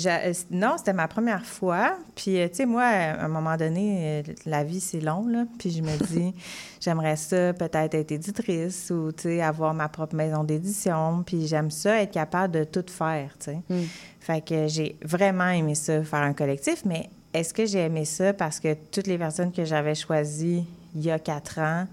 non, 0.52 0.76
c'était 0.78 0.94
ma 0.94 1.08
première 1.08 1.46
fois. 1.46 1.98
Puis, 2.16 2.38
tu 2.50 2.50
sais, 2.54 2.66
moi, 2.66 2.84
à 2.84 3.24
un 3.24 3.28
moment 3.28 3.56
donné, 3.56 4.24
la 4.46 4.64
vie, 4.64 4.80
c'est 4.80 5.02
long, 5.02 5.28
là. 5.28 5.46
Puis, 5.60 5.72
je 5.72 5.82
me 5.82 5.96
dis, 6.08 6.34
j'aimerais 6.80 7.16
ça 7.16 7.54
peut-être 7.54 7.94
être 7.94 8.12
éditrice 8.12 8.92
ou, 8.92 9.12
tu 9.12 9.24
sais, 9.24 9.42
avoir 9.42 9.74
ma 9.74 9.90
propre 9.90 10.16
maison 10.16 10.44
d'édition. 10.44 11.24
Puis, 11.24 11.46
j'aime 11.46 11.70
ça, 11.70 12.02
être 12.02 12.12
capable 12.12 12.54
de 12.54 12.64
tout 12.64 12.86
faire, 12.88 13.36
tu 13.40 13.52
sais. 13.52 13.60
Mm. 13.70 13.84
Fait 14.20 14.42
que 14.42 14.68
j'ai 14.68 14.98
vraiment 15.04 15.50
aimé 15.50 15.76
ça, 15.76 16.04
faire 16.04 16.20
un 16.20 16.34
collectif. 16.34 16.84
Mais 16.86 17.10
est-ce 17.34 17.54
que 17.54 17.66
j'ai 17.66 17.80
aimé 17.80 18.06
ça 18.06 18.34
parce 18.34 18.60
que 18.60 18.74
toutes 18.92 19.08
les 19.08 19.18
personnes 19.18 19.52
que 19.52 19.66
j'avais 19.66 19.96
choisies 19.96 20.66
il 20.96 21.02
y 21.04 21.12
a 21.12 21.20
quatre 21.20 21.60
ans 21.60 21.88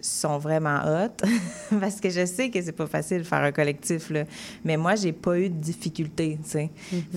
sont 0.00 0.38
vraiment 0.38 0.80
hot? 0.84 1.26
parce 1.80 2.00
que 2.00 2.10
je 2.10 2.24
sais 2.26 2.50
que 2.50 2.60
c'est 2.62 2.72
pas 2.72 2.86
facile 2.86 3.18
de 3.18 3.22
faire 3.24 3.42
un 3.42 3.52
collectif, 3.52 4.10
là. 4.10 4.24
Mais 4.64 4.76
moi, 4.76 4.94
j'ai 4.94 5.12
pas 5.12 5.38
eu 5.38 5.48
de 5.48 5.56
difficultés, 5.56 6.38
tu 6.42 6.50
sais. 6.50 6.70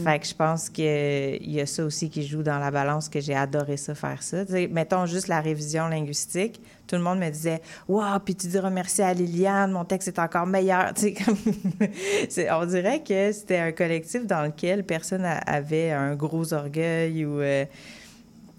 Fait 0.03 0.19
que 0.19 0.27
je 0.27 0.33
pense 0.33 0.69
qu'il 0.69 1.51
y 1.51 1.59
a 1.59 1.65
ça 1.65 1.83
aussi 1.83 2.09
qui 2.09 2.25
joue 2.25 2.43
dans 2.43 2.59
la 2.59 2.71
balance, 2.71 3.09
que 3.09 3.19
j'ai 3.19 3.35
adoré 3.35 3.77
ça, 3.77 3.95
faire 3.95 4.21
ça. 4.23 4.43
Mettons 4.69 5.05
juste 5.05 5.27
la 5.27 5.41
révision 5.41 5.87
linguistique. 5.87 6.61
Tout 6.87 6.95
le 6.97 7.03
monde 7.03 7.19
me 7.19 7.29
disait 7.29 7.61
«Wow! 7.87 8.19
Puis 8.25 8.35
tu 8.35 8.47
diras 8.47 8.69
merci 8.69 9.01
à 9.01 9.13
Liliane, 9.13 9.71
mon 9.71 9.85
texte 9.85 10.09
est 10.09 10.19
encore 10.19 10.45
meilleur.» 10.45 10.93
Tu 10.95 11.15
sais, 12.29 12.51
on 12.51 12.65
dirait 12.65 13.01
que 13.01 13.31
c'était 13.31 13.59
un 13.59 13.71
collectif 13.71 14.25
dans 14.25 14.43
lequel 14.43 14.83
personne 14.83 15.23
avait 15.23 15.91
un 15.91 16.15
gros 16.15 16.53
orgueil 16.53 17.25
ou... 17.25 17.39
euh, 17.39 17.65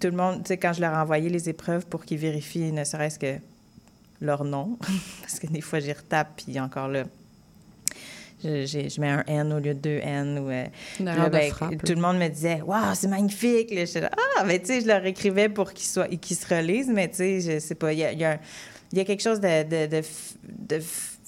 tout 0.03 0.09
le 0.09 0.17
monde, 0.17 0.43
tu 0.43 0.49
sais, 0.49 0.57
quand 0.57 0.73
je 0.73 0.81
leur 0.81 0.93
envoyais 0.93 1.29
les 1.29 1.47
épreuves 1.47 1.85
pour 1.85 2.03
qu'ils 2.03 2.17
vérifient 2.17 2.73
ne 2.73 2.83
serait-ce 2.83 3.17
que 3.17 3.37
leur 4.23 4.43
nom, 4.43 4.77
parce 5.21 5.39
que 5.39 5.47
des 5.47 5.61
fois, 5.61 5.79
j'y 5.79 5.91
retape, 5.91 6.41
puis 6.45 6.59
encore 6.59 6.87
là, 6.87 7.03
je, 8.43 8.65
je 8.65 8.99
mets 8.99 9.09
un 9.09 9.23
N 9.27 9.53
au 9.53 9.59
lieu 9.59 9.73
de 9.73 9.79
deux 9.79 9.99
N. 10.01 10.37
Ou, 10.39 10.49
euh, 10.49 10.65
là, 10.99 11.29
ben, 11.29 11.49
frappe, 11.51 11.83
tout 11.85 11.93
le 11.93 12.01
monde 12.01 12.17
me 12.17 12.27
disait 12.27 12.61
Waouh, 12.61 12.93
c'est 12.93 13.07
magnifique. 13.07 13.71
Là, 13.71 14.01
là, 14.01 14.09
ah, 14.37 14.43
ben, 14.43 14.59
tu 14.59 14.65
sais, 14.65 14.81
je 14.81 14.87
leur 14.87 15.05
écrivais 15.05 15.47
pour 15.47 15.71
qu'ils 15.71 16.19
qu'ils 16.19 16.35
se 16.35 16.53
relisent, 16.53 16.89
mais 16.89 17.07
tu 17.09 17.15
sais, 17.17 17.39
je 17.41 17.59
sais 17.59 17.75
pas, 17.75 17.93
il 17.93 17.99
y 17.99 18.03
a, 18.03 18.11
y 18.11 18.25
a 18.25 18.39
y 18.93 18.99
a 18.99 19.05
quelque 19.05 19.23
chose 19.23 19.39
de, 19.39 19.87
de, 19.87 20.79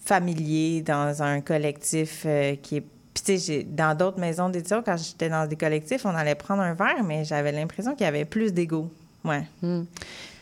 familier 0.06 0.82
dans 0.82 1.24
un 1.24 1.42
collectif 1.42 2.24
euh, 2.26 2.56
qui 2.62 2.78
est. 2.78 2.82
Puis, 2.82 3.24
tu 3.24 3.38
sais, 3.38 3.38
j'ai- 3.38 3.64
dans 3.64 3.98
d'autres 3.98 4.20
maisons 4.20 4.50
d'édition, 4.50 4.84
quand 4.86 4.98
j'étais 4.98 5.30
dans 5.30 5.48
des 5.48 5.56
collectifs, 5.56 6.06
on 6.06 6.14
allait 6.14 6.36
prendre 6.36 6.62
un 6.62 6.74
verre, 6.74 7.04
mais 7.04 7.24
j'avais 7.24 7.52
l'impression 7.54 7.96
qu'il 7.96 8.04
y 8.04 8.08
avait 8.08 8.26
plus 8.26 8.54
d'ego. 8.54 8.92
Ouais. 9.26 9.44
Hmm. 9.62 9.84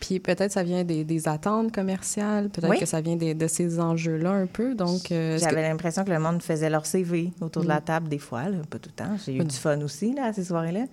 Puis 0.00 0.20
peut-être 0.20 0.52
ça 0.52 0.62
vient 0.62 0.84
des, 0.84 1.02
des 1.04 1.26
attentes 1.28 1.72
commerciales, 1.72 2.50
peut-être 2.50 2.70
Oui. 2.70 2.78
que 2.78 2.86
ça 2.86 3.00
vient 3.00 3.16
des- 3.16 3.34
de 3.34 3.46
ces 3.46 3.80
enjeux-là 3.80 4.30
un 4.32 4.46
peu. 4.46 4.74
Donc, 4.74 5.10
euh, 5.10 5.36
que- 5.38 5.42
J'avais 5.42 5.62
l'impression 5.62 6.04
que 6.04 6.10
le 6.10 6.18
monde 6.18 6.42
faisait 6.42 6.68
leur 6.70 6.84
CV 6.86 7.32
autour 7.40 7.62
de 7.62 7.68
la 7.68 7.80
Mm. 7.80 7.84
table 7.84 8.08
des 8.08 8.18
fois, 8.18 8.48
là, 8.48 8.58
pas 8.68 8.78
tout 8.78 8.90
le 8.96 9.04
temps. 9.04 9.16
J'ai 9.24 9.34
eu 9.36 9.40
Mm. 9.40 9.44
du 9.44 9.56
fun 9.56 9.80
aussi 9.80 10.12
là, 10.14 10.26
à 10.26 10.32
ces 10.32 10.44
soirées-là. 10.44 10.84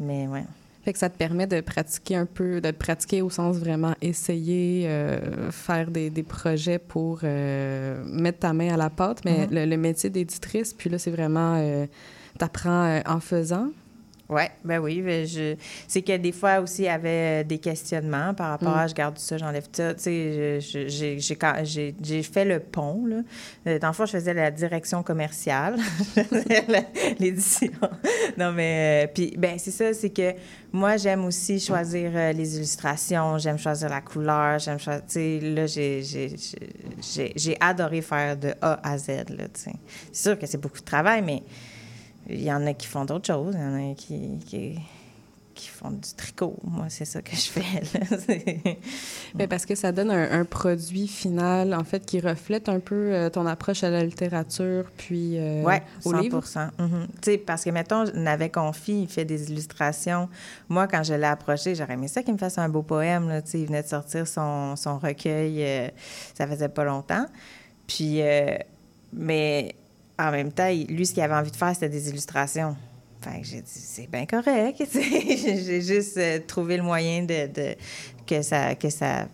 Mais 0.00 0.26
ouais. 0.26 0.44
Fait 0.84 0.92
que 0.92 0.98
ça 0.98 1.08
te 1.08 1.16
permet 1.16 1.46
de 1.46 1.62
pratiquer 1.62 2.16
un 2.16 2.26
peu, 2.26 2.60
de 2.60 2.70
pratiquer 2.70 3.22
au 3.22 3.30
sens 3.30 3.56
vraiment 3.56 3.94
essayer, 4.02 4.84
euh, 4.86 5.50
faire 5.50 5.90
des, 5.90 6.10
des 6.10 6.22
projets 6.22 6.78
pour 6.78 7.20
euh, 7.24 8.02
mettre 8.06 8.40
ta 8.40 8.52
main 8.52 8.74
à 8.74 8.76
la 8.76 8.90
pâte. 8.90 9.22
Mais 9.24 9.46
Mhm. 9.46 9.54
le, 9.54 9.64
le 9.66 9.76
métier 9.78 10.10
d'éditrice, 10.10 10.74
puis 10.74 10.90
là, 10.90 10.98
c'est 10.98 11.10
vraiment, 11.10 11.86
t'apprends 12.38 13.00
en 13.06 13.20
faisant. 13.20 13.68
Ouais, 14.34 14.50
ben 14.64 14.78
oui, 14.80 15.00
ben 15.00 15.26
je 15.26 15.54
c'est 15.88 16.02
que 16.02 16.16
des 16.16 16.32
fois 16.32 16.58
aussi 16.60 16.82
il 16.82 16.86
y 16.86 16.88
avait 16.88 17.42
euh, 17.42 17.44
des 17.44 17.58
questionnements 17.58 18.34
par 18.34 18.50
rapport 18.50 18.74
Mm. 18.74 18.78
à 18.78 18.86
je 18.88 18.94
garde 18.94 19.18
ça, 19.18 19.36
j'enlève 19.38 19.66
ça, 19.72 19.94
tu 19.94 20.02
sais, 20.02 20.58
j'ai 22.02 22.22
fait 22.22 22.44
le 22.44 22.60
pont 22.60 23.06
là. 23.06 23.16
Euh, 23.66 23.78
Dans 23.78 23.88
le 23.88 23.92
fond, 23.94 24.06
je 24.06 24.12
faisais 24.12 24.34
la 24.34 24.50
direction 24.50 25.02
commerciale, 25.02 25.76
l'édition. 27.20 27.70
Non 28.36 28.52
mais 28.52 29.04
euh, 29.06 29.10
puis 29.12 29.34
ben 29.38 29.58
c'est 29.58 29.70
ça, 29.70 29.92
c'est 29.92 30.10
que 30.10 30.32
moi 30.72 30.96
j'aime 30.96 31.24
aussi 31.24 31.60
choisir 31.60 32.10
euh, 32.14 32.32
les 32.32 32.56
illustrations, 32.56 33.38
j'aime 33.38 33.58
choisir 33.58 33.88
la 33.88 34.00
couleur, 34.00 34.58
j'aime 34.58 34.78
choisir, 34.78 35.02
tu 35.06 35.12
sais, 35.14 35.40
là 35.40 35.66
j'ai 35.66 36.02
j'ai 36.02 36.28
j'ai- 36.28 36.68
j'ai 37.00 37.32
j'ai 37.36 37.56
adoré 37.60 38.02
faire 38.02 38.36
de 38.36 38.54
A 38.60 38.80
à 38.88 38.98
Z 38.98 39.08
là, 39.08 39.44
tu 39.52 39.60
sais. 39.62 39.72
C'est 40.12 40.22
sûr 40.30 40.38
que 40.38 40.46
c'est 40.46 40.58
beaucoup 40.60 40.78
de 40.80 40.84
travail, 40.84 41.22
mais 41.22 41.42
il 42.28 42.42
y 42.42 42.52
en 42.52 42.66
a 42.66 42.72
qui 42.74 42.86
font 42.86 43.04
d'autres 43.04 43.26
choses. 43.26 43.54
Il 43.56 43.60
y 43.60 43.64
en 43.64 43.90
a 43.92 43.94
qui, 43.94 44.38
qui, 44.46 44.78
qui 45.54 45.68
font 45.68 45.90
du 45.90 46.12
tricot. 46.16 46.56
Moi, 46.64 46.86
c'est 46.88 47.04
ça 47.04 47.22
que 47.22 47.30
je 47.36 47.48
fais. 47.50 47.60
là. 47.98 48.18
C'est- 48.18 48.78
Ben, 49.34 49.46
parce 49.48 49.66
que 49.66 49.74
ça 49.74 49.92
donne 49.92 50.10
un, 50.10 50.40
un 50.40 50.44
produit 50.44 51.06
final, 51.08 51.74
en 51.74 51.84
fait, 51.84 52.04
qui 52.04 52.20
reflète 52.20 52.68
un 52.68 52.80
peu 52.80 53.12
euh, 53.12 53.30
ton 53.30 53.46
approche 53.46 53.84
à 53.84 53.90
la 53.90 54.02
littérature, 54.04 54.84
puis 54.96 55.38
euh, 55.38 55.62
ouais, 55.62 55.82
au 56.04 56.10
100 56.12 56.20
livre. 56.20 56.42
Tu 56.42 56.82
sais, 57.22 57.38
parce 57.38 57.64
que, 57.64 57.70
mettons, 57.70 58.04
Navet 58.14 58.50
Confi, 58.50 59.02
il 59.02 59.08
fait 59.08 59.24
des 59.24 59.50
illustrations. 59.52 60.28
Moi, 60.68 60.86
quand 60.88 61.02
je 61.04 61.14
l'ai 61.14 61.24
approché, 61.26 61.74
j'aurais 61.74 61.94
aimé 61.94 62.08
ça 62.08 62.22
qu'il 62.22 62.32
me 62.34 62.38
fasse 62.38 62.58
un 62.58 62.68
beau 62.68 62.82
poème. 62.82 63.28
Là, 63.28 63.40
il 63.54 63.66
venait 63.66 63.82
de 63.82 63.88
sortir 63.88 64.26
son, 64.26 64.74
son 64.76 64.98
recueil, 64.98 65.62
euh, 65.62 65.88
ça 66.36 66.46
faisait 66.48 66.68
pas 66.68 66.84
longtemps. 66.84 67.26
Puis, 67.86 68.22
euh, 68.22 68.56
mais 69.12 69.74
en 70.18 70.30
même 70.30 70.52
temps, 70.52 70.68
lui, 70.88 71.06
ce 71.06 71.12
qu'il 71.14 71.22
avait 71.22 71.34
envie 71.34 71.50
de 71.50 71.56
faire, 71.56 71.74
c'était 71.74 71.88
des 71.88 72.08
illustrations. 72.08 72.76
Fait 73.20 73.40
que 73.40 73.46
j'ai 73.46 73.60
dit, 73.62 73.70
c'est 73.72 74.10
bien 74.10 74.26
correct. 74.26 74.82
j'ai 74.92 75.80
juste 75.82 76.16
euh, 76.18 76.40
trouvé 76.46 76.76
le 76.76 76.82
moyen 76.82 77.22
de, 77.22 77.46
de- 77.46 77.74
que 78.26 78.42
ça 78.42 78.74
que 78.74 78.90
ça 78.90 79.28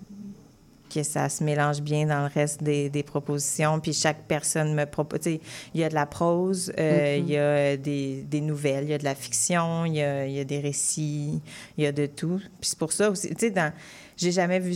que 0.92 1.02
ça 1.04 1.28
se 1.28 1.44
mélange 1.44 1.80
bien 1.82 2.04
dans 2.06 2.22
le 2.22 2.30
reste 2.34 2.62
des, 2.64 2.90
des 2.90 3.04
propositions. 3.04 3.78
Puis 3.78 3.92
chaque 3.92 4.26
personne 4.26 4.74
me 4.74 4.86
propose. 4.86 5.20
tu 5.20 5.30
sais, 5.34 5.40
Il 5.72 5.80
y 5.80 5.84
a 5.84 5.88
de 5.88 5.94
la 5.94 6.04
prose, 6.06 6.72
euh, 6.78 7.16
il 7.16 7.30
y 7.30 7.36
a 7.36 7.76
des, 7.76 8.22
des 8.22 8.40
nouvelles, 8.40 8.84
il 8.84 8.90
y 8.90 8.94
a 8.94 8.98
de 8.98 9.04
la 9.04 9.14
fiction, 9.14 9.84
il 9.84 9.94
y 9.94 10.02
a, 10.02 10.26
il 10.26 10.32
y 10.32 10.40
a 10.40 10.44
des 10.44 10.58
récits, 10.58 11.40
il 11.78 11.84
y 11.84 11.86
a 11.86 11.92
de 11.92 12.06
tout. 12.06 12.38
Puis 12.60 12.70
c'est 12.70 12.78
pour 12.78 12.90
ça 12.92 13.08
aussi, 13.10 13.28
tu 13.28 13.36
sais, 13.38 13.50
dans. 13.50 13.72
J'ai 14.20 14.32
jamais 14.32 14.58
vu. 14.58 14.74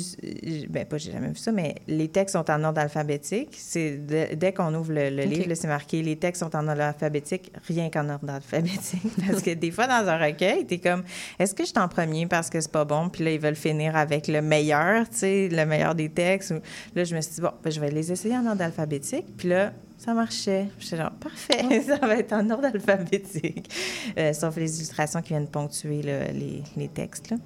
Ben, 0.71 0.87
pas 0.87 0.97
j'ai 0.97 1.13
jamais 1.13 1.29
vu 1.29 1.37
ça, 1.37 1.53
mais 1.53 1.75
les 1.87 2.09
textes 2.09 2.33
sont 2.35 2.51
en 2.51 2.65
ordre 2.65 2.81
alphabétique. 2.81 3.51
C'est 3.53 3.99
de- 3.99 4.35
dès 4.35 4.53
qu'on 4.55 4.75
ouvre 4.75 4.93
le, 4.93 5.09
livre, 5.25 5.55
c'est 5.55 5.69
marqué 5.69 6.03
les 6.03 6.17
textes 6.17 6.41
sont 6.43 6.57
en 6.57 6.67
ordre 6.67 6.81
alphabétique, 6.81 7.53
rien 7.69 7.91
qu'en 7.91 8.09
ordre 8.09 8.31
alphabétique. 8.31 9.03
Parce 9.29 9.43
que 9.43 9.51
des 9.53 9.71
fois, 9.71 9.87
dans 9.87 10.09
un 10.09 10.17
recueil, 10.19 10.65
t'es 10.65 10.79
comme 10.79 11.03
est-ce 11.39 11.55
que 11.55 11.63
je 11.65 11.69
suis 11.69 11.79
en 11.79 11.89
premier 11.89 12.27
parce 12.27 12.49
que 12.49 12.59
c'est 12.61 12.73
pas 12.73 12.85
bon? 12.87 13.11
Puis 13.11 13.23
là, 13.25 13.33
ils 13.33 13.39
veulent 13.41 13.55
finir 13.55 13.97
avec 13.97 14.29
le 14.29 14.41
meilleur, 14.41 15.09
tu 15.11 15.17
sais, 15.19 15.49
le 15.51 15.67
meilleur 15.67 15.95
des 15.95 16.09
textes. 16.09 16.51
Ou- 16.53 16.61
Là, 16.97 17.05
je 17.05 17.15
me 17.15 17.21
suis 17.21 17.35
dit, 17.35 17.41
bon, 17.43 17.51
ben, 17.63 17.71
je 17.71 17.81
vais 17.81 17.91
les 17.91 18.11
essayer 18.13 18.37
en 18.37 18.47
ordre 18.47 18.63
alphabétique. 18.63 19.27
Puis 19.37 19.49
là, 19.49 19.73
ça 19.99 20.15
marchait. 20.15 20.67
J'étais 20.79 20.97
genre, 20.97 21.11
parfait, 21.13 21.83
ça 21.87 21.97
va 21.99 22.17
être 22.17 22.33
en 22.33 22.49
ordre 22.51 22.67
alphabétique. 22.67 23.69
Euh, 24.17 24.33
sauf 24.33 24.57
les 24.57 24.75
illustrations 24.77 25.21
qui 25.21 25.29
viennent 25.31 25.49
ponctuer 25.49 26.01
là, 26.03 26.33
les, 26.33 26.63
les 26.77 26.89
textes. 26.89 27.31
Là. 27.31 27.37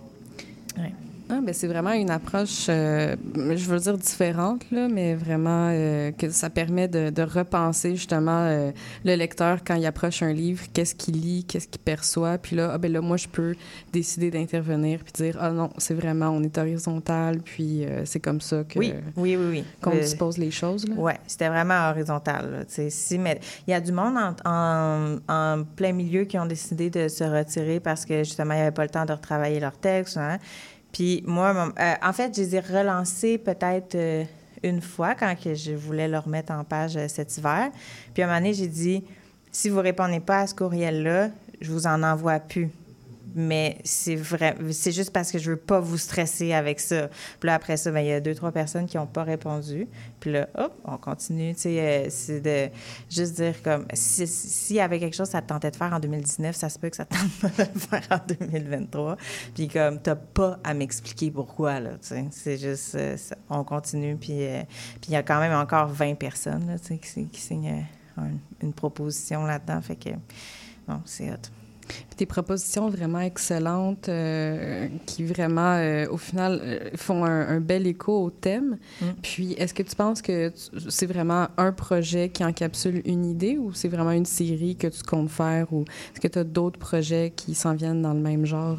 Ouais. 0.78 0.92
Ah, 1.30 1.40
ben, 1.42 1.52
c'est 1.52 1.66
vraiment 1.66 1.92
une 1.92 2.10
approche, 2.10 2.66
euh, 2.70 3.14
je 3.34 3.64
veux 3.68 3.78
dire 3.78 3.98
différente, 3.98 4.62
là, 4.70 4.88
mais 4.88 5.14
vraiment 5.14 5.68
euh, 5.70 6.10
que 6.12 6.30
ça 6.30 6.48
permet 6.48 6.88
de, 6.88 7.10
de 7.10 7.22
repenser 7.22 7.96
justement 7.96 8.46
euh, 8.46 8.70
le 9.04 9.14
lecteur 9.14 9.58
quand 9.62 9.74
il 9.74 9.84
approche 9.84 10.22
un 10.22 10.32
livre, 10.32 10.64
qu'est-ce 10.72 10.94
qu'il 10.94 11.20
lit, 11.20 11.44
qu'est-ce 11.44 11.68
qu'il 11.68 11.82
perçoit. 11.82 12.38
Puis 12.38 12.56
là, 12.56 12.70
ah, 12.72 12.78
ben 12.78 12.90
là, 12.90 13.02
moi, 13.02 13.18
je 13.18 13.28
peux 13.28 13.54
décider 13.92 14.30
d'intervenir 14.30 15.00
puis 15.04 15.12
dire, 15.12 15.36
ah 15.38 15.50
non, 15.50 15.68
c'est 15.76 15.92
vraiment, 15.92 16.28
on 16.30 16.42
est 16.42 16.56
horizontal, 16.56 17.40
puis 17.44 17.84
c'est 18.04 18.20
comme 18.20 18.40
ça 18.40 18.64
que 18.64 18.78
Oui, 18.78 18.94
oui, 19.16 19.36
oui, 19.36 19.46
oui. 19.50 19.64
qu'on 19.82 19.90
dispose 19.96 20.38
les 20.38 20.50
choses. 20.50 20.86
Oui, 20.96 21.12
c'était 21.26 21.48
vraiment 21.48 21.90
horizontal. 21.90 22.50
là, 22.50 22.86
si, 22.88 23.18
mais 23.18 23.38
il 23.66 23.72
y 23.72 23.74
a 23.74 23.80
du 23.82 23.92
monde 23.92 24.16
en, 24.16 24.34
en- 24.50 25.16
en 25.28 25.62
plein 25.76 25.92
milieu 25.92 26.24
qui 26.24 26.38
ont 26.38 26.46
décidé 26.46 26.88
de 26.88 27.08
se 27.08 27.24
retirer 27.24 27.80
parce 27.80 28.06
que 28.06 28.18
justement, 28.24 28.54
il 28.54 28.56
n'y 28.56 28.62
avait 28.62 28.70
pas 28.70 28.84
le 28.84 28.90
temps 28.90 29.04
de 29.04 29.12
retravailler 29.12 29.60
leur 29.60 29.76
texte. 29.76 30.16
hein. 30.16 30.38
Puis 30.92 31.22
moi, 31.26 31.72
euh, 31.78 31.94
en 32.02 32.12
fait, 32.12 32.34
je 32.34 32.42
les 32.42 32.56
ai 32.56 33.38
peut-être 33.38 33.94
euh, 33.94 34.24
une 34.62 34.80
fois 34.80 35.14
quand 35.14 35.34
je 35.54 35.72
voulais 35.72 36.08
leur 36.08 36.28
mettre 36.28 36.52
en 36.52 36.64
page 36.64 36.96
euh, 36.96 37.08
cet 37.08 37.36
hiver. 37.36 37.70
Puis 38.14 38.22
à 38.22 38.26
un 38.26 38.28
moment 38.28 38.40
donné, 38.40 38.54
j'ai 38.54 38.68
dit 38.68 39.04
si 39.52 39.68
vous 39.68 39.80
répondez 39.80 40.20
pas 40.20 40.40
à 40.40 40.46
ce 40.46 40.54
courriel-là, 40.54 41.30
je 41.60 41.72
vous 41.72 41.86
en 41.86 42.02
envoie 42.02 42.38
plus. 42.40 42.70
Mais 43.34 43.78
c'est 43.84 44.16
vrai, 44.16 44.56
c'est 44.72 44.90
juste 44.92 45.12
parce 45.12 45.30
que 45.30 45.38
je 45.38 45.50
veux 45.50 45.56
pas 45.56 45.80
vous 45.80 45.98
stresser 45.98 46.52
avec 46.52 46.80
ça. 46.80 47.08
Puis 47.38 47.46
là, 47.46 47.54
après 47.54 47.76
ça, 47.76 47.90
ben, 47.90 48.00
il 48.00 48.06
y 48.08 48.12
a 48.12 48.20
deux, 48.20 48.34
trois 48.34 48.52
personnes 48.52 48.86
qui 48.86 48.96
n'ont 48.96 49.06
pas 49.06 49.22
répondu. 49.22 49.86
Puis 50.18 50.32
là, 50.32 50.48
hop, 50.56 50.72
on 50.84 50.96
continue. 50.96 51.54
Tu 51.54 51.60
sais, 51.62 51.80
euh, 51.80 52.06
c'est 52.10 52.40
de 52.40 52.70
juste 53.10 53.34
dire 53.36 53.62
comme, 53.62 53.86
si- 53.92 54.26
s'il 54.26 54.76
y 54.76 54.80
avait 54.80 54.98
quelque 54.98 55.14
chose 55.14 55.28
que 55.28 55.32
ça 55.32 55.42
te 55.42 55.48
tentait 55.48 55.70
de 55.70 55.76
faire 55.76 55.92
en 55.92 56.00
2019, 56.00 56.56
ça 56.56 56.68
se 56.68 56.78
peut 56.78 56.88
que 56.90 56.96
ça 56.96 57.04
te 57.04 57.14
tente 57.14 57.30
pas 57.54 57.64
de 57.64 57.68
le 57.74 57.78
faire 57.80 58.02
en 58.10 58.20
2023. 58.48 59.16
Puis 59.54 59.68
comme, 59.68 60.00
t'as 60.00 60.16
pas 60.16 60.58
à 60.64 60.74
m'expliquer 60.74 61.30
pourquoi, 61.30 61.80
là. 61.80 61.90
C'est 62.00 62.56
juste, 62.56 62.94
euh, 62.94 63.16
on 63.50 63.62
continue. 63.64 64.16
Puis 64.16 64.42
euh, 64.46 64.62
puis 65.00 65.10
il 65.10 65.12
y 65.12 65.16
a 65.16 65.22
quand 65.22 65.38
même 65.40 65.52
encore 65.52 65.88
20 65.88 66.14
personnes, 66.14 66.66
là, 66.66 66.78
tu 66.78 66.96
qui, 66.98 67.26
qui 67.26 67.40
signent 67.40 67.84
un- 68.16 68.30
une 68.62 68.72
proposition 68.72 69.44
là-dedans. 69.44 69.80
Fait 69.82 69.96
que, 69.96 70.10
non, 70.88 71.02
c'est 71.04 71.30
hot. 71.30 71.36
Tes 72.16 72.26
propositions 72.26 72.88
vraiment 72.88 73.20
excellentes 73.20 74.08
euh, 74.08 74.88
qui 75.06 75.24
vraiment, 75.24 75.74
euh, 75.76 76.06
au 76.10 76.16
final, 76.16 76.60
euh, 76.62 76.90
font 76.96 77.24
un, 77.24 77.48
un 77.48 77.60
bel 77.60 77.86
écho 77.86 78.24
au 78.24 78.30
thème. 78.30 78.78
Mm. 79.00 79.06
Puis, 79.22 79.52
est-ce 79.52 79.72
que 79.72 79.82
tu 79.82 79.94
penses 79.94 80.20
que 80.20 80.52
c'est 80.88 81.06
vraiment 81.06 81.48
un 81.56 81.72
projet 81.72 82.28
qui 82.28 82.44
encapsule 82.44 83.02
une 83.04 83.24
idée 83.24 83.56
ou 83.58 83.72
c'est 83.72 83.88
vraiment 83.88 84.12
une 84.12 84.26
série 84.26 84.76
que 84.76 84.88
tu 84.88 85.02
comptes 85.02 85.30
faire 85.30 85.72
ou 85.72 85.82
est-ce 86.12 86.20
que 86.20 86.28
tu 86.28 86.38
as 86.38 86.44
d'autres 86.44 86.78
projets 86.78 87.32
qui 87.34 87.54
s'en 87.54 87.74
viennent 87.74 88.02
dans 88.02 88.14
le 88.14 88.20
même 88.20 88.44
genre? 88.44 88.78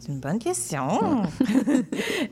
C'est 0.00 0.12
une 0.12 0.20
bonne 0.20 0.38
question. 0.38 1.22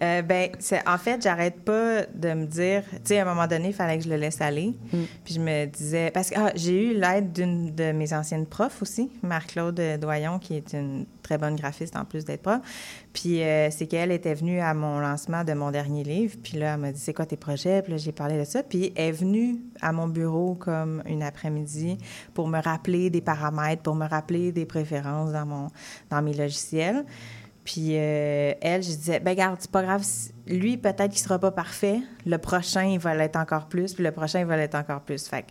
Euh, 0.02 0.22
ben, 0.22 0.50
en 0.86 0.98
fait, 0.98 1.20
j'arrête 1.22 1.60
pas 1.64 2.02
de 2.14 2.32
me 2.32 2.46
dire, 2.46 2.82
tu 2.92 2.98
sais, 3.04 3.18
à 3.18 3.22
un 3.22 3.34
moment 3.34 3.46
donné, 3.46 3.68
il 3.68 3.74
fallait 3.74 3.98
que 3.98 4.04
je 4.04 4.08
le 4.08 4.16
laisse 4.16 4.40
aller. 4.40 4.74
Mm. 4.92 4.98
Puis 5.24 5.34
je 5.34 5.40
me 5.40 5.66
disais, 5.66 6.10
parce 6.12 6.30
que 6.30 6.38
ah, 6.38 6.52
j'ai 6.54 6.90
eu 6.90 6.94
l'aide 6.94 7.32
d'une 7.32 7.74
de 7.74 7.92
mes 7.92 8.12
anciennes 8.12 8.46
profs 8.46 8.80
aussi, 8.82 9.10
Marc-Claude 9.22 9.80
Qui 10.40 10.56
est 10.56 10.72
une 10.72 11.06
très 11.22 11.38
bonne 11.38 11.56
graphiste 11.56 11.96
en 11.96 12.04
plus 12.04 12.24
d'être 12.24 12.42
prof. 12.42 12.60
Puis 13.12 13.42
euh, 13.42 13.70
c'est 13.70 13.86
qu'elle 13.86 14.12
était 14.12 14.34
venue 14.34 14.60
à 14.60 14.74
mon 14.74 14.98
lancement 15.00 15.44
de 15.44 15.52
mon 15.52 15.70
dernier 15.70 16.04
livre. 16.04 16.36
Puis 16.42 16.58
là, 16.58 16.74
elle 16.74 16.80
m'a 16.80 16.92
dit, 16.92 17.00
c'est 17.00 17.14
quoi 17.14 17.26
tes 17.26 17.36
projets? 17.36 17.82
Puis 17.82 17.92
là, 17.92 17.98
j'ai 17.98 18.12
parlé 18.12 18.38
de 18.38 18.44
ça. 18.44 18.62
Puis 18.62 18.92
elle 18.96 19.08
est 19.08 19.12
venue 19.12 19.56
à 19.80 19.92
mon 19.92 20.08
bureau 20.08 20.54
comme 20.54 21.02
une 21.06 21.22
après-midi 21.22 21.98
pour 22.34 22.48
me 22.48 22.60
rappeler 22.60 23.10
des 23.10 23.20
paramètres, 23.20 23.82
pour 23.82 23.94
me 23.94 24.06
rappeler 24.06 24.52
des 24.52 24.66
préférences 24.66 25.32
dans, 25.32 25.46
mon, 25.46 25.68
dans 26.10 26.22
mes 26.22 26.34
logiciels. 26.34 27.04
Puis 27.64 27.98
euh, 27.98 28.54
elle, 28.62 28.82
je 28.82 28.88
disais, 28.88 29.20
ben 29.20 29.34
garde, 29.34 29.58
c'est 29.60 29.70
pas 29.70 29.82
grave. 29.82 30.02
Lui, 30.46 30.78
peut-être 30.78 31.10
qu'il 31.10 31.20
sera 31.20 31.38
pas 31.38 31.50
parfait. 31.50 32.00
Le 32.24 32.38
prochain, 32.38 32.84
il 32.84 32.98
va 32.98 33.14
l'être 33.14 33.36
encore 33.36 33.66
plus. 33.66 33.92
Puis 33.92 34.02
le 34.02 34.10
prochain, 34.10 34.40
il 34.40 34.46
va 34.46 34.56
l'être 34.56 34.74
encore 34.74 35.02
plus. 35.02 35.28
Fait 35.28 35.42
que 35.42 35.48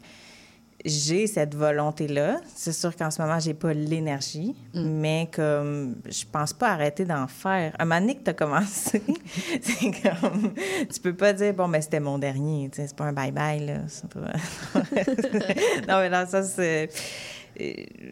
j'ai 0.87 1.27
cette 1.27 1.53
volonté-là. 1.53 2.39
C'est 2.55 2.73
sûr 2.73 2.95
qu'en 2.95 3.11
ce 3.11 3.21
moment, 3.21 3.39
j'ai 3.39 3.53
pas 3.53 3.73
l'énergie, 3.73 4.55
mais 4.73 5.29
comme 5.31 5.97
je 6.09 6.23
pense 6.31 6.53
pas 6.53 6.69
arrêter 6.69 7.05
d'en 7.05 7.27
faire. 7.27 7.73
Un 7.77 7.85
moment 7.85 7.99
donné 8.01 8.15
que 8.15 8.23
t'as 8.23 8.33
commencé, 8.33 9.03
c'est 9.61 9.91
comme 10.01 10.53
tu 10.91 10.99
peux 11.01 11.13
pas 11.13 11.33
dire 11.33 11.53
bon 11.53 11.67
ben 11.67 11.81
c'était 11.81 11.99
mon 11.99 12.17
dernier, 12.17 12.69
tu 12.69 12.81
c'est 12.81 12.95
pas 12.95 13.05
un 13.05 13.13
bye 13.13 13.31
bye 13.31 13.65
là. 13.65 13.79
C'est 13.87 14.09
pas... 14.09 14.19
non 15.87 15.99
mais 15.99 16.09
dans 16.09 16.27
ça 16.27 16.43
c'est 16.43 16.89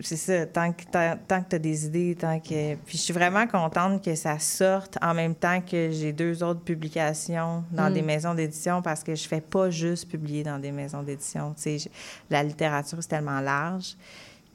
c'est 0.02 0.16
ça, 0.16 0.46
tant 0.48 0.72
que 0.74 0.84
tant, 0.92 1.16
tant 1.28 1.44
que 1.44 1.50
tu 1.50 1.56
as 1.56 1.60
des 1.60 1.86
idées, 1.86 2.16
tant 2.20 2.40
que. 2.40 2.76
Puis 2.76 2.98
je 2.98 3.04
suis 3.04 3.14
vraiment 3.14 3.46
contente 3.48 4.04
que 4.04 4.16
ça 4.16 4.40
sorte 4.40 4.98
en 5.02 5.14
même 5.14 5.36
temps 5.36 5.62
que 5.62 5.92
j'ai 5.92 6.14
deux 6.14 6.42
autres 6.44 6.62
publications 6.62 7.64
dans 7.72 7.90
Mm. 7.90 7.94
des 7.94 8.02
maisons 8.02 8.34
d'édition 8.34 8.82
parce 8.82 9.04
que 9.04 9.14
je 9.16 9.28
fais 9.28 9.42
pas 9.42 9.70
juste 9.70 10.10
publier 10.10 10.44
dans 10.44 10.58
des 10.60 10.72
maisons 10.72 11.04
d'édition. 11.04 11.54
Tu 11.62 11.78
sais, 11.80 11.90
la 12.30 12.42
littérature, 12.44 12.98
c'est 13.02 13.08
tellement 13.10 13.40
large 13.40 13.96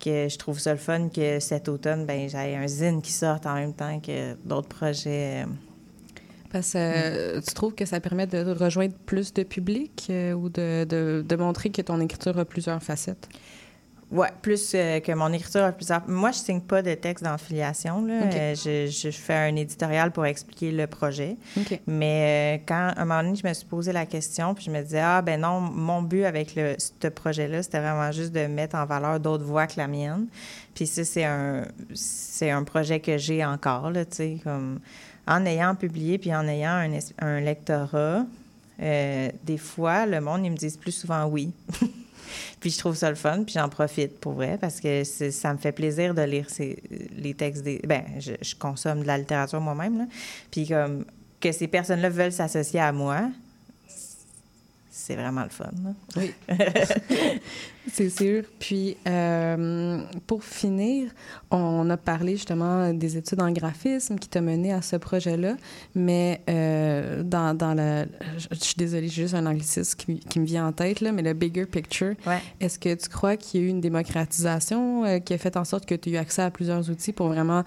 que 0.02 0.28
je 0.28 0.38
trouve 0.38 0.58
ça 0.58 0.72
le 0.72 0.78
fun 0.78 1.08
que 1.08 1.38
cet 1.40 1.68
automne, 1.68 2.06
ben 2.06 2.28
j'ai 2.28 2.56
un 2.56 2.66
zine 2.66 3.02
qui 3.02 3.12
sorte 3.12 3.46
en 3.46 3.54
même 3.54 3.74
temps 3.74 4.00
que 4.00 4.34
d'autres 4.44 4.68
projets. 4.68 5.42
euh, 5.42 5.46
Parce 6.50 6.72
que 6.72 6.78
euh, 6.78 7.40
tu 7.46 7.52
trouves 7.54 7.74
que 7.74 7.84
ça 7.84 8.00
permet 8.00 8.26
de 8.26 8.50
rejoindre 8.50 8.94
plus 9.06 9.32
de 9.34 9.42
public 9.42 10.06
euh, 10.10 10.32
ou 10.32 10.48
de, 10.48 10.84
de, 10.84 11.24
de 11.28 11.36
montrer 11.36 11.70
que 11.70 11.82
ton 11.82 12.00
écriture 12.00 12.38
a 12.38 12.44
plusieurs 12.44 12.82
facettes? 12.82 13.28
Ouais, 14.10 14.28
plus 14.42 14.72
euh, 14.74 14.98
que 14.98 15.12
mon 15.12 15.32
écriture 15.32 15.62
a 15.62 15.70
plusieurs. 15.70 16.08
Moi, 16.08 16.32
je 16.32 16.38
signe 16.38 16.60
pas 16.60 16.82
de 16.82 16.94
texte 16.94 17.24
dans 17.24 17.38
filiation. 17.38 18.04
Là. 18.04 18.22
Euh, 18.24 18.54
je, 18.56 18.90
je 18.90 19.10
fais 19.10 19.34
un 19.34 19.54
éditorial 19.54 20.10
pour 20.10 20.26
expliquer 20.26 20.72
le 20.72 20.88
projet. 20.88 21.36
Mais 21.86 22.58
euh, 22.58 22.62
quand, 22.66 22.92
à 22.96 23.00
un 23.00 23.04
moment 23.04 23.22
donné, 23.22 23.36
je 23.36 23.46
me 23.46 23.54
suis 23.54 23.66
posé 23.66 23.92
la 23.92 24.06
question, 24.06 24.54
puis 24.54 24.64
je 24.64 24.70
me 24.70 24.82
disais, 24.82 25.00
ah, 25.00 25.22
ben 25.22 25.40
non, 25.40 25.60
mon 25.60 26.02
but 26.02 26.24
avec 26.24 26.56
le, 26.56 26.74
ce 26.78 27.06
projet-là, 27.06 27.62
c'était 27.62 27.78
vraiment 27.78 28.10
juste 28.10 28.32
de 28.32 28.46
mettre 28.46 28.74
en 28.74 28.84
valeur 28.84 29.20
d'autres 29.20 29.44
voix 29.44 29.68
que 29.68 29.74
la 29.76 29.86
mienne. 29.86 30.26
Puis 30.74 30.88
ça, 30.88 31.04
c'est 31.04 31.24
un, 31.24 31.64
c'est 31.94 32.50
un 32.50 32.64
projet 32.64 32.98
que 32.98 33.16
j'ai 33.16 33.44
encore, 33.44 33.92
tu 33.92 34.00
sais, 34.10 34.36
comme 34.42 34.80
en 35.28 35.46
ayant 35.46 35.76
publié, 35.76 36.18
puis 36.18 36.34
en 36.34 36.48
ayant 36.48 36.70
un, 36.70 36.98
un 37.24 37.40
lectorat, 37.40 38.24
euh, 38.82 39.30
des 39.44 39.58
fois, 39.58 40.06
le 40.06 40.20
monde, 40.20 40.44
ils 40.44 40.50
me 40.50 40.56
disent 40.56 40.76
plus 40.76 40.92
souvent 40.92 41.26
oui. 41.26 41.52
puis 42.60 42.70
je 42.70 42.78
trouve 42.78 42.94
ça 42.94 43.08
le 43.08 43.16
fun, 43.16 43.44
puis 43.44 43.54
j'en 43.54 43.68
profite 43.68 44.18
pour 44.18 44.32
vrai, 44.32 44.58
parce 44.60 44.80
que 44.80 45.04
ça 45.04 45.52
me 45.52 45.58
fait 45.58 45.72
plaisir 45.72 46.14
de 46.14 46.22
lire 46.22 46.48
ces, 46.48 46.82
les 47.16 47.34
textes 47.34 47.62
des... 47.62 47.80
Ben, 47.86 48.04
je, 48.18 48.32
je 48.40 48.54
consomme 48.54 49.02
de 49.02 49.06
la 49.06 49.18
littérature 49.18 49.60
moi-même, 49.60 49.98
là. 49.98 50.04
Puis 50.50 50.66
comme 50.68 51.04
que 51.40 51.52
ces 51.52 51.68
personnes-là 51.68 52.10
veulent 52.10 52.32
s'associer 52.32 52.80
à 52.80 52.92
moi, 52.92 53.30
c'est 55.00 55.16
vraiment 55.16 55.42
le 55.42 55.48
fun. 55.48 55.70
là. 55.84 55.92
Oui. 56.16 56.32
C'est 57.92 58.10
sûr. 58.10 58.44
Puis, 58.58 58.96
euh, 59.08 60.02
pour 60.26 60.44
finir, 60.44 61.10
on 61.50 61.88
a 61.90 61.96
parlé 61.96 62.36
justement 62.36 62.92
des 62.92 63.16
études 63.16 63.40
en 63.40 63.50
graphisme 63.50 64.16
qui 64.18 64.28
t'a 64.28 64.40
mené 64.42 64.72
à 64.72 64.82
ce 64.82 64.96
projet-là, 64.96 65.56
mais 65.94 66.42
euh, 66.48 67.22
dans, 67.22 67.56
dans 67.56 67.74
le... 67.74 68.06
Je, 68.38 68.46
je 68.52 68.60
suis 68.64 68.74
désolée, 68.76 69.08
j'ai 69.08 69.22
juste 69.22 69.34
un 69.34 69.46
anglicisme 69.46 69.96
qui, 69.96 70.20
qui 70.20 70.38
me 70.40 70.44
vient 70.44 70.66
en 70.68 70.72
tête, 70.72 71.00
là, 71.00 71.10
mais 71.10 71.22
le 71.22 71.32
bigger 71.32 71.66
picture, 71.66 72.14
Ouais. 72.26 72.38
est-ce 72.60 72.78
que 72.78 72.94
tu 72.94 73.08
crois 73.08 73.36
qu'il 73.36 73.60
y 73.60 73.64
a 73.64 73.66
eu 73.66 73.70
une 73.70 73.80
démocratisation 73.80 75.04
euh, 75.06 75.18
qui 75.18 75.32
a 75.34 75.38
fait 75.38 75.56
en 75.56 75.64
sorte 75.64 75.86
que 75.86 75.94
tu 75.94 76.10
as 76.10 76.12
eu 76.12 76.16
accès 76.16 76.42
à 76.42 76.50
plusieurs 76.50 76.88
outils 76.90 77.12
pour 77.12 77.28
vraiment 77.28 77.64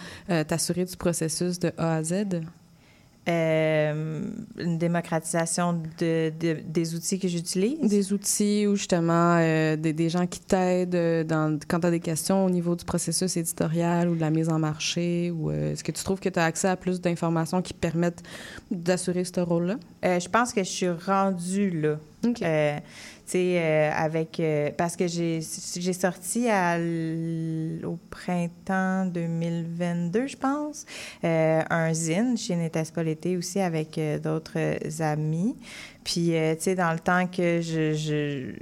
t'assurer 0.48 0.86
du 0.86 0.96
processus 0.96 1.60
de 1.60 1.72
A 1.78 1.96
à 1.96 2.04
Z? 2.04 2.26
Euh, 3.30 4.22
une 4.58 4.78
démocratisation 4.78 5.82
de, 5.98 6.32
de- 6.38 6.60
des 6.68 6.94
outils 6.94 7.20
que 7.20 7.30
j'utilise? 7.30 7.80
Des 7.90 8.12
outils 8.12 8.68
ou 8.68 8.76
justement 8.76 9.38
euh, 9.40 9.78
des, 9.78 9.94
des 9.94 10.10
gens 10.10 10.28
qui 10.28 10.42
t'aident 10.42 10.96
euh, 10.96 11.24
dans, 11.24 11.58
quand 11.70 11.80
tu 11.80 11.88
as 11.88 11.92
des 11.92 12.02
questions 12.02 12.44
au 12.46 12.50
niveau 12.50 12.76
du 12.76 12.84
processus 12.84 13.38
éditorial 13.38 14.10
ou 14.10 14.16
de 14.16 14.20
la 14.20 14.30
mise 14.30 14.50
en 14.50 14.60
marché? 14.60 15.32
Ou 15.32 15.52
euh, 15.52 15.72
est-ce 15.72 15.86
que 15.86 15.94
tu 15.94 16.04
trouves 16.04 16.20
que 16.20 16.28
tu 16.28 16.38
as 16.38 16.44
accès 16.44 16.68
à 16.68 16.76
plus 16.76 17.00
d'informations 17.00 17.62
qui 17.62 17.74
permettent 17.74 18.24
d'assurer 18.72 19.24
ce 19.24 19.40
rôle-là? 19.40 19.78
Je 20.04 20.28
pense 20.28 20.52
que 20.52 20.62
je 20.62 20.70
suis 20.70 20.90
rendue 20.90 21.70
là. 21.70 21.98
OK. 22.26 22.42
Euh, 23.36 23.92
avec. 23.94 24.40
euh, 24.40 24.70
parce 24.78 24.96
que 24.96 25.08
j'ai 25.08 25.42
sorti 25.42 26.48
au 27.84 27.98
printemps 28.10 29.06
2022, 29.06 30.28
je 30.28 30.38
pense, 30.38 30.86
euh, 31.24 31.62
un 31.70 31.94
zine 31.94 32.38
chez 32.38 32.56
N'était-ce 32.56 32.92
pas 32.92 33.04
l'été 33.04 33.38
aussi 33.38 33.60
avec 33.60 34.00
d'autres 34.22 35.02
amis. 35.02 35.56
Puis, 36.04 36.34
tu 36.34 36.56
sais, 36.60 36.76
dans 36.76 36.94
le 36.94 37.00
temps 37.00 37.28
que 37.28 37.62
je. 37.62 38.54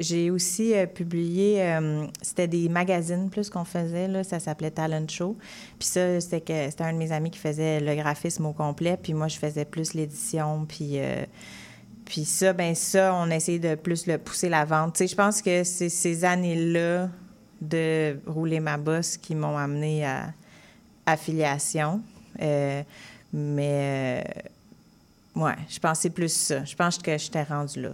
j'ai 0.00 0.30
aussi 0.30 0.74
publié, 0.94 1.78
c'était 2.22 2.48
des 2.48 2.68
magazines 2.68 3.30
plus 3.30 3.50
qu'on 3.50 3.64
faisait, 3.64 4.08
là, 4.08 4.24
ça 4.24 4.38
s'appelait 4.38 4.70
Talent 4.70 5.06
Show. 5.08 5.36
Puis 5.78 5.88
ça, 5.88 6.20
c'était 6.20 6.40
que 6.40 6.70
c'était 6.70 6.84
un 6.84 6.92
de 6.92 6.98
mes 6.98 7.12
amis 7.12 7.30
qui 7.30 7.38
faisait 7.38 7.80
le 7.80 7.94
graphisme 7.94 8.46
au 8.46 8.52
complet, 8.52 8.98
puis 9.00 9.14
moi, 9.14 9.28
je 9.28 9.38
faisais 9.38 9.64
plus 9.64 9.94
l'édition, 9.94 10.66
puis... 10.66 10.98
puis 12.08 12.24
ça, 12.24 12.54
ben 12.54 12.74
ça, 12.74 13.14
on 13.14 13.30
essayé 13.30 13.58
de 13.58 13.74
plus 13.74 14.06
le 14.06 14.16
pousser 14.16 14.48
la 14.48 14.64
vente. 14.64 14.94
Tu 14.94 14.98
sais, 15.00 15.08
je 15.08 15.14
pense 15.14 15.42
que 15.42 15.62
c'est 15.62 15.90
ces 15.90 16.24
années-là 16.24 17.10
de 17.60 18.18
rouler 18.26 18.60
ma 18.60 18.78
bosse 18.78 19.18
qui 19.18 19.34
m'ont 19.34 19.58
amené 19.58 20.06
à 20.06 20.32
affiliation. 21.04 22.00
Euh, 22.40 22.82
Mais, 23.34 24.24
euh, 24.24 24.40
ouais, 25.38 25.54
je 25.68 25.78
c'est 25.94 26.10
plus 26.10 26.32
ça. 26.32 26.64
Je 26.64 26.74
pense 26.76 26.98
que 26.98 27.16
j'étais 27.16 27.42
rendue 27.42 27.80
là. 27.80 27.90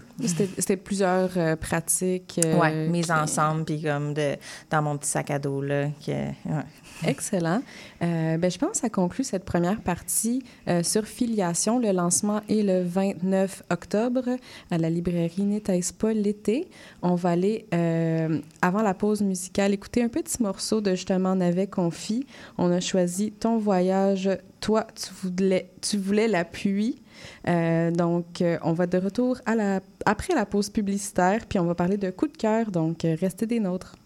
C'était 0.59 0.77
plusieurs 0.77 1.31
euh, 1.37 1.57
pratiques. 1.57 2.41
euh, 2.45 2.59
ouais, 2.59 2.89
mises 2.89 3.07
qui- 3.07 3.13
ensemble, 3.13 3.65
puis 3.65 3.83
comme 3.83 4.15
de, 4.15 4.37
dans 4.71 4.83
mon 4.83 4.97
petit 4.99 5.09
sac 5.11 5.31
à 5.31 5.39
dos, 5.39 5.63
là. 5.63 5.87
Que, 6.05 6.11
ouais. 6.13 6.65
Excellent. 7.07 7.63
Euh, 8.03 8.37
ben, 8.37 8.51
je 8.51 8.59
pense 8.59 8.71
que 8.73 8.77
ça 8.79 8.89
conclut 8.91 9.25
cette 9.25 9.45
première 9.45 9.81
partie 9.81 10.43
sur 10.83 11.05
filiation. 11.07 11.79
Le 11.79 11.93
lancement 11.93 12.41
est 12.49 12.63
le 12.63 12.83
29 12.83 13.63
octobre 13.71 14.25
à 14.71 14.79
la 14.79 14.91
librairie 14.91 15.43
N'était-ce 15.43 15.93
pas 15.93 16.13
l'été. 16.13 16.69
On 17.03 17.15
va 17.15 17.31
aller, 17.31 17.67
avant 18.63 18.83
la 18.83 18.95
pause 18.95 19.23
musicale, 19.23 19.73
écouter 19.73 20.03
un 20.03 20.09
petit 20.09 20.43
morceau 20.43 20.81
de 20.81 20.93
justement 20.93 21.35
Navet 21.35 21.67
Confi. 21.67 22.27
On 22.59 22.71
a 22.71 22.81
choisi 22.81 23.33
Ton 23.33 23.59
voyage, 23.59 24.31
toi, 24.61 24.87
tu 24.95 25.11
voulais, 25.23 25.71
tu 25.81 25.97
voulais 25.99 26.29
la 26.29 26.45
pluie. 26.45 27.01
Euh, 27.49 27.91
donc, 27.91 28.41
euh, 28.41 28.59
on 28.63 28.73
va 28.73 28.87
de 28.87 28.99
retour 28.99 29.39
après 30.07 30.35
la 30.35 30.47
pause 30.47 30.71
publicitaire, 30.71 31.47
puis 31.49 31.59
on 31.59 31.65
va 31.65 31.75
parler 31.75 31.97
de 31.97 32.11
coup 32.11 32.29
de 32.29 32.37
cœur. 32.37 32.71
Donc, 32.71 33.05
euh, 33.05 33.17
restez 33.21 33.47
des 33.47 33.61
nôtres. 33.61 33.97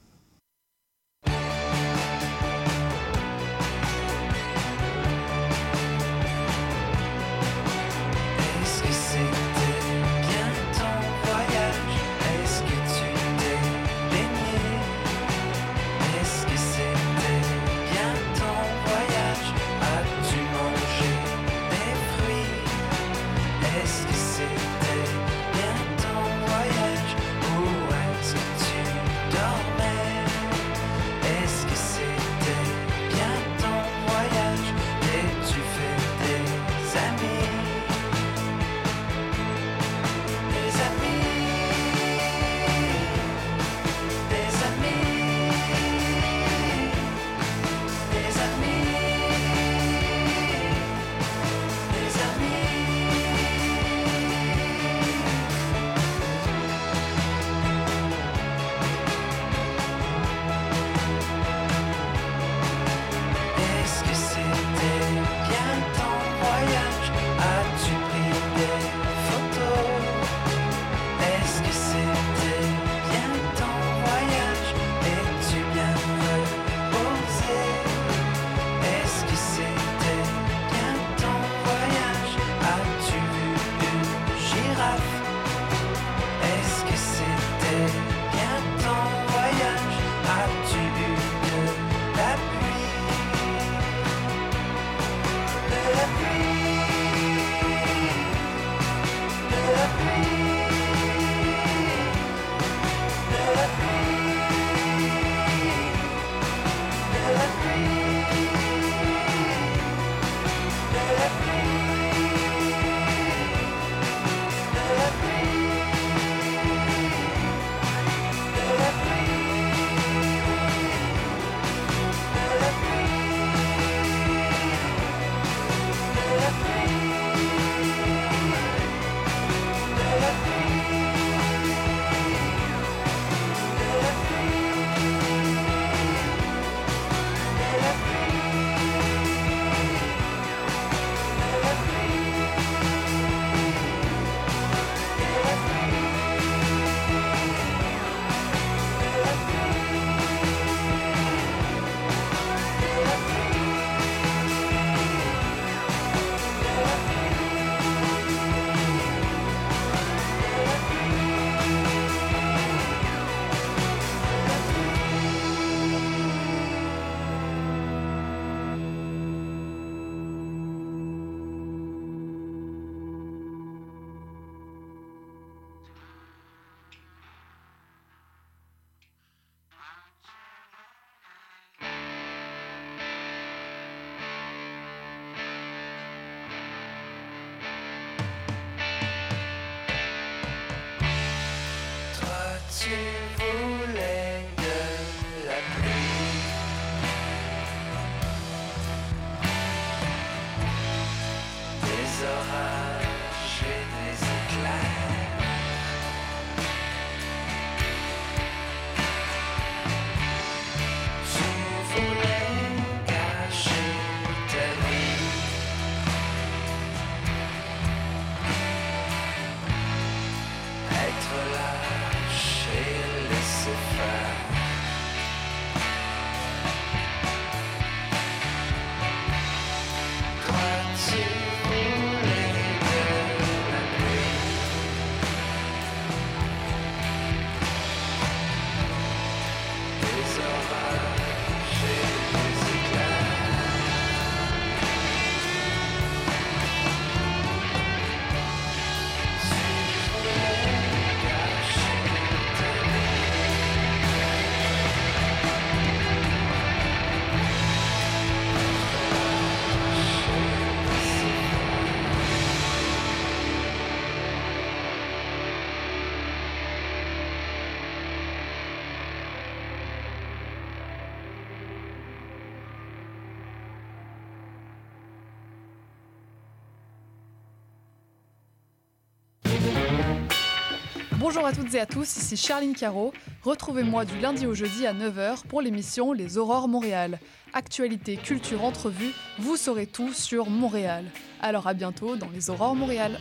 Bonjour 281.31 281.45
à 281.45 281.53
toutes 281.53 281.75
et 281.75 281.81
à 281.81 281.85
tous, 281.85 282.17
ici 282.17 282.39
Charline 282.39 282.75
Caro. 282.75 283.13
Retrouvez-moi 283.43 284.07
du 284.07 284.19
lundi 284.19 284.47
au 284.47 284.55
jeudi 284.55 284.87
à 284.87 284.95
9h 284.95 285.47
pour 285.47 285.61
l'émission 285.61 286.15
Les 286.15 286.39
Aurores 286.39 286.69
Montréal. 286.69 287.21
Actualité, 287.53 288.17
culture, 288.17 288.65
entrevue, 288.65 289.13
vous 289.39 289.59
saurez 289.59 289.87
tout 289.87 290.15
sur 290.15 290.49
Montréal. 290.49 291.05
Alors 291.43 291.67
à 291.67 291.75
bientôt 291.75 292.17
dans 292.17 292.31
Les 292.31 292.49
Aurores 292.49 292.75
Montréal. 292.75 293.19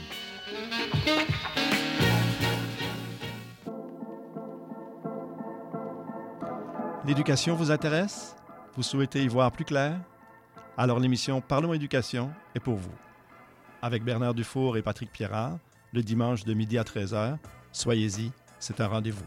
L'éducation 7.06 7.56
vous 7.56 7.72
intéresse? 7.72 8.38
Vous 8.78 8.84
souhaitez 8.84 9.22
y 9.22 9.28
voir 9.28 9.52
plus 9.52 9.65
clair? 9.65 10.00
Alors 10.78 11.02
l'émission 11.02 11.41
Parlons 11.41 11.74
éducation 11.74 12.32
est 12.56 12.62
pour 12.62 12.76
vous. 12.76 12.96
Avec 13.82 14.06
Bernard 14.06 14.34
Dufour 14.34 14.78
et 14.78 14.82
Patrick 14.82 15.12
Pierrard, 15.12 15.58
le 15.91 16.04
dimanche 16.04 16.46
de 16.46 16.54
midi 16.54 16.78
à 16.78 16.84
13h, 16.84 17.36
soyez-y, 17.71 18.32
c'est 18.60 18.80
un 18.82 18.88
rendez-vous. 18.88 19.23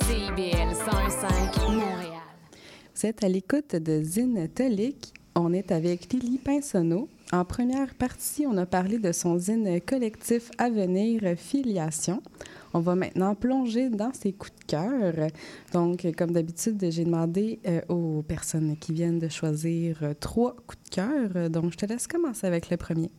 CIBL 0.00 0.74
105 0.74 1.56
Montréal. 1.68 2.10
Vous 2.94 3.06
êtes 3.06 3.24
à 3.24 3.28
l'écoute 3.28 3.76
de 3.76 4.02
Zine 4.02 4.48
Tolik. 4.48 5.12
On 5.34 5.52
est 5.52 5.72
avec 5.72 6.12
Lily 6.12 6.38
Pinsonneau. 6.38 7.08
En 7.32 7.44
première 7.44 7.94
partie, 7.94 8.46
on 8.46 8.56
a 8.56 8.66
parlé 8.66 8.98
de 8.98 9.10
son 9.10 9.38
zine 9.38 9.80
collectif 9.80 10.50
à 10.58 10.70
venir, 10.70 11.20
Filiation. 11.36 12.22
On 12.74 12.80
va 12.80 12.96
maintenant 12.96 13.34
plonger 13.34 13.88
dans 13.88 14.12
ses 14.12 14.32
coups 14.32 14.52
de 14.60 14.64
cœur. 14.66 15.28
Donc, 15.72 16.06
comme 16.18 16.32
d'habitude, 16.32 16.84
j'ai 16.90 17.04
demandé 17.04 17.60
euh, 17.66 17.80
aux 17.88 18.22
personnes 18.22 18.76
qui 18.76 18.92
viennent 18.92 19.20
de 19.20 19.28
choisir 19.28 19.98
euh, 20.02 20.12
trois 20.18 20.56
coups 20.66 20.82
de 20.84 20.90
cœur. 20.90 21.50
Donc, 21.50 21.72
je 21.72 21.76
te 21.76 21.86
laisse 21.86 22.06
commencer 22.06 22.46
avec 22.46 22.70
le 22.70 22.76
premier. 22.76 23.10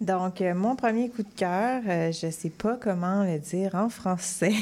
Donc, 0.00 0.40
euh, 0.40 0.54
mon 0.54 0.76
premier 0.76 1.08
coup 1.08 1.24
de 1.24 1.34
cœur, 1.36 1.82
euh, 1.88 2.12
je 2.12 2.26
ne 2.26 2.30
sais 2.30 2.50
pas 2.50 2.76
comment 2.80 3.24
le 3.24 3.40
dire 3.40 3.74
en 3.74 3.88
français, 3.88 4.52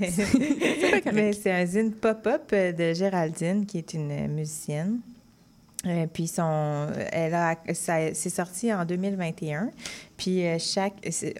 mais 1.12 1.32
c'est 1.32 1.52
un 1.52 1.64
zine 1.64 1.92
pop-up 1.92 2.52
de 2.52 2.92
Géraldine, 2.92 3.66
qui 3.66 3.78
est 3.78 3.94
une 3.94 4.26
musicienne. 4.26 4.98
Euh, 5.86 6.06
puis 6.12 6.26
son, 6.28 6.88
elle 7.10 7.32
a, 7.32 7.56
ça, 7.72 8.12
c'est 8.12 8.28
sorti 8.28 8.70
en 8.70 8.84
2021. 8.84 9.70
Puis 10.18 10.46
euh, 10.46 10.58
chaque, 10.58 10.92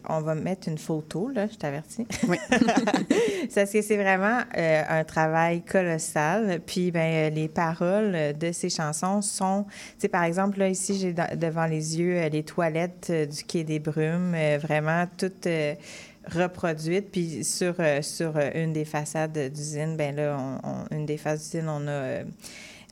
on 0.09 0.22
va 0.22 0.35
mettre 0.35 0.66
une 0.68 0.79
photo 0.79 1.29
là, 1.29 1.46
je 1.46 1.57
t'avertis. 1.57 2.07
Oui. 2.26 2.38
Parce 3.55 3.70
que 3.70 3.83
c'est 3.83 3.96
vraiment 3.98 4.40
euh, 4.57 4.83
un 4.88 5.05
travail 5.05 5.61
colossal. 5.62 6.61
Puis 6.64 6.90
ben 6.90 7.31
euh, 7.31 7.35
les 7.35 7.48
paroles 7.48 8.16
de 8.38 8.50
ces 8.53 8.70
chansons 8.70 9.20
sont, 9.20 9.64
tu 9.68 9.74
sais 9.98 10.09
par 10.09 10.24
exemple 10.24 10.59
là 10.59 10.68
ici 10.70 10.98
j'ai 10.98 11.12
devant 11.37 11.66
les 11.66 11.98
yeux 12.00 12.26
les 12.29 12.42
toilettes 12.42 13.12
du 13.12 13.44
quai 13.44 13.62
des 13.64 13.79
Brumes, 13.79 14.35
euh, 14.35 14.59
vraiment 14.59 15.05
toutes. 15.18 15.46
euh, 15.48 15.74
reproduites. 16.35 17.11
Puis 17.11 17.44
sur, 17.44 17.74
euh, 17.81 18.03
sur 18.03 18.35
une 18.55 18.72
des 18.74 18.85
façades 18.85 19.37
d'usine, 19.53 19.96
ben 19.96 20.14
là, 20.14 20.37
on, 20.38 20.68
on- 20.68 20.96
une 20.96 21.07
des 21.07 21.16
faces 21.16 21.50
d'usine, 21.50 21.68
on 21.68 21.87
a 21.88 21.90
euh, 21.90 22.24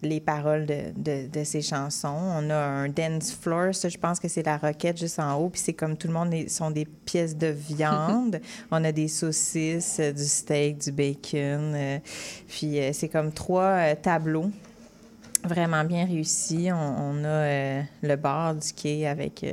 les 0.02 0.20
paroles 0.20 0.66
de, 0.66 0.92
de, 0.96 1.26
de 1.28 1.44
ces 1.44 1.62
chansons. 1.62 2.08
On 2.16 2.50
a 2.50 2.56
un 2.56 2.88
dance 2.88 3.32
floor, 3.32 3.74
ça, 3.74 3.88
je 3.88 3.98
pense 3.98 4.20
que 4.20 4.28
c'est 4.28 4.44
la 4.44 4.56
roquette 4.56 4.98
juste 4.98 5.18
en 5.18 5.34
haut, 5.36 5.48
puis 5.48 5.60
c'est 5.60 5.72
comme 5.72 5.96
tout 5.96 6.06
le 6.08 6.14
monde 6.14 6.32
est- 6.34 6.48
sont 6.48 6.70
des 6.70 6.84
pièces 6.84 7.36
de 7.36 7.48
viande. 7.48 8.40
on 8.70 8.84
a 8.84 8.92
des 8.92 9.08
saucisses, 9.08 9.98
euh, 10.00 10.12
du 10.12 10.24
steak, 10.24 10.78
du 10.78 10.92
bacon, 10.92 11.72
euh, 11.74 11.98
puis 12.48 12.78
euh, 12.80 12.90
c'est 12.92 13.08
comme 13.08 13.32
trois 13.32 13.94
tableaux 13.96 14.50
vraiment 15.48 15.84
bien 15.84 16.06
réussis. 16.06 16.68
On, 16.72 17.24
a 17.24 17.28
euh, 17.28 17.82
le 18.02 18.16
bar 18.16 18.54
du 18.54 18.72
quai 18.72 19.06
avec 19.06 19.42
euh, 19.42 19.52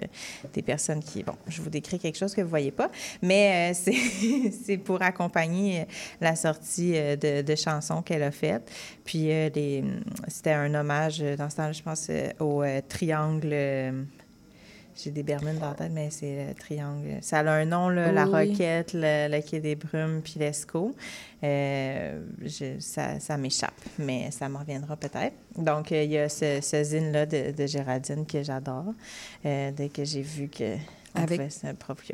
des 0.53 0.61
personnes 0.61 1.01
qui... 1.01 1.23
Bon, 1.23 1.35
je 1.47 1.61
vous 1.61 1.69
décris 1.69 1.97
quelque 1.97 2.17
chose 2.17 2.35
que 2.35 2.41
vous 2.41 2.49
voyez 2.49 2.71
pas, 2.71 2.91
mais 3.21 3.73
euh, 3.73 3.91
c'est 4.65 4.77
pour 4.77 5.01
accompagner 5.01 5.81
euh, 5.81 5.85
la 6.21 6.35
sortie 6.35 6.93
de, 6.93 7.55
chansons 7.55 8.01
qu'elle 8.01 8.23
a 8.23 8.31
faites. 8.31 8.69
Puis 9.05 9.29
c'était 10.27 10.51
un 10.51 10.73
hommage, 10.75 11.19
dans 11.19 11.49
ce 11.49 11.55
temps-là, 11.55 11.71
je 11.71 11.81
pense, 11.81 12.11
au 12.39 12.63
triangle... 12.89 14.05
j'ai 14.95 15.11
des 15.11 15.23
bermudes 15.23 15.59
dans 15.59 15.69
la 15.69 15.75
tête, 15.75 15.91
mais 15.91 16.09
c'est 16.09 16.47
le 16.47 16.53
triangle. 16.53 17.17
Ça 17.21 17.39
a 17.39 17.51
un 17.51 17.65
nom, 17.65 17.89
là, 17.89 18.11
la. 18.11 18.25
Roquette, 18.25 18.93
le, 18.93 19.27
le 19.29 19.41
Quai 19.41 19.59
des 19.59 19.75
Brumes, 19.75 20.21
puis 20.23 20.35
l'Esco. 20.37 20.95
Euh, 21.43 22.21
ça 22.79 23.19
ça 23.19 23.37
m'échappe, 23.37 23.73
mais 23.99 24.31
ça 24.31 24.49
me 24.49 24.57
reviendra 24.57 24.95
peut-être. 24.95 25.35
Donc, 25.57 25.91
euh, 25.91 26.03
il 26.03 26.11
y 26.11 26.17
a 26.17 26.29
ce, 26.29 26.59
ce 26.61 26.83
zine-là 26.83 27.25
de, 27.25 27.51
de 27.51 27.67
Géraldine 27.67 28.25
que 28.25 28.41
j'adore. 28.41 28.93
Euh, 29.45 29.71
dès 29.71 29.89
que 29.89 30.05
j'ai 30.05 30.21
vu 30.21 30.47
que 30.47 30.75
Avec- 31.23 31.39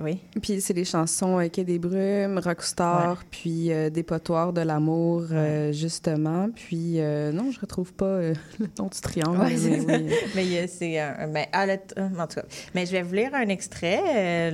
Oui. 0.02 0.20
Puis 0.42 0.62
c'est 0.62 0.74
les 0.74 0.86
chansons 0.86 1.40
euh, 1.40 1.48
Quai 1.48 1.64
des 1.64 1.80
Brumes, 1.80 2.40
Rockstar, 2.44 3.24
puis 3.32 3.72
euh, 3.72 3.90
Dépotoir 3.90 4.54
de 4.54 4.62
l'amour, 4.62 5.24
euh, 5.32 5.72
justement. 5.72 6.50
Puis 6.56 7.00
euh, 7.00 7.32
non, 7.32 7.52
je 7.52 7.60
retrouve 7.60 7.94
pas 7.94 8.06
euh, 8.06 8.34
le 8.60 8.68
nom 8.80 8.88
du 8.88 9.00
triangle. 9.02 9.40
Ouais, 9.42 9.56
mais 9.86 10.10
oui. 10.36 10.68
C'est 10.68 11.00
un. 11.00 11.28
Ben, 11.28 11.46
le- 11.54 12.20
en 12.20 12.28
tout 12.28 12.36
cas. 12.36 12.46
Mais 12.76 12.86
je 12.86 12.92
vais 12.92 13.02
vous 13.02 13.14
lire 13.14 13.34
un 13.34 13.48
extrait 13.50 14.52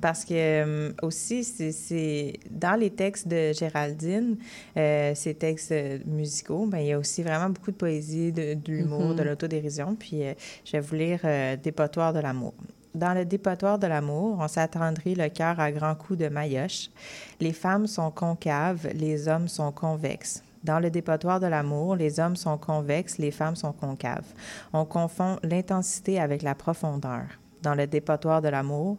parce 0.00 0.24
que 0.24 0.94
aussi, 1.02 1.44
c'est- 1.44 2.32
dans 2.50 2.78
les 2.78 2.90
textes 2.90 3.28
de 3.28 3.52
Géraldine, 3.52 4.36
ces 4.76 5.34
textes 5.38 5.74
musicaux, 6.06 6.66
ben, 6.66 6.78
il 6.78 6.86
y 6.88 6.92
a 6.92 6.98
aussi 6.98 7.22
vraiment 7.22 7.50
beaucoup 7.50 7.70
de 7.70 7.76
poésie, 7.76 8.32
de, 8.32 8.54
de 8.54 8.72
l'humour, 8.72 9.14
de 9.14 9.22
l'autodérision. 9.22 9.94
Puis 9.94 10.22
je 10.64 10.72
vais 10.72 10.80
vous 10.80 10.94
lire 10.94 11.20
euh, 11.24 11.56
Dépotoir 11.56 12.12
de 12.12 12.20
l'amour. 12.20 12.54
Dans 12.98 13.14
le 13.14 13.24
dépotoir 13.24 13.78
de 13.78 13.86
l'amour, 13.86 14.38
on 14.40 14.48
s'attendrit 14.48 15.14
le 15.14 15.28
cœur 15.28 15.60
à 15.60 15.70
grands 15.70 15.94
coups 15.94 16.18
de 16.18 16.28
maillotche. 16.28 16.90
Les 17.38 17.52
femmes 17.52 17.86
sont 17.86 18.10
concaves, 18.10 18.88
les 18.92 19.28
hommes 19.28 19.46
sont 19.46 19.70
convexes. 19.70 20.42
Dans 20.64 20.80
le 20.80 20.90
dépotoir 20.90 21.38
de 21.38 21.46
l'amour, 21.46 21.94
les 21.94 22.18
hommes 22.18 22.34
sont 22.34 22.58
convexes, 22.58 23.18
les 23.18 23.30
femmes 23.30 23.54
sont 23.54 23.70
concaves. 23.70 24.26
On 24.72 24.84
confond 24.84 25.38
l'intensité 25.44 26.18
avec 26.18 26.42
la 26.42 26.56
profondeur. 26.56 27.26
Dans 27.62 27.76
le 27.76 27.86
dépotoir 27.86 28.42
de 28.42 28.48
l'amour, 28.48 28.96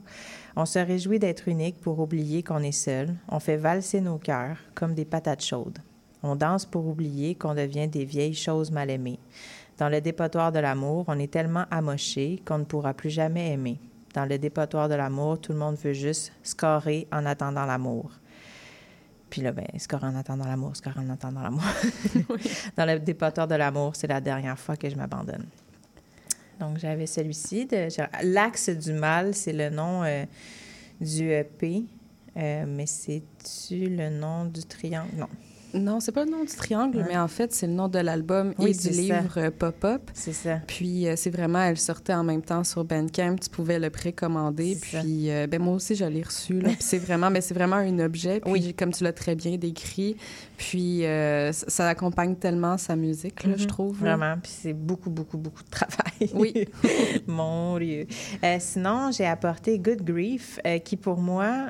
on 0.56 0.66
se 0.66 0.80
réjouit 0.80 1.20
d'être 1.20 1.50
unique 1.50 1.82
pour 1.82 2.00
oublier 2.00 2.42
qu'on 2.42 2.64
est 2.64 2.72
seul. 2.72 3.14
On 3.28 3.42
fait 3.42 3.58
valser 3.58 4.00
nos 4.00 4.18
cœurs 4.18 4.60
comme 4.76 4.94
des 4.94 5.04
patates 5.04 5.44
chaudes. 5.44 5.80
On 6.24 6.38
danse 6.38 6.66
pour 6.66 6.88
oublier 6.88 7.36
qu'on 7.36 7.54
devient 7.54 7.90
des 7.90 8.06
vieilles 8.06 8.34
choses 8.34 8.72
mal 8.72 8.90
aimées. 8.90 9.20
Dans 9.78 9.90
le 9.90 10.00
dépotoir 10.00 10.54
de 10.54 10.60
l'amour, 10.60 11.04
on 11.10 11.20
est 11.20 11.32
tellement 11.32 11.66
amoché 11.70 12.42
qu'on 12.46 12.60
ne 12.60 12.64
pourra 12.64 12.94
plus 12.94 13.10
jamais 13.10 13.52
aimer. 13.52 13.78
Dans 14.14 14.26
le 14.26 14.38
dépotoir 14.38 14.90
de 14.90 14.96
l'amour, 14.96 15.40
tout 15.40 15.52
le 15.54 15.60
monde 15.60 15.76
veut 15.76 15.94
juste 15.94 16.32
scorer 16.44 17.08
en 17.12 17.26
attendant 17.26 17.66
l'amour. 17.66 18.12
Puis 19.30 19.42
là, 19.42 19.52
ben, 19.52 19.68
scorer 19.78 20.08
en 20.08 20.16
attendant 20.16 20.46
l'amour, 20.46 20.76
scorer 20.76 21.00
en 21.00 21.10
attendant 21.10 21.42
l'amour. 21.42 21.62
Dans 22.78 22.86
le 22.86 23.00
dépotoir 23.00 23.48
de 23.48 23.56
l'amour, 23.56 23.96
c'est 23.96 24.08
la 24.08 24.20
dernière 24.22 24.58
fois 24.58 24.76
que 24.76 24.90
je 24.90 24.96
m'abandonne. 24.96 25.46
Donc, 26.60 26.78
j'avais 26.80 27.06
celui-ci. 27.06 27.66
de- 27.68 27.88
L'axe 28.24 28.70
du 28.70 28.94
mal, 28.94 29.34
c'est 29.36 29.54
le 29.54 29.70
nom 29.70 30.04
euh, 30.04 30.26
du 31.00 31.32
EP. 31.32 31.84
Euh, 32.38 32.66
mais 32.68 32.86
c'est-tu 32.86 33.88
le 33.90 34.10
nom 34.10 34.46
du 34.46 34.62
triangle? 34.64 35.10
Non. 35.16 35.28
Non, 35.74 36.00
c'est 36.00 36.12
pas 36.12 36.26
le 36.26 36.32
nom 36.32 36.44
du 36.44 36.54
triangle, 36.56 37.06
mais 37.08 37.18
en 37.18 37.28
fait, 37.28 37.54
c'est 37.54 37.68
le 37.68 37.74
nom 37.74 37.88
de 37.88 38.00
l'album 38.00 38.54
Oui, 38.58 38.72
et 38.72 38.74
du 38.74 38.90
livre 38.90 39.38
euh, 39.38 39.52
Pop-Up. 39.52 40.02
C'est 40.14 40.34
ça. 40.34 40.58
Puis 40.66 41.08
euh, 41.08 41.14
c'est 41.16 41.30
vraiment, 41.30 41.62
elle 41.62 41.78
sortait 41.78 42.14
en 42.14 42.24
même 42.24 42.42
temps 42.42 42.64
sur 42.64 42.84
Bandcamp, 42.84 43.36
tu 43.36 43.50
pouvais 43.50 43.78
le 43.80 43.90
précommander. 43.90 44.78
Puis 44.82 45.30
euh, 45.30 45.46
ben 45.48 45.62
moi 45.62 45.76
aussi, 45.76 45.96
je 45.96 46.06
l'ai 46.06 46.24
reçu. 46.24 46.60
Là. 46.60 46.70
Puis 46.70 46.78
c'est 46.82 46.98
vraiment, 46.98 47.30
mais 47.30 47.42
c'est 47.42 47.54
vraiment 47.54 47.76
un 47.76 48.00
objet. 48.00 48.40
Puis 48.40 48.52
Oui. 48.52 48.74
comme 48.74 48.92
tu 48.92 49.04
l'as 49.04 49.14
très 49.14 49.36
bien 49.36 49.58
décrit, 49.58 50.18
puis 50.58 51.04
ça, 51.52 51.88
accompagne 51.88 52.36
tellement 52.36 52.78
sa 52.78 52.96
musique, 52.96 53.44
là, 53.44 53.54
je 53.56 53.64
Mhm. 53.64 53.68
trouve. 53.68 53.98
Vraiment. 54.00 54.36
Puis 54.42 54.52
c'est 54.64 54.74
beaucoup, 54.74 55.10
beaucoup, 55.10 55.38
beaucoup 55.38 55.64
de 55.64 55.70
travail. 55.70 56.30
Oui. 56.34 56.66
Mon 57.28 57.78
Dieu. 57.78 58.08
Sinon, 58.60 59.12
j'ai 59.12 59.26
apporté 59.26 59.78
Good 59.80 60.04
Grief, 60.04 60.60
qui 60.84 60.98
pour 60.98 61.18
moi 61.20 61.70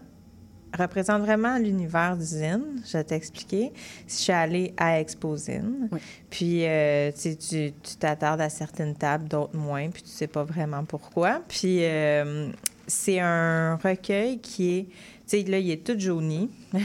représente 0.78 1.22
vraiment 1.22 1.58
l'univers 1.58 2.16
du 2.18 2.24
zine. 2.26 2.82
Je 2.86 2.98
vais 2.98 3.04
t'expliquer. 3.04 3.72
Je 4.08 4.14
suis 4.14 4.32
allée 4.32 4.74
à 4.78 5.00
Exposine. 5.00 5.90
Oui. 5.92 6.00
Puis, 6.30 6.66
euh, 6.66 7.12
tu 7.12 7.72
t'attardes 8.00 8.42
à 8.42 8.50
certaines 8.50 8.96
tables, 8.96 9.28
d'autres 9.28 9.58
moins, 9.58 9.90
puis 9.90 10.04
tu 10.04 10.10
sais 10.10 10.28
pas 10.28 10.44
vraiment 10.44 10.84
pourquoi. 10.86 11.42
Puis, 11.48 11.80
euh, 11.84 12.50
c'est 12.88 13.20
un 13.20 13.76
recueil 13.76 14.40
qui 14.40 14.78
est... 14.78 14.86
Tu 15.28 15.38
sais, 15.38 15.44
là, 15.44 15.60
il 15.60 15.70
est 15.70 15.86
tout 15.86 15.98
jauni. 15.98 16.50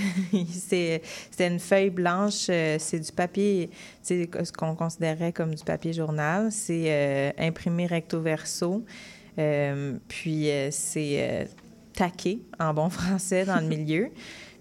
c'est 0.51 1.01
une 1.41 1.59
feuille 1.59 1.89
blanche. 1.89 2.47
euh, 2.51 2.76
c'est 2.78 3.01
du 3.01 3.11
papier, 3.11 3.70
tu 4.07 4.24
sais, 4.24 4.45
ce 4.45 4.53
qu'on 4.53 4.74
considérait 4.74 5.32
comme 5.32 5.55
du 5.55 5.64
papier 5.64 5.95
journal. 5.95 6.53
C'est 6.53 6.85
euh, 6.89 7.30
imprimé 7.39 7.87
recto 7.87 8.20
verso. 8.20 8.85
Euh, 9.39 9.97
puis, 10.09 10.51
c'est 10.70 11.49
taqué, 11.95 12.40
en 12.59 12.74
bon 12.74 12.88
français, 12.90 13.45
dans 13.45 13.61
le 13.61 13.66
milieu. 13.66 14.11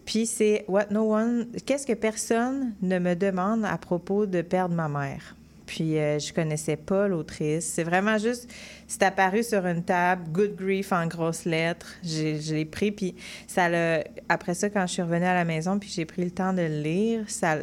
Puis 0.06 0.26
c'est 0.26 0.66
What 0.68 0.88
No 0.92 1.14
One. 1.14 1.48
Qu'est-ce 1.66 1.88
que 1.88 1.94
personne 1.94 2.74
ne 2.82 3.00
me 3.00 3.16
demande 3.16 3.66
à 3.66 3.78
propos 3.78 4.26
de 4.26 4.42
perdre 4.42 4.76
ma 4.76 4.90
mère? 4.90 5.36
Puis 5.66 5.98
euh, 5.98 6.20
je 6.20 6.34
connaissais 6.34 6.76
pas 6.76 7.08
l'autrice. 7.08 7.66
C'est 7.66 7.84
vraiment 7.84 8.18
juste, 8.18 8.50
c'est 8.88 9.02
apparu 9.02 9.44
sur 9.44 9.66
une 9.66 9.84
table, 9.84 10.24
Good 10.30 10.56
Grief 10.56 10.92
en 10.92 11.08
grosses 11.08 11.46
lettres. 11.46 11.94
Je 12.04 12.54
l'ai 12.54 12.66
pris, 12.66 12.92
puis 12.92 13.16
ça 13.48 13.70
l'a. 13.70 14.04
Après 14.30 14.54
ça, 14.54 14.70
quand 14.70 14.86
je 14.86 14.94
suis 14.94 15.02
revenue 15.02 15.26
à 15.26 15.34
la 15.34 15.46
maison, 15.46 15.80
puis 15.80 15.90
j'ai 15.90 16.06
pris 16.06 16.24
le 16.24 16.32
temps 16.32 16.54
de 16.54 16.62
le 16.62 16.82
lire, 16.82 17.30
ça, 17.30 17.58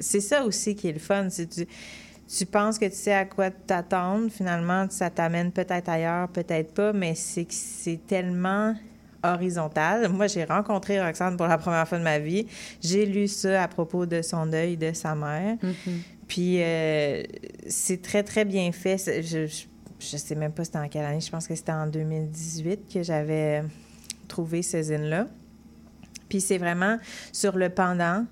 c'est 0.00 0.20
ça 0.20 0.44
aussi 0.44 0.76
qui 0.76 0.88
est 0.88 0.92
le 0.92 1.00
fun. 1.00 1.28
C'est 1.28 1.66
tu, 2.36 2.46
penses 2.46 2.78
que 2.78 2.84
tu 2.86 2.94
sais 2.94 3.14
à 3.14 3.24
quoi 3.24 3.50
t'attendre, 3.50 4.30
finalement, 4.30 4.86
ça 4.90 5.10
t'amène 5.10 5.50
peut-être 5.50 5.88
ailleurs, 5.88 6.28
peut-être 6.28 6.72
pas, 6.74 6.92
mais 6.92 7.14
c'est 7.14 7.44
que 7.44 7.54
c'est 7.54 8.00
tellement 8.06 8.74
horizontal. 9.22 10.08
Moi, 10.10 10.26
j'ai 10.26 10.44
rencontré 10.44 11.02
Roxane 11.02 11.36
pour 11.36 11.46
la 11.46 11.58
première 11.58 11.88
fois 11.88 11.98
de 11.98 12.04
ma 12.04 12.18
vie. 12.18 12.46
J'ai 12.80 13.06
lu 13.06 13.28
ça 13.28 13.62
à 13.62 13.68
propos 13.68 14.06
de 14.06 14.22
son 14.22 14.46
deuil 14.46 14.76
de 14.76 14.92
sa 14.92 15.14
mère. 15.14 15.56
Puis 16.26 16.62
euh, 16.62 17.22
c'est 17.66 18.02
très, 18.02 18.22
très 18.22 18.44
bien 18.44 18.70
fait. 18.72 18.98
Je, 19.22 19.46
je, 19.46 19.64
je 19.98 20.16
sais 20.16 20.34
même 20.34 20.52
pas 20.52 20.64
c'était 20.64 20.78
en 20.78 20.88
quelle 20.88 21.04
année. 21.04 21.20
Je 21.20 21.30
pense 21.30 21.48
que 21.48 21.54
c'était 21.54 21.72
en 21.72 21.86
2018 21.86 22.92
que 22.92 23.02
j'avais 23.02 23.64
trouvé 24.28 24.62
ce 24.62 24.82
zine-là. 24.82 25.26
Puis 26.28 26.40
c'est 26.40 26.58
vraiment 26.58 26.98
sur 27.32 27.56
le 27.56 27.70
pendant. 27.70 28.26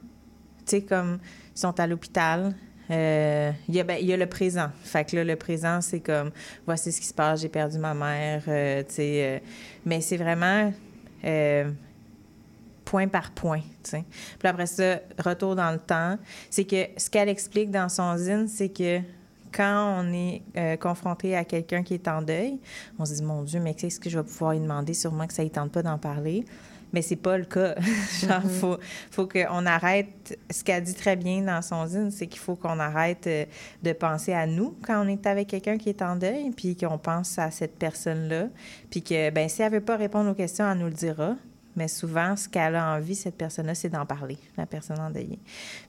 Tu 0.66 0.76
sais, 0.76 0.82
comme 0.82 1.18
ils 1.54 1.58
sont 1.58 1.78
à 1.80 1.86
l'hôpital. 1.86 2.54
Euh, 2.90 3.52
Il 3.68 3.74
y, 3.74 3.80
a, 3.80 3.84
ben, 3.84 3.98
il 4.00 4.06
y 4.06 4.12
a 4.12 4.16
le 4.16 4.26
présent. 4.26 4.68
Fait 4.82 5.04
que 5.04 5.16
là, 5.16 5.24
le 5.24 5.36
présent, 5.36 5.80
c'est 5.80 6.00
comme, 6.00 6.30
voici 6.64 6.92
ce 6.92 7.00
qui 7.00 7.06
se 7.06 7.14
passe, 7.14 7.40
j'ai 7.40 7.48
perdu 7.48 7.78
ma 7.78 7.94
mère, 7.94 8.42
euh, 8.48 8.82
tu 8.82 9.00
euh, 9.00 9.38
mais 9.84 10.00
c'est 10.00 10.16
vraiment 10.16 10.72
euh, 11.24 11.70
point 12.84 13.08
par 13.08 13.30
point, 13.32 13.62
tu. 13.82 13.96
Puis 14.38 14.48
après 14.48 14.66
ça, 14.66 15.00
retour 15.18 15.56
dans 15.56 15.72
le 15.72 15.78
temps. 15.78 16.16
C'est 16.50 16.64
que 16.64 16.86
ce 16.96 17.10
qu'elle 17.10 17.28
explique 17.28 17.70
dans 17.70 17.88
son 17.88 18.16
zine, 18.16 18.48
c'est 18.48 18.68
que 18.68 19.00
quand 19.52 20.00
on 20.00 20.12
est 20.12 20.42
euh, 20.56 20.76
confronté 20.76 21.34
à 21.34 21.44
quelqu'un 21.44 21.82
qui 21.82 21.94
est 21.94 22.08
en 22.08 22.22
deuil, 22.22 22.58
on 22.98 23.04
se 23.04 23.14
dit, 23.14 23.22
mon 23.22 23.42
Dieu, 23.42 23.58
mais 23.60 23.74
qu'est-ce 23.74 23.98
que 23.98 24.10
je 24.10 24.18
vais 24.18 24.24
pouvoir 24.24 24.52
lui 24.52 24.60
demander? 24.60 24.92
Sûrement 24.94 25.26
que 25.26 25.32
ça 25.32 25.42
ne 25.42 25.48
tente 25.48 25.72
pas 25.72 25.82
d'en 25.82 25.98
parler. 25.98 26.44
Mais 26.92 27.02
c'est 27.02 27.16
pas 27.16 27.36
le 27.36 27.44
cas. 27.44 27.74
Genre, 28.22 28.40
Mhm. 28.44 28.50
faut, 28.50 28.76
faut 29.10 29.26
qu'on 29.26 29.66
arrête. 29.66 30.38
Ce 30.50 30.62
qu'elle 30.64 30.82
dit 30.84 30.94
très 30.94 31.16
bien 31.16 31.42
dans 31.42 31.60
son 31.62 31.86
zine, 31.86 32.10
c'est 32.10 32.26
qu'il 32.26 32.40
faut 32.40 32.56
qu'on 32.56 32.78
arrête 32.78 33.26
euh, 33.26 33.44
de 33.82 33.92
penser 33.92 34.32
à 34.32 34.46
nous 34.46 34.76
quand 34.86 35.04
on 35.04 35.08
est 35.08 35.26
avec 35.26 35.48
quelqu'un 35.48 35.76
qui 35.78 35.88
est 35.88 36.00
en 36.02 36.16
deuil, 36.16 36.50
puis 36.50 36.76
qu'on 36.76 36.98
pense 36.98 37.38
à 37.38 37.50
cette 37.50 37.76
personne-là. 37.78 38.48
Puis 38.90 39.02
que, 39.02 39.30
ben 39.30 39.48
si 39.48 39.62
elle 39.62 39.72
veut 39.72 39.80
pas 39.80 39.96
répondre 39.96 40.30
aux 40.30 40.34
questions, 40.34 40.70
elle 40.70 40.78
nous 40.78 40.86
le 40.86 40.92
dira. 40.92 41.36
Mais 41.74 41.88
souvent, 41.88 42.34
ce 42.36 42.48
qu'elle 42.48 42.74
a 42.74 42.94
envie, 42.94 43.14
cette 43.14 43.36
personne-là, 43.36 43.74
c'est 43.74 43.90
d'en 43.90 44.06
parler, 44.06 44.38
la 44.56 44.64
personne 44.64 44.98
endeuillée. 44.98 45.40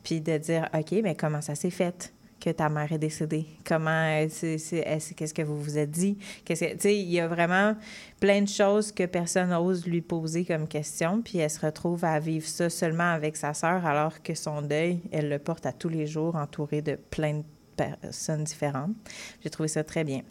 Puis 0.03 0.19
de 0.19 0.37
dire, 0.37 0.67
OK, 0.77 0.91
mais 1.01 1.15
comment 1.15 1.39
ça 1.41 1.55
s'est 1.55 1.69
fait? 1.69 2.11
Que 2.39 2.49
ta 2.49 2.69
mère 2.69 2.91
est 2.91 2.97
décédée? 2.97 3.45
Comment, 3.65 3.89
euh, 3.89 4.27
qu'est-ce 4.27 5.33
que 5.33 5.41
vous 5.41 5.61
vous 5.61 5.77
êtes 5.77 5.91
dit? 5.91 6.17
Tu 6.45 6.55
sais, 6.55 6.75
il 6.83 7.09
y 7.11 7.19
a 7.19 7.27
vraiment 7.27 7.75
plein 8.19 8.41
de 8.41 8.47
choses 8.47 8.91
que 8.91 9.05
personne 9.05 9.49
n'ose 9.49 9.85
lui 9.85 10.01
poser 10.01 10.45
comme 10.45 10.67
question, 10.67 11.21
puis 11.21 11.39
elle 11.39 11.49
se 11.49 11.65
retrouve 11.65 12.05
à 12.05 12.19
vivre 12.19 12.47
ça 12.47 12.69
seulement 12.69 13.11
avec 13.11 13.35
sa 13.37 13.53
sœur, 13.53 13.85
alors 13.85 14.21
que 14.21 14.35
son 14.35 14.61
deuil, 14.61 14.99
elle 15.11 15.29
le 15.29 15.39
porte 15.39 15.65
à 15.65 15.71
tous 15.71 15.89
les 15.89 16.07
jours, 16.07 16.35
entourée 16.35 16.81
de 16.81 16.95
plein 16.95 17.35
de 17.35 17.43
personnes 17.75 18.43
différentes. 18.43 18.95
J'ai 19.43 19.49
trouvé 19.49 19.69
ça 19.69 19.83
très 19.83 20.03
bien. 20.03 20.21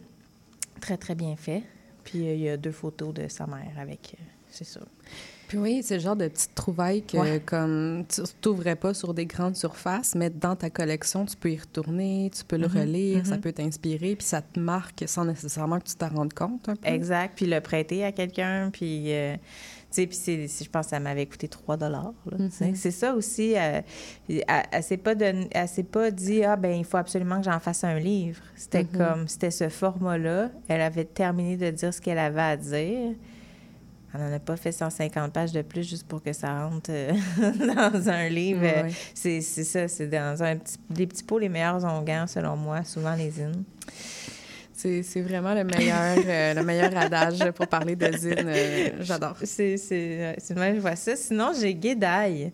Très, 0.81 0.97
très 0.97 1.15
bien 1.15 1.35
fait. 1.35 1.63
Puis 2.03 2.27
euh, 2.27 2.33
il 2.33 2.41
y 2.41 2.49
a 2.49 2.57
deux 2.57 2.71
photos 2.71 3.13
de 3.13 3.27
sa 3.27 3.47
mère 3.47 3.73
avec, 3.77 4.15
euh, 4.19 4.23
c'est 4.49 4.65
ça. 4.65 4.81
Puis 5.47 5.57
oui, 5.57 5.79
c'est 5.81 5.95
le 5.95 6.01
genre 6.01 6.15
de 6.17 6.27
petites 6.27 6.53
trouvailles 6.55 7.03
que, 7.03 7.17
Ouais. 7.17 7.41
comme, 7.45 8.03
tu 8.09 8.21
t'ouvrais 8.41 8.75
pas 8.75 8.93
sur 8.93 9.13
des 9.13 9.25
grandes 9.25 9.55
surfaces, 9.55 10.13
mais 10.13 10.29
dans 10.29 10.55
ta 10.57 10.69
collection, 10.69 11.25
tu 11.25 11.37
peux 11.37 11.51
y 11.51 11.57
retourner, 11.57 12.29
tu 12.35 12.43
peux 12.43 12.57
le 12.57 12.67
Mhm, 12.67 12.77
relire, 12.77 13.25
ça 13.25 13.35
mhm. 13.35 13.41
peut 13.41 13.53
t'inspirer, 13.53 14.15
puis 14.15 14.27
ça 14.27 14.41
te 14.41 14.59
marque 14.59 15.05
sans 15.07 15.23
nécessairement 15.25 15.79
que 15.79 15.85
tu 15.85 15.95
t'en 15.95 16.09
rendes 16.09 16.33
compte 16.33 16.67
un 16.67 16.75
peu. 16.75 16.87
Exact. 16.89 17.33
Puis 17.35 17.45
le 17.45 17.61
prêter 17.61 18.03
à 18.03 18.11
quelqu'un. 18.11 18.69
Puis, 18.73 19.13
euh, 19.13 19.35
tu 19.89 20.01
sais, 20.01 20.07
puis 20.07 20.17
je 20.47 20.69
pense 20.69 20.87
que 20.87 20.89
ça 20.89 20.99
m'avait 20.99 21.25
coûté 21.25 21.47
3 21.47 21.77
dollars. 21.77 22.13
Mhm. 22.37 22.75
C'est 22.75 22.91
ça 22.91 23.13
aussi. 23.13 23.55
euh, 23.57 23.79
elle 24.27 24.83
s'est 24.83 24.97
pas, 24.97 25.13
elle 25.13 25.67
s'est 25.69 25.83
pas 25.83 26.11
dit, 26.11 26.43
ah, 26.43 26.57
ben 26.57 26.75
il 26.77 26.83
faut 26.83 26.97
absolument 26.97 27.37
que 27.39 27.45
j'en 27.45 27.59
fasse 27.61 27.85
un 27.85 27.97
livre. 27.99 28.41
C'était 28.55 28.83
Mhm. 28.83 28.97
comme, 28.97 29.27
c'était 29.29 29.51
ce 29.51 29.69
format-là. 29.69 30.51
Elle 30.67 30.81
avait 30.81 31.05
terminé 31.05 31.55
de 31.55 31.69
dire 31.71 31.93
ce 31.93 32.01
qu'elle 32.01 32.19
avait 32.19 32.41
à 32.41 32.57
dire. 32.57 33.15
Elle 34.13 34.21
n'en 34.21 34.33
a 34.33 34.39
pas 34.39 34.55
fait 34.55 34.71
150 34.71 35.33
pages 35.33 35.51
de 35.51 35.61
plus 35.61 35.87
juste 35.87 36.07
pour 36.07 36.23
que 36.23 36.31
ça 36.33 36.65
rentre 36.67 36.89
euh, 36.91 37.11
dans 37.41 38.09
un 38.09 38.29
livre. 38.29 38.65
C'est 39.13 39.41
ça, 39.41 39.87
c'est 39.87 40.07
dans 40.07 40.41
un 40.41 40.55
petit, 40.55 40.77
les 40.95 41.07
petits 41.07 41.23
pots 41.23 41.39
les 41.39 41.49
meilleurs 41.49 41.83
onguents, 41.85 42.25
selon 42.27 42.55
moi, 42.55 42.83
souvent 42.83 43.15
les 43.15 43.31
zines. 43.31 43.63
C'est 44.79 45.21
vraiment 45.21 45.55
le 45.55 45.63
meilleur, 45.63 46.17
euh, 46.23 46.53
le 46.53 46.63
meilleur 46.63 46.95
adage 46.95 47.39
pour 47.55 47.65
parler 47.67 47.95
de 47.95 48.15
zine. 48.15 48.45
euh, 48.45 48.89
J'adore. 49.01 49.35
C'est 49.43 49.73
que 49.75 50.75
je 50.75 50.79
vois 50.79 50.95
ça. 50.95 51.15
Sinon, 51.15 51.51
j'ai 51.59 51.73
Guédaille, 51.73 52.51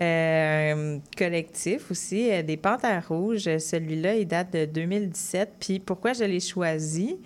euh, 0.00 0.96
un 0.98 1.00
collectif 1.16 1.90
aussi, 1.90 2.30
euh, 2.30 2.42
des 2.42 2.58
Panthères 2.58 3.08
rouges. 3.08 3.56
Celui-là, 3.56 4.16
il 4.16 4.26
date 4.28 4.52
de 4.52 4.66
2017. 4.66 5.48
Puis 5.58 5.78
pourquoi 5.80 6.12
je 6.12 6.24
l'ai 6.24 6.40
choisi? 6.40 7.16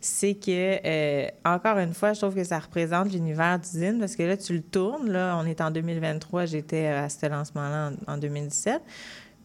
C'est 0.00 0.34
que, 0.34 0.78
euh, 0.86 1.28
encore 1.44 1.78
une 1.78 1.92
fois, 1.92 2.14
je 2.14 2.20
trouve 2.20 2.34
que 2.34 2.44
ça 2.44 2.58
représente 2.58 3.12
l'univers 3.12 3.58
d'usine 3.58 3.98
parce 4.00 4.16
que 4.16 4.22
là, 4.22 4.36
tu 4.36 4.54
le 4.54 4.62
tournes. 4.62 5.10
Là, 5.10 5.36
on 5.38 5.44
est 5.44 5.60
en 5.60 5.70
2023, 5.70 6.46
j'étais 6.46 6.86
à 6.86 7.08
ce 7.10 7.26
lancement-là 7.26 7.92
en, 8.06 8.14
en 8.14 8.16
2017. 8.16 8.80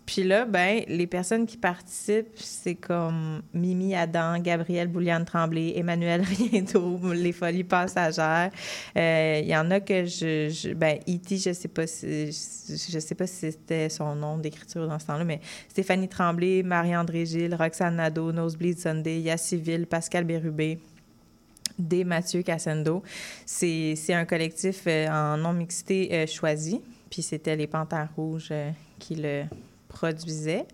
Puis 0.06 0.24
là, 0.24 0.45
ben, 0.45 0.84
les 0.88 1.08
personnes 1.08 1.47
qui 1.47 1.58
participent, 1.58 2.36
c'est 2.36 2.76
comme 2.76 3.41
Mimi 3.53 3.95
Adam, 3.95 4.38
Gabrielle 4.39 4.88
Bouliane 4.88 5.26
Tremblay, 5.26 5.74
Emmanuel 5.76 6.22
Riendeau, 6.51 6.99
Les 7.14 7.32
Folies 7.32 7.64
Passagères. 7.64 8.51
Euh, 8.95 9.39
Il 9.41 9.49
y 9.49 9.56
en 9.58 9.72
a 9.72 9.80
que 9.80 10.06
je, 10.06 10.49
je 10.49 10.74
ben, 10.74 10.99
E.T., 11.10 11.38
je 11.38 11.53
sais 11.53 11.68
pas 11.68 11.88
si, 11.88 12.32
sais 12.32 13.16
pas 13.16 13.26
si 13.26 13.51
c'était 13.51 13.89
son 13.89 14.16
nom 14.16 14.38
d'écriture 14.38 14.88
dans 14.88 14.99
ce 14.99 15.08
temps-là, 15.08 15.24
mais 15.24 15.41
Stéphanie 15.70 16.08
Tremblay, 16.08 16.62
Marie-André 16.62 17.26
Gilles, 17.26 17.56
Roxane 17.56 17.95
Nadeau, 17.95 18.32
Nosebleed 18.32 18.78
Sunday, 18.78 19.22
Yassiville, 19.22 19.88
Pascal 19.88 20.24
Bérubé, 20.24 20.80
des 21.78 22.03
Mathieu 22.03 22.41
Cassendo. 22.41 23.03
C'est 23.45 23.95
un 24.10 24.26
collectif 24.26 24.84
euh, 24.88 25.08
en 25.08 25.38
non-mixité 25.38 26.10
euh, 26.12 26.28
choisi. 26.28 26.82
Puis 27.10 27.22
c'était 27.22 27.56
les 27.56 27.68
Panthères 27.68 28.10
Rouges 28.16 28.49
euh, 28.51 28.72
qui 28.99 29.16
le 29.16 29.43
produisaient. 29.96 30.66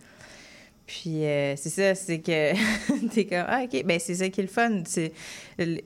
Puis 0.86 1.24
euh, 1.24 1.56
c'est 1.56 1.70
ça, 1.70 1.96
c'est 1.96 2.20
que 2.20 3.08
t'es 3.14 3.26
comme 3.26 3.46
ah 3.48 3.64
ok, 3.64 3.86
ben 3.86 3.98
c'est 3.98 4.16
ça 4.16 4.28
qui 4.30 4.42
est 4.42 4.44
le 4.44 4.50
fun. 4.50 4.84
C'est 4.86 5.14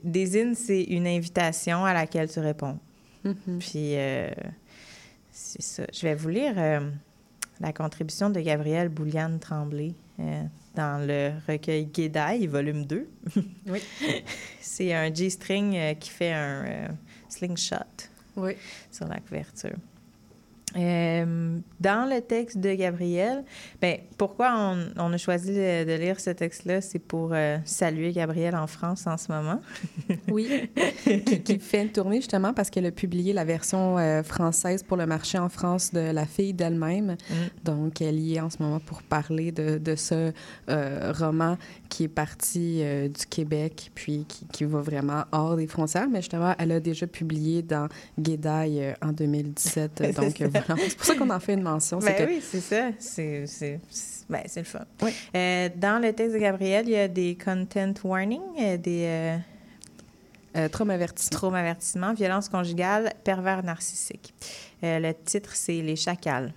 des 0.04 0.56
c'est 0.56 0.84
une 0.84 1.06
invitation 1.06 1.86
à 1.86 1.94
laquelle 1.94 2.28
tu 2.30 2.40
réponds. 2.40 2.80
Mhm. 3.24 3.60
Puis 3.60 3.96
euh, 3.98 4.32
c'est 5.32 5.62
ça. 5.62 5.84
Je 5.94 6.02
vais 6.08 6.16
vous 6.16 6.30
lire 6.30 6.54
euh, 6.58 6.90
la 7.60 7.72
contribution 7.72 8.32
de 8.32 8.40
Gabrielle 8.40 8.90
Bouliane 8.90 9.40
Tremblay 9.40 9.94
dans 10.76 11.06
le 11.06 11.34
recueil 11.48 11.86
Guédaille, 11.86 12.48
volume 12.48 12.86
2. 12.86 13.08
Oui. 13.68 13.82
c'est 14.62 14.94
un 14.94 15.14
G-string 15.14 15.96
qui 16.00 16.10
fait 16.10 16.32
un 16.34 16.88
slingshot 17.30 17.76
Oui. 18.38 18.54
sur 18.92 19.08
la 19.08 19.20
couverture. 19.20 19.76
Euh, 20.76 21.60
dans 21.80 22.10
le 22.10 22.22
texte 22.22 22.58
de 22.58 22.74
Gabriel, 22.74 23.46
ben, 23.82 24.00
pourquoi 24.18 24.54
on, 24.56 24.88
on 24.98 25.14
a 25.14 25.18
choisi 25.18 25.54
de, 25.54 25.98
lire 25.98 26.20
ce 26.20 26.32
texte-là? 26.32 26.82
C'est 26.82 27.00
pour 27.00 27.32
euh, 27.34 27.58
saluer 27.64 28.12
Gabriel 28.12 28.56
en 28.56 28.68
France 28.68 29.08
en 29.08 29.18
ce 29.18 29.32
moment. 29.32 29.62
Oui, 30.28 30.70
qui, 31.04 31.42
qui 31.42 31.60
fait 31.60 31.84
une 31.84 31.92
tournée 31.92 32.18
justement 32.18 32.54
parce 32.54 32.70
qu'elle 32.70 32.86
a 32.86 32.92
publié 32.92 33.32
la 33.32 33.46
version 33.46 33.98
euh, 33.98 34.24
française 34.24 34.84
pour 34.84 34.98
le 34.98 35.06
marché 35.06 35.38
en 35.38 35.50
France 35.50 35.94
de 35.94 36.00
La 36.00 36.26
fille 36.26 36.54
d'elle-même. 36.54 37.16
Donc, 37.64 38.02
elle 38.02 38.20
y 38.20 38.36
est 38.36 38.40
en 38.42 38.50
ce 38.50 38.62
moment 38.62 38.80
pour 38.80 39.04
parler 39.04 39.52
de, 39.52 39.78
de 39.78 39.96
ce 39.96 40.32
roman 40.68 41.58
qui 41.90 42.06
est 42.06 42.10
parti 42.10 42.82
du 43.08 43.26
Québec, 43.28 43.92
puis 43.94 44.26
qui, 44.28 44.46
qui 44.48 44.64
va 44.66 44.82
vraiment 44.82 45.24
hors 45.32 45.56
des 45.56 45.68
frontières. 45.68 46.10
Mais 46.10 46.22
justement, 46.22 46.54
elle 46.58 46.72
a 46.72 46.80
déjà 46.80 47.08
publié 47.08 47.62
dans 47.62 47.88
Guédaille 48.20 48.94
en 49.02 49.12
2017. 49.12 49.92
C'est 49.98 50.16
Donc, 50.16 50.42
C'est 50.78 50.96
pour 50.98 51.06
ça 51.06 51.16
qu'on 51.16 51.30
en 51.30 51.40
fait 51.40 51.54
une 51.54 51.62
mention. 51.62 52.00
Ben 52.00 52.16
que- 52.16 52.24
oui, 52.26 52.42
c'est 52.42 52.60
ça. 52.62 52.90
C'est, 53.00 53.80
ben, 54.30 54.42
le 54.56 54.64
fun. 54.64 54.80
Oui. 55.02 55.12
Euh, 55.36 55.70
dans 55.76 56.02
le 56.02 56.12
texte 56.14 56.34
de 56.34 56.40
Gabriel, 56.40 56.86
il 56.88 56.92
y 56.94 56.98
a 56.98 57.08
des 57.08 57.38
content 57.38 57.94
warnings, 58.04 58.42
euh, 58.60 58.78
des 58.78 59.04
euh, 59.06 59.38
Euh, 60.58 60.70
trauma 60.70 60.94
avertissement. 60.94 61.38
trauma 61.38 61.60
avertissements, 61.60 62.14
violence 62.14 62.48
conjugale, 62.50 63.14
pervers 63.24 63.62
narcissique. 63.64 64.34
Euh, 64.84 65.00
le 65.00 65.14
titre, 65.14 65.52
c'est 65.54 65.82
Les 65.82 65.96
chacals. 65.98 66.54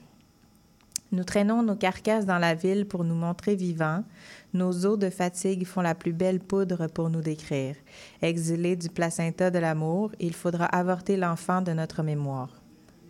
Nous 1.10 1.24
traînons 1.24 1.62
nos 1.62 1.74
carcasses 1.74 2.26
dans 2.26 2.38
la 2.38 2.54
ville 2.54 2.86
pour 2.86 3.02
nous 3.02 3.14
montrer 3.14 3.56
vivants. 3.56 4.04
Nos 4.54 4.84
os 4.86 4.98
de 4.98 5.08
fatigue 5.10 5.66
font 5.66 5.80
la 5.80 5.94
plus 5.94 6.12
belle 6.12 6.38
poudre 6.38 6.86
pour 6.86 7.08
nous 7.10 7.22
décrire. 7.22 7.74
Exilés 8.22 8.76
du 8.76 8.88
placenta 8.90 9.50
de 9.50 9.58
l'amour, 9.58 10.12
il 10.20 10.34
faudra 10.34 10.66
avorter 10.66 11.16
l'enfant 11.16 11.60
de 11.62 11.72
notre 11.72 12.02
mémoire. 12.02 12.57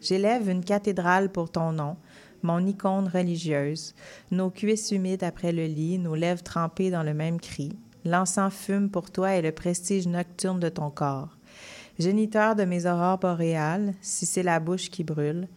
J'élève 0.01 0.49
une 0.49 0.64
cathédrale 0.64 1.30
pour 1.30 1.51
ton 1.51 1.72
nom, 1.72 1.96
mon 2.42 2.64
icône 2.64 3.09
religieuse, 3.09 3.94
nos 4.30 4.51
cuisses 4.51 4.92
humides 4.92 5.24
après 5.24 5.53
le 5.53 5.66
lit, 5.66 5.99
nos 5.99 6.14
lèvres 6.14 6.42
trempées 6.42 6.90
dans 6.90 7.03
le 7.03 7.14
même 7.14 7.40
cri. 7.40 7.76
L'encens 8.05 8.55
fume 8.55 8.90
pour 8.90 9.11
toi 9.11 9.34
et 9.34 9.42
le 9.42 9.53
prestige 9.53 10.07
nocturne 10.07 10.61
de 10.61 10.68
ton 10.68 10.90
corps. 10.90 11.36
Géniteur 11.99 12.55
de 12.55 12.64
mes 12.64 12.86
aurores 12.86 13.18
boréales, 13.18 13.92
si 14.01 14.24
c'est 14.24 14.44
la 14.44 14.61
bouche 14.61 14.88
qui 14.88 15.03
brûle, 15.03 15.49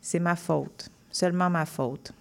c'est 0.00 0.18
ma 0.18 0.34
faute, 0.34 0.90
seulement 1.10 1.48
ma 1.48 1.64
faute. 1.64 2.12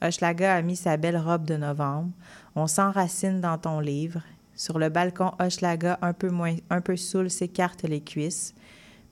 Hochelaga 0.00 0.54
a 0.54 0.62
mis 0.62 0.76
sa 0.76 0.96
belle 0.96 1.18
robe 1.18 1.44
de 1.44 1.56
novembre. 1.56 2.10
On 2.54 2.66
s'enracine 2.66 3.40
dans 3.40 3.58
ton 3.58 3.80
livre. 3.80 4.22
Sur 4.54 4.78
le 4.78 4.88
balcon, 4.88 5.32
Hochelaga, 5.38 5.98
un 6.02 6.12
peu 6.12 6.30
moins, 6.30 6.56
un 6.70 6.80
peu 6.80 6.96
saoul, 6.96 7.30
s'écarte 7.30 7.82
les 7.82 8.00
cuisses. 8.00 8.54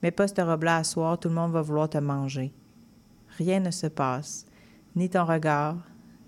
Mais 0.03 0.11
pas 0.11 0.27
cette 0.27 0.39
robe-là 0.39 0.77
à 0.77 0.83
soir, 0.83 1.19
tout 1.19 1.29
le 1.29 1.35
monde 1.35 1.51
va 1.51 1.61
vouloir 1.61 1.89
te 1.89 1.97
manger. 1.97 2.51
Rien 3.37 3.59
ne 3.59 3.71
se 3.71 3.87
passe. 3.87 4.45
Ni 4.95 5.09
ton 5.09 5.25
regard, 5.25 5.77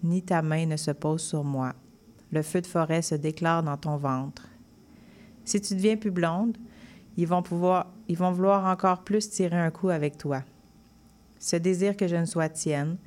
ni 0.04 0.22
ta 0.22 0.42
main 0.42 0.66
ne 0.66 0.78
se 0.78 0.92
pose 0.92 1.22
sur 1.22 1.44
moi. 1.44 1.74
Le 2.32 2.42
feu 2.42 2.62
de 2.62 2.68
forêt 2.68 3.02
se 3.02 3.16
déclare 3.16 3.64
dans 3.64 3.78
ton 3.78 3.98
ventre. 3.98 4.48
Si 5.46 5.60
tu 5.60 5.74
deviens 5.76 5.98
plus 5.98 6.12
blonde, 6.12 6.58
ils 7.18 7.28
vont 7.28 7.42
pouvoir, 7.42 7.88
ils 8.08 8.18
vont 8.18 8.32
vouloir 8.32 8.66
encore 8.66 9.04
plus 9.04 9.30
tirer 9.30 9.58
un 9.58 9.72
coup 9.72 9.90
avec 9.90 10.18
toi. 10.18 10.44
Ce 11.40 11.56
désir 11.56 11.98
que 11.98 12.08
je 12.08 12.16
ne 12.16 12.26
sois 12.26 12.50
tienne, 12.50 12.98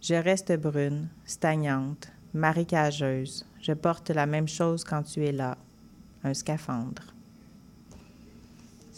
je 0.00 0.14
reste 0.14 0.52
brune, 0.56 1.08
stagnante, 1.24 2.08
marécageuse. 2.34 3.46
Je 3.60 3.72
porte 3.72 4.10
la 4.10 4.26
même 4.26 4.48
chose 4.48 4.84
quand 4.84 5.02
tu 5.02 5.24
es 5.24 5.32
là, 5.32 5.56
un 6.24 6.34
scaphandre. 6.34 7.14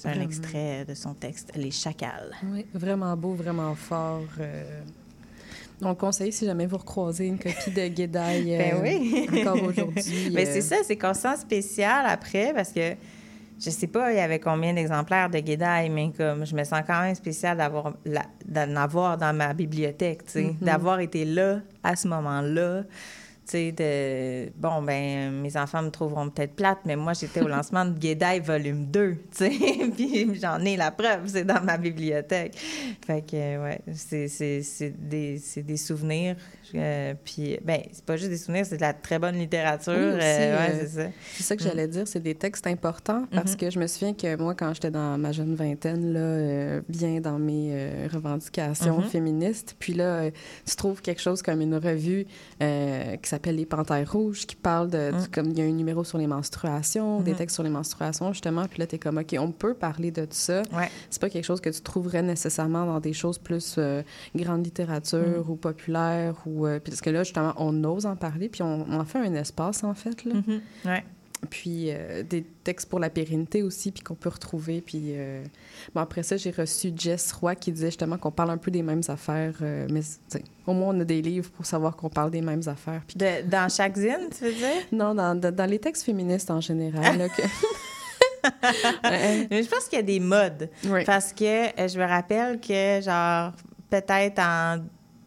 C'est 0.02 0.08
un 0.08 0.20
extrait 0.22 0.84
de 0.86 0.94
son 0.94 1.12
texte, 1.14 1.52
Les 1.56 1.70
Chacals. 1.70 2.30
Oui, 2.44 2.64
vraiment 2.72 3.14
beau, 3.16 3.34
vraiment 3.34 3.74
fort. 3.74 4.22
euh. 4.40 4.80
On 5.82 5.90
le 5.90 5.94
conseille 5.94 6.32
si 6.32 6.44
jamais 6.46 6.66
vous 6.66 6.76
recroisez 6.78 7.26
une 7.26 7.38
copie 7.38 7.70
de 7.70 7.88
Guédaille 7.88 8.44
Ben 8.58 8.74
euh, 8.76 8.80
oui. 8.82 9.28
encore 9.40 9.62
aujourd'hui. 9.62 10.30
Mais 10.32 10.46
euh, 10.48 10.52
c'est 10.52 10.60
ça, 10.62 10.76
c'est 10.84 10.98
sent 11.14 11.36
spécial 11.38 12.04
après 12.06 12.52
parce 12.54 12.70
que 12.72 12.94
je 13.62 13.68
sais 13.68 13.86
pas, 13.88 14.10
il 14.12 14.16
y 14.16 14.20
avait 14.20 14.38
combien 14.38 14.72
d'exemplaires 14.72 15.28
de 15.28 15.38
Guédaille, 15.38 15.90
mais 15.90 16.12
comme 16.16 16.46
je 16.46 16.54
me 16.56 16.64
sens 16.64 16.80
quand 16.86 17.02
même 17.02 17.14
spécial 17.14 17.58
d'avoir 17.58 17.92
d'en 18.46 18.76
avoir 18.76 19.18
dans 19.18 19.36
ma 19.36 19.52
bibliothèque, 19.52 20.22
Mhm. 20.34 20.56
d'avoir 20.62 21.00
été 21.00 21.26
là 21.26 21.60
à 21.82 21.94
ce 21.94 22.08
moment-là. 22.08 22.84
Tu 23.46 23.52
sais, 23.52 23.72
de... 23.72 24.52
Bon, 24.56 24.80
ben, 24.82 25.32
mes 25.32 25.56
enfants 25.56 25.82
me 25.82 25.90
trouveront 25.90 26.28
peut-être 26.30 26.54
plate, 26.54 26.78
mais 26.84 26.94
moi, 26.94 27.14
j'étais 27.14 27.40
au 27.40 27.48
lancement 27.56 27.84
de 27.84 27.98
Guédaille 27.98 28.40
volume 28.40 28.86
2, 28.86 29.14
tu 29.14 29.20
sais, 29.32 29.50
puis 29.96 30.38
j'en 30.40 30.60
ai 30.64 30.76
la 30.76 30.90
preuve, 30.92 31.26
c'est 31.26 31.44
dans 31.44 31.60
ma 31.62 31.76
bibliothèque. 31.76 32.56
Fait 33.06 33.22
que, 33.22 33.62
ouais, 33.62 33.80
c'est- 33.94 34.94
des, 34.98 35.40
des 35.56 35.76
souvenirs. 35.76 36.36
euh, 36.76 37.14
puis, 37.24 37.58
ben, 37.64 37.80
c'est 37.90 38.04
pas 38.04 38.16
juste 38.16 38.30
des 38.30 38.36
souvenirs, 38.36 38.64
c'est 38.66 38.76
de 38.76 38.82
la 38.82 38.92
très 38.92 39.18
bonne 39.18 39.34
littérature. 39.36 39.92
Oui, 39.94 40.10
aussi, 40.10 40.18
euh, 40.20 40.56
ouais, 40.56 40.74
euh, 40.74 40.78
c'est 40.82 41.02
ça. 41.02 41.08
C'est 41.34 41.42
ça 41.42 41.56
que 41.56 41.64
Mm. 41.64 41.66
j'allais 41.66 41.88
dire, 41.88 42.06
c'est 42.06 42.22
des 42.22 42.34
textes 42.36 42.66
importants 42.68 43.24
parce 43.32 43.52
Mhm. 43.52 43.56
que 43.56 43.70
je 43.70 43.78
me 43.80 43.86
souviens 43.88 44.14
que 44.14 44.36
moi, 44.36 44.54
quand 44.54 44.72
j'étais 44.74 44.92
dans 44.92 45.18
ma 45.18 45.32
jeune 45.32 45.56
vingtaine, 45.56 46.12
là, 46.12 46.20
euh, 46.20 46.80
bien 46.88 47.20
dans 47.20 47.38
mes 47.40 48.06
revendications 48.12 48.98
Mhm. 49.00 49.08
féministes, 49.08 49.74
puis 49.80 49.94
là, 49.94 50.30
tu 50.64 50.76
trouves 50.76 51.02
quelque 51.02 51.20
chose 51.20 51.42
comme 51.42 51.60
une 51.60 51.74
revue 51.74 52.26
qui 52.60 53.28
s'appelle 53.28 53.39
Les 53.46 53.66
Panthères 53.66 54.12
Rouges, 54.12 54.46
qui 54.46 54.56
parle 54.56 54.88
de, 54.90 55.10
Mm. 55.12 55.28
comme 55.32 55.46
il 55.50 55.58
y 55.58 55.62
a 55.62 55.64
un 55.64 55.70
numéro 55.70 56.04
sur 56.04 56.18
les 56.18 56.26
menstruations, 56.26 57.20
des 57.20 57.32
Mhm. 57.32 57.36
textes 57.38 57.54
sur 57.54 57.62
les 57.62 57.70
menstruations, 57.70 58.32
justement, 58.32 58.66
puis 58.68 58.78
là, 58.80 58.86
tu 58.86 58.96
es 58.96 58.98
comme, 58.98 59.18
OK, 59.18 59.34
on 59.38 59.50
peut 59.52 59.74
parler 59.74 60.10
de 60.10 60.22
tout 60.22 60.28
ça. 60.32 60.62
Ouais. 60.72 60.90
C'est 61.10 61.20
pas 61.20 61.30
quelque 61.30 61.44
chose 61.44 61.60
que 61.60 61.70
tu 61.70 61.80
trouverais 61.80 62.22
nécessairement 62.22 62.86
dans 62.86 63.00
des 63.00 63.12
choses 63.12 63.38
plus 63.38 63.76
euh, 63.78 64.02
grande 64.36 64.64
littérature 64.64 65.44
Mm. 65.46 65.50
ou 65.50 65.56
populaire, 65.56 66.34
ou, 66.46 66.66
euh, 66.66 66.78
puis 66.78 66.90
parce 66.90 67.00
que 67.00 67.10
là, 67.10 67.22
justement, 67.24 67.54
on 67.56 67.82
ose 67.84 68.06
en 68.06 68.16
parler, 68.16 68.48
puis 68.48 68.62
on, 68.62 68.86
on 68.88 69.00
en 69.00 69.04
fait 69.04 69.18
un 69.18 69.34
espace, 69.34 69.84
en 69.84 69.94
fait, 69.94 70.24
là 70.24 70.34
Mhm. 70.34 70.60
Ouais. 70.84 71.04
Puis 71.48 71.86
euh, 71.88 72.22
des 72.22 72.42
textes 72.42 72.88
pour 72.88 72.98
la 72.98 73.08
pérennité 73.08 73.62
aussi, 73.62 73.92
puis 73.92 74.02
qu'on 74.02 74.14
peut 74.14 74.28
retrouver. 74.28 74.80
Puis 74.80 75.14
euh, 75.14 75.42
bon, 75.94 76.00
après 76.02 76.22
ça, 76.22 76.36
j'ai 76.36 76.50
reçu 76.50 76.92
Jess 76.94 77.32
Roy 77.32 77.54
qui 77.54 77.72
disait 77.72 77.86
justement 77.86 78.18
qu'on 78.18 78.30
parle 78.30 78.50
un 78.50 78.58
peu 78.58 78.70
des 78.70 78.82
mêmes 78.82 79.02
affaires, 79.08 79.54
euh, 79.62 79.86
mais 79.90 80.02
au 80.66 80.74
moins 80.74 80.94
on 80.94 81.00
a 81.00 81.04
des 81.04 81.22
livres 81.22 81.50
pour 81.50 81.64
savoir 81.64 81.96
qu'on 81.96 82.10
parle 82.10 82.30
des 82.30 82.42
mêmes 82.42 82.62
affaires. 82.66 83.02
Puis 83.06 83.16
De- 83.16 83.48
dans 83.48 83.68
chaque 83.70 83.96
zine, 83.96 84.28
tu 84.36 84.44
veux 84.44 84.52
dire? 84.52 84.82
non, 84.92 85.14
dans, 85.14 85.70
les 85.70 85.78
textes 85.78 86.04
féministes 86.04 86.50
en 86.50 86.60
général. 86.60 87.18
là, 87.18 87.28
que... 87.28 87.42
Je 88.42 89.68
pense 89.68 89.84
qu'il 89.84 89.98
y 89.98 90.02
a 90.02 90.04
des 90.04 90.20
modes. 90.20 90.70
Parce 91.04 91.32
que 91.32 91.44
je 91.44 91.98
me 91.98 92.06
rappelle 92.06 92.58
que, 92.58 93.00
genre, 93.02 93.52
peut-être 93.90 94.38
en 94.38 94.78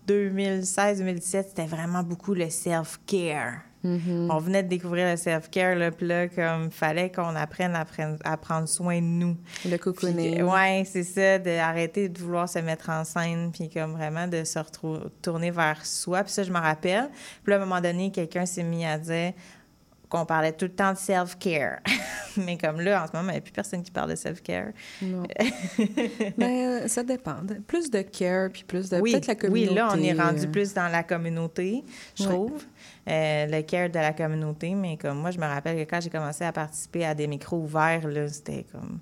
2016-2017, 0.08 1.22
c'était 1.22 1.66
vraiment 1.66 2.02
beaucoup 2.02 2.34
le 2.34 2.50
self-care. 2.50 3.62
Mhm. 3.84 4.30
On 4.32 4.38
venait 4.38 4.64
de 4.64 4.70
découvrir 4.70 5.10
le 5.12 5.18
self-care, 5.18 5.76
là, 5.76 5.92
puis 5.92 6.08
là, 6.08 6.28
comme, 6.30 6.72
fallait 6.72 7.12
qu'on 7.12 7.36
apprenne 7.36 7.76
à, 7.76 7.84
prenne- 7.84 8.18
à 8.24 8.38
prendre 8.38 8.68
soin 8.68 8.96
de 9.00 9.06
nous. 9.06 9.36
Le 9.66 9.78
cocooning. 9.78 10.42
ouais, 10.44 10.84
c'est 10.86 11.04
ça, 11.04 11.38
d'arrêter 11.40 12.08
de 12.10 12.18
vouloir 12.20 12.48
se 12.48 12.60
mettre 12.60 12.90
en 12.90 13.04
scène, 13.04 13.52
puis 13.52 13.70
comme 13.70 13.92
vraiment 13.94 14.28
de 14.28 14.44
se 14.46 14.58
retrou- 14.60 15.10
tourner 15.22 15.52
vers 15.52 15.86
soi. 15.86 16.24
Puis 16.24 16.32
ça, 16.32 16.44
je 16.44 16.52
me 16.52 16.60
rappelle. 16.60 17.10
Puis 17.44 17.52
là, 17.52 17.58
à 17.58 17.62
un 17.62 17.66
moment 17.66 17.82
donné, 17.82 18.10
quelqu'un 18.12 18.46
s'est 18.46 18.64
mis 18.64 18.86
à 18.86 18.98
dire 18.98 19.34
qu'on 20.08 20.26
parlait 20.28 20.52
tout 20.54 20.66
le 20.66 20.72
temps 20.74 20.94
de 20.94 20.98
self-care. 20.98 21.80
Mais 22.38 22.56
comme 22.58 22.80
là, 22.82 23.04
en 23.04 23.08
ce 23.08 23.12
moment, 23.18 23.30
il 23.30 23.34
n'y 23.34 23.38
a 23.40 23.42
plus 23.42 23.52
personne 23.52 23.82
qui 23.84 23.90
parle 23.92 24.12
de 24.12 24.16
self-care. 24.16 24.68
Non. 25.02 25.24
Mais 26.38 26.66
euh, 26.84 26.88
ça 26.88 27.04
dépend. 27.04 27.36
Plus 27.68 27.90
de 27.90 28.02
care, 28.02 28.50
puis 28.52 28.64
plus 28.64 28.90
de 28.90 28.98
oui, 29.00 29.12
peut-être 29.12 29.28
la 29.28 29.36
communauté. 29.36 29.70
oui, 29.70 29.76
là, 29.76 29.90
on 29.94 30.00
est 30.02 30.14
rendu 30.14 30.46
euh, 30.46 30.52
plus 30.52 30.74
dans 30.74 30.88
la 30.88 31.04
communauté, 31.04 31.84
je 32.16 32.24
Ouais. 32.24 32.30
trouve. 32.30 32.64
Euh, 33.10 33.46
le 33.48 33.62
care 33.64 33.90
de 33.90 34.00
la 34.00 34.14
communauté. 34.14 34.74
Mais 34.76 34.96
comme 34.96 35.20
moi, 35.20 35.32
je 35.32 35.40
me 35.40 35.46
rappelle 35.46 35.76
que 35.76 35.90
quand 35.90 36.00
j'ai 36.00 36.10
commencé 36.10 36.46
à 36.46 36.54
participer 36.54 37.06
à 37.06 37.14
des 37.14 37.28
micros 37.28 37.58
ouverts, 37.58 38.08
là, 38.08 38.28
c'était 38.30 38.66
comme 38.72 39.00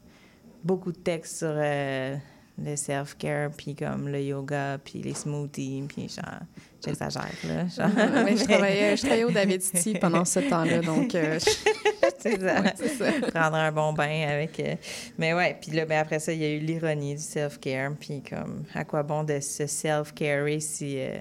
beaucoup 0.64 0.92
de 0.92 0.98
textes 0.98 1.38
sur 1.38 1.54
euh, 1.54 2.16
le 2.58 2.76
self-care, 2.76 3.52
puis 3.56 3.76
comme 3.76 4.08
le 4.08 4.22
yoga, 4.22 4.80
puis 4.84 5.04
les 5.04 5.14
smoothies, 5.14 5.84
puis 5.88 6.10
genre, 6.10 6.42
j'exagère, 6.84 7.30
là. 7.48 7.68
genre. 7.76 7.90
mais 8.26 8.38
je 8.38 8.44
travaillais, 8.44 8.96
je 8.98 9.02
travaillais 9.02 9.24
au 9.24 9.32
David 9.32 9.62
City 9.62 9.98
pendant 10.00 10.26
ce 10.26 10.40
temps-là, 10.40 10.80
donc 10.80 11.14
euh, 11.16 11.40
c'est 12.20 12.40
ça. 12.40 12.62
ouais, 12.62 12.74
ça. 12.98 13.12
Prendre 13.34 13.56
un 13.58 13.72
bon 13.72 13.94
bain 13.94 14.28
avec. 14.30 14.60
euh, 14.60 14.76
Mais 15.18 15.34
ouais, 15.34 15.58
puis 15.62 15.72
là, 15.72 15.86
ben 15.86 16.00
après 16.00 16.20
ça, 16.20 16.34
il 16.34 16.40
y 16.42 16.46
a 16.46 16.50
eu 16.50 16.60
l'ironie 16.60 17.16
du 17.16 17.22
self-care. 17.22 17.92
Puis 18.00 18.22
comme, 18.28 18.64
à 18.74 18.84
quoi 18.86 19.04
bon 19.04 19.24
de 19.24 19.40
se 19.40 19.68
self-carer 19.68 20.60
si 20.60 21.00
euh, 21.00 21.20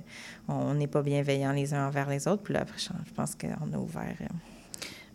on 0.49 0.75
n'est 0.75 0.87
pas 0.87 1.03
bienveillant 1.03 1.53
les 1.53 1.73
uns 1.75 1.87
envers 1.87 2.09
les 2.09 2.27
autres? 2.29 2.43
Puis 2.43 2.55
là, 2.55 2.61
après, 2.61 2.79
je 2.79 2.89
je 3.07 3.15
pense 3.15 3.35
qu'on 3.35 3.73
a 3.73 3.79
ouvert. 3.79 4.17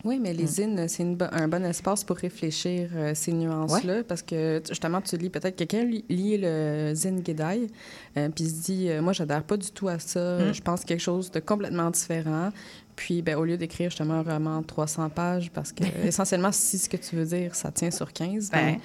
Oui, 0.05 0.19
mais 0.21 0.33
Mm. 0.33 0.37
les 0.37 0.47
zines, 0.47 0.87
c'est 0.87 1.03
un 1.31 1.47
bon 1.47 1.65
espace 1.65 2.03
pour 2.03 2.15
réfléchir 2.17 2.89
euh, 2.95 3.11
ces 3.15 3.33
nuances-là, 3.33 4.03
parce 4.07 4.21
que 4.21 4.61
justement, 4.69 5.01
tu 5.01 5.17
lis 5.17 5.29
peut-être 5.31 5.55
quelqu'un 5.55 5.83
lit, 5.83 6.05
lit 6.09 6.37
le 6.37 6.91
zine 6.93 7.21
Guédaille, 7.21 7.67
euh, 8.15 8.29
puis 8.29 8.45
se 8.45 8.63
dit, 8.63 8.89
euh, 8.89 9.01
moi, 9.01 9.13
j'adhère 9.13 9.43
pas 9.43 9.57
du 9.57 9.71
tout 9.71 9.87
à 9.87 9.97
ça, 9.99 10.37
Mm. 10.37 10.53
je 10.53 10.61
pense 10.61 10.85
quelque 10.85 10.99
chose 11.01 11.31
de 11.31 11.39
complètement 11.39 11.89
différent. 11.89 12.51
Puis, 12.95 13.21
ben, 13.21 13.35
au 13.35 13.43
lieu 13.43 13.57
d'écrire 13.57 13.89
justement 13.89 14.13
un 14.13 14.21
roman 14.23 14.61
de 14.61 14.65
300 14.67 15.09
pages, 15.09 15.51
parce 15.51 15.71
que 15.73 15.83
essentiellement, 16.07 16.51
si 16.51 16.77
ce 16.77 16.87
que 16.87 16.97
tu 16.97 17.15
veux 17.15 17.25
dire, 17.25 17.53
ça 17.55 17.71
tient 17.71 17.91
sur 17.91 18.13
15, 18.13 18.51
ben, 18.51 18.73
Ben. 18.75 18.79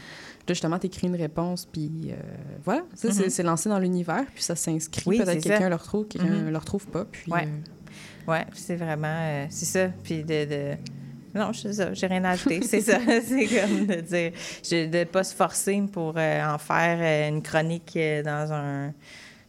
justement, 0.48 0.78
tu 0.78 0.86
écris 0.86 1.06
une 1.06 1.14
réponse, 1.16 1.66
puis 1.70 1.90
euh, 2.08 2.14
voilà, 2.64 2.82
Ça, 2.96 3.12
c'est 3.12 3.28
c'est 3.30 3.42
lancé 3.44 3.68
dans 3.68 3.78
l'univers, 3.78 4.24
puis 4.34 4.42
ça 4.42 4.56
s'inscrit. 4.56 5.02
Oui, 5.06 5.18
peut-être 5.18 5.42
quelqu'un 5.42 5.68
le 5.68 5.76
retrouve, 5.76 6.06
quelqu'un 6.08 6.28
Mhm. 6.44 6.50
le 6.50 6.58
retrouve 6.58 6.86
pas, 6.86 7.04
puis... 7.04 7.30
Ouais. 7.30 7.44
euh, 7.46 8.30
Ouais, 8.30 8.46
c'est 8.54 8.76
vraiment. 8.76 9.06
euh, 9.08 9.46
c'est 9.50 9.64
ça. 9.64 9.88
Puis 10.04 10.22
de. 10.22 10.44
de- 10.44 10.76
Non, 11.34 11.52
c'est 11.52 11.72
ça, 11.72 11.94
j'ai 11.94 12.06
rien 12.06 12.24
à 12.24 12.30
ajouter. 12.30 12.60
c'est 12.62 12.80
ça. 12.80 12.98
c'est 13.06 13.46
comme 13.46 13.86
de 13.86 14.00
dire. 14.00 14.32
je- 14.64 14.86
De 14.88 14.98
ne 14.98 15.04
pas 15.04 15.22
se 15.24 15.34
forcer 15.34 15.80
pour 15.92 16.14
euh, 16.16 16.44
en 16.44 16.58
faire 16.58 16.98
euh, 17.00 17.28
une 17.28 17.42
chronique 17.42 17.92
euh, 17.96 18.22
dans 18.22 18.52
un 18.52 18.92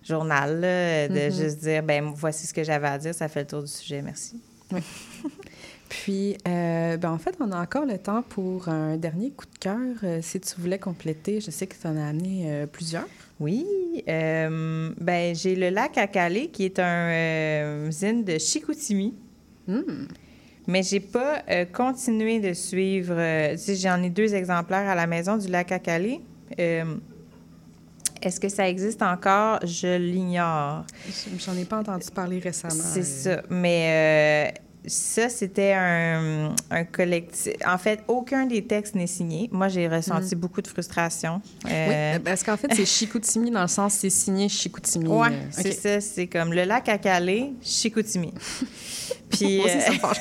journal, 0.04 0.60
là, 0.62 1.08
de 1.08 1.30
Mhm. 1.30 1.36
juste 1.36 1.60
dire, 1.60 1.84
ben 1.84 2.12
voici 2.16 2.46
ce 2.48 2.54
que 2.54 2.64
j'avais 2.64 2.88
à 2.88 2.98
dire, 2.98 3.14
ça 3.16 3.28
fait 3.28 3.42
le 3.42 3.48
tour 3.48 3.62
du 3.62 3.68
sujet, 3.72 4.02
merci. 4.02 4.40
Puis, 5.90 6.38
euh, 6.48 6.96
ben, 6.98 7.12
en 7.12 7.18
fait, 7.18 7.36
on 7.42 7.52
a 7.52 7.62
encore 7.62 7.86
le 7.86 7.98
temps 7.98 8.22
pour 8.22 8.70
un 8.70 8.96
dernier 8.96 9.32
coup 9.32 9.46
de 9.46 9.58
cœur. 9.60 9.78
Euh, 10.04 10.20
si 10.22 10.40
tu 10.40 10.60
voulais 10.60 10.80
compléter, 10.80 11.42
je 11.42 11.52
sais 11.52 11.68
que 11.68 11.76
tu 11.80 11.86
en 11.86 11.98
as 11.98 12.08
amené 12.08 12.44
euh, 12.46 12.66
plusieurs. 12.66 13.08
Oui, 13.42 13.66
ben 14.08 15.36
j'ai 15.36 15.56
le 15.56 15.70
lac 15.70 15.98
à 15.98 16.06
Calais 16.08 16.48
qui 16.48 16.64
est 16.66 16.78
un 16.80 17.90
zine 17.92 18.24
de 18.24 18.38
Chicoutimi. 18.38 19.16
Hmm. 19.68 20.06
Mais 20.68 20.84
j'ai 20.84 21.00
pas 21.00 21.42
euh, 21.50 21.66
continué 21.66 22.40
de 22.40 22.54
suivre. 22.54 23.16
euh, 23.18 23.58
j'en 23.82 24.02
ai 24.04 24.10
deux 24.10 24.34
exemplaires 24.36 24.88
à 24.90 24.96
la 24.96 25.08
maison 25.08 25.38
du 25.38 25.48
lac 25.48 25.72
à 25.72 25.80
Calais. 25.80 26.22
Euh, 26.60 26.96
Est-ce 28.22 28.40
que 28.40 28.50
ça 28.50 28.70
existe 28.70 29.02
encore? 29.02 29.60
Je 29.66 29.98
l'ignore. 29.98 30.86
J'en 31.40 31.56
ai 31.58 31.66
pas 31.66 31.80
entendu 31.80 32.06
parler 32.14 32.40
récemment. 32.40 32.74
C'est 32.76 33.04
ça. 33.04 33.42
Mais 33.50 34.54
ça, 34.86 35.30
c'était 35.30 35.74
un, 35.74 36.56
un 36.72 36.84
collectif. 36.86 37.54
En 37.68 37.78
fait, 37.78 38.04
aucun 38.08 38.46
des 38.46 38.64
textes 38.66 38.96
n'est 38.96 39.08
signé. 39.08 39.48
Moi, 39.52 39.68
j'ai 39.68 39.88
ressenti 39.88 40.36
beaucoup 40.36 40.62
de 40.62 40.68
frustration. 40.68 41.42
Euh, 41.70 42.14
Oui, 42.16 42.20
parce 42.24 42.44
qu'en 42.44 42.58
fait, 42.58 42.74
c'est 42.74 42.86
Chicoutimi 42.86 43.52
dans 43.52 43.62
le 43.62 43.68
sens 43.68 43.94
c'est 43.94 44.10
signé 44.10 44.50
Chicoutimi. 44.50 45.08
Ouais, 45.08 45.28
euh, 45.30 45.48
c'est 45.52 45.72
ça. 45.72 46.02
C'est 46.02 46.28
comme 46.28 46.52
le 46.54 46.64
lac 46.64 46.90
à 46.90 46.98
Calais, 46.98 47.52
Chicoutimi. 47.62 48.34
Puis 49.30 49.62
euh, 49.62 49.64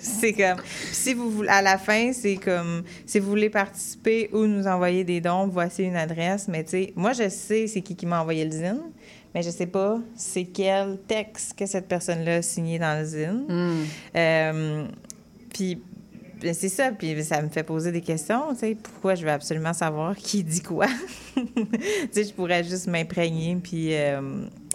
c'est 0.00 0.32
comme 0.32 0.62
si 0.92 1.14
vous 1.14 1.30
voulez 1.30 1.48
à 1.48 1.62
la 1.62 1.78
fin, 1.78 2.12
c'est 2.12 2.36
comme 2.36 2.82
si 3.06 3.18
vous 3.18 3.28
voulez 3.28 3.50
participer 3.50 4.30
ou 4.32 4.46
nous 4.46 4.66
envoyer 4.66 5.04
des 5.04 5.20
dons, 5.20 5.48
voici 5.48 5.82
une 5.82 5.96
adresse. 5.96 6.46
Mais 6.48 6.62
tu 6.64 6.70
sais, 6.70 6.92
moi 6.94 7.12
je 7.12 7.28
sais 7.28 7.66
c'est 7.66 7.80
qui 7.80 7.96
qui 7.96 8.06
m'a 8.06 8.20
envoyé 8.20 8.44
le 8.44 8.52
zine, 8.52 8.82
mais 9.34 9.42
je 9.42 9.50
sais 9.50 9.66
pas 9.66 9.98
c'est 10.16 10.44
quel 10.44 10.98
texte 11.06 11.58
que 11.58 11.66
cette 11.66 11.88
personne-là 11.88 12.36
a 12.36 12.42
signé 12.42 12.78
dans 12.78 12.98
le 12.98 13.04
zine. 13.04 13.44
Hmm. 13.48 13.84
Euh, 14.16 14.86
puis 15.52 15.80
ben, 16.42 16.54
c'est 16.54 16.68
ça, 16.68 16.90
puis 16.90 17.22
ça 17.22 17.40
me 17.40 17.48
fait 17.48 17.62
poser 17.62 17.92
des 17.92 18.00
questions, 18.00 18.52
tu 18.52 18.58
sais, 18.58 18.76
pourquoi 18.82 19.14
je 19.14 19.22
veux 19.22 19.30
absolument 19.30 19.72
savoir 19.72 20.16
qui 20.16 20.42
dit 20.42 20.60
quoi? 20.60 20.88
tu 21.36 21.44
sais, 22.10 22.24
je 22.24 22.32
pourrais 22.32 22.64
juste 22.64 22.88
m'imprégner, 22.88 23.56
puis... 23.62 23.94
euh, 23.94 24.20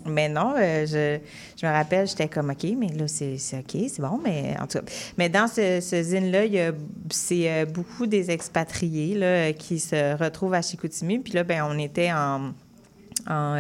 mais 0.05 0.29
non, 0.29 0.53
euh, 0.57 0.85
je, 0.85 1.19
je 1.59 1.65
me 1.65 1.71
rappelle, 1.71 2.07
j'étais 2.07 2.29
comme, 2.29 2.49
OK, 2.49 2.63
mais 2.77 2.87
là, 2.87 3.07
c'est 3.07 3.35
OK, 3.53 3.89
c'est 3.89 3.99
bon, 3.99 4.19
mais 4.23 4.55
en 4.57 4.65
tout 4.65 4.79
cas. 4.79 4.85
Mais 5.17 5.27
dans 5.27 5.47
ce, 5.49 5.81
ce 5.81 6.01
zine-là, 6.01 6.43
c'est 7.11 7.51
euh, 7.51 7.65
beaucoup 7.65 8.05
des 8.05 8.31
expatriés 8.31 9.15
là, 9.15 9.51
qui 9.51 9.79
se 9.79 10.15
retrouvent 10.15 10.53
à 10.53 10.61
Chicoutimi. 10.61 11.19
Puis 11.19 11.33
là, 11.33 11.43
ben, 11.43 11.63
on 11.69 11.77
était 11.77 12.13
en, 12.13 12.53
en 13.27 13.57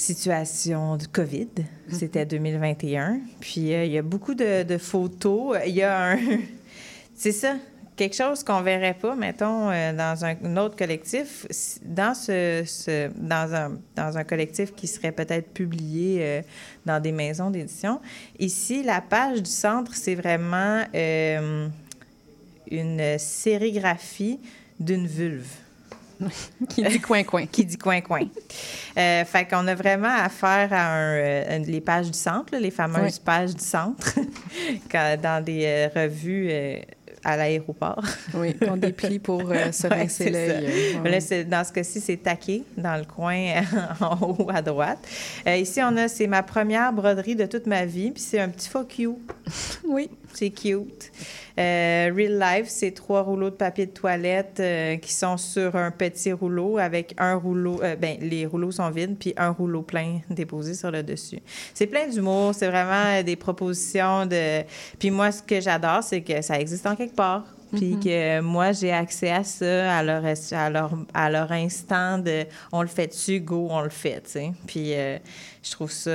situation 0.00 0.96
de 0.96 1.06
COVID. 1.06 1.48
C'était 1.88 2.24
2021. 2.26 3.20
Puis 3.40 3.72
euh, 3.74 3.84
il 3.84 3.92
y 3.92 3.98
a 3.98 4.02
beaucoup 4.02 4.34
de, 4.34 4.62
de 4.62 4.78
photos. 4.78 5.56
Il 5.66 5.74
y 5.74 5.82
a 5.82 6.12
un. 6.12 6.18
c'est 7.14 7.32
ça. 7.32 7.56
Quelque 7.96 8.16
chose 8.16 8.42
qu'on 8.42 8.62
verrait 8.62 8.96
pas, 8.98 9.14
mettons, 9.14 9.68
euh, 9.70 9.92
dans 9.92 10.24
un, 10.24 10.34
un 10.42 10.56
autre 10.56 10.74
collectif, 10.74 11.46
dans 11.84 12.14
ce, 12.14 12.62
ce- 12.66 13.10
dans 13.14 13.54
un 13.54 13.78
dans 13.94 14.16
un 14.16 14.24
collectif 14.24 14.74
qui 14.74 14.86
serait 14.86 15.12
peut-être 15.12 15.52
publié 15.52 16.18
euh, 16.20 16.42
dans 16.86 16.98
des 17.02 17.12
maisons 17.12 17.50
d'édition. 17.50 18.00
Ici, 18.38 18.82
la 18.82 19.02
page 19.02 19.42
du 19.42 19.50
centre, 19.50 19.94
c'est 19.94 20.14
vraiment 20.14 20.82
une 22.70 23.18
sérigraphie 23.18 24.38
d'une 24.78 25.06
vulve 25.06 25.52
Qui 26.68 26.82
dit 26.82 27.00
coin-coin. 27.00 27.46
qui 27.46 27.64
dit 27.64 27.78
coin-coin. 27.78 28.22
Euh, 28.98 29.24
fait 29.24 29.46
qu'on 29.46 29.66
a 29.66 29.74
vraiment 29.74 30.08
affaire 30.14 30.68
à 30.72 30.94
un, 30.94 31.14
euh, 31.16 31.58
les 31.58 31.80
pages 31.80 32.10
du 32.10 32.18
centre, 32.18 32.52
là, 32.52 32.60
les 32.60 32.70
fameuses 32.70 33.14
Oui. 33.16 33.22
pages 33.24 33.54
du 33.54 33.64
centre, 33.64 34.14
quand- 34.90 35.16
dans 35.20 35.42
des 35.42 35.64
euh, 35.64 35.88
revues 36.04 36.48
euh, 36.50 36.76
à 37.24 37.36
l'aéroport. 37.36 38.02
Oui, 38.34 38.56
on 38.66 38.76
déplie 38.78 39.18
pour 39.18 39.50
euh, 39.50 39.72
se 39.72 39.86
rincer 39.88 40.30
l'œil. 40.30 40.66
euh, 41.32 41.44
dans 41.44 41.64
ce 41.64 41.72
cas-ci, 41.72 42.00
c'est 42.00 42.16
taqué 42.16 42.64
dans 42.78 42.96
le 42.96 43.04
coin 43.04 43.62
en 44.00 44.16
haut 44.38 44.48
à 44.50 44.62
droite. 44.62 44.98
Euh, 45.46 45.56
ici, 45.56 45.80
on 45.82 45.96
a, 45.98 46.08
c'est 46.08 46.26
ma 46.26 46.42
première 46.42 46.92
broderie 46.92 47.36
de 47.36 47.44
toute 47.46 47.66
ma 47.66 47.84
vie, 47.84 48.10
puis 48.10 48.22
c'est 48.22 48.40
un 48.40 48.48
petit 48.48 48.68
fuck 48.68 48.98
you. 48.98 49.18
Oui. 49.86 50.08
C'est 50.34 50.50
cute. 50.50 51.10
Euh, 51.58 52.10
Real 52.14 52.38
Life, 52.38 52.68
c'est 52.68 52.92
trois 52.92 53.22
rouleaux 53.22 53.50
de 53.50 53.54
papier 53.56 53.86
de 53.86 53.90
toilette 53.90 54.58
euh, 54.60 54.96
qui 54.96 55.12
sont 55.12 55.36
sur 55.36 55.76
un 55.76 55.90
petit 55.90 56.32
rouleau 56.32 56.78
avec 56.78 57.14
un 57.18 57.34
rouleau. 57.34 57.82
euh, 57.82 57.96
ben, 57.96 58.16
les 58.20 58.46
rouleaux 58.46 58.70
sont 58.70 58.88
vides, 58.90 59.16
puis 59.18 59.34
un 59.36 59.50
rouleau 59.50 59.82
plein 59.82 60.20
déposé 60.30 60.74
sur 60.74 60.90
le 60.90 61.02
dessus. 61.02 61.40
C'est 61.74 61.86
plein 61.86 62.08
d'humour, 62.08 62.54
c'est 62.54 62.68
vraiment 62.68 63.22
des 63.22 63.36
propositions 63.36 64.26
de. 64.26 64.62
Puis 64.98 65.10
moi, 65.10 65.32
ce 65.32 65.42
que 65.42 65.60
j'adore, 65.60 66.02
c'est 66.02 66.22
que 66.22 66.40
ça 66.40 66.58
existe 66.58 66.86
en 66.86 66.96
quelque 66.96 67.16
part. 67.16 67.44
Puis 67.72 68.00
que 68.00 68.40
moi, 68.40 68.72
j'ai 68.72 68.90
accès 68.90 69.30
à 69.30 69.44
ça, 69.44 69.98
à 69.98 70.02
leur, 70.02 70.24
à 70.24 70.70
leur, 70.70 70.90
à 71.14 71.30
leur 71.30 71.52
instant 71.52 72.18
de 72.18 72.44
on 72.72 72.82
le 72.82 72.88
fait 72.88 73.06
dessus, 73.06 73.38
go, 73.38 73.68
on 73.70 73.82
le 73.82 73.90
fait, 73.90 74.22
tu 74.22 74.30
sais. 74.30 74.52
Puis 74.66 74.90
je 74.90 75.70
trouve 75.70 75.92
ça 75.92 76.10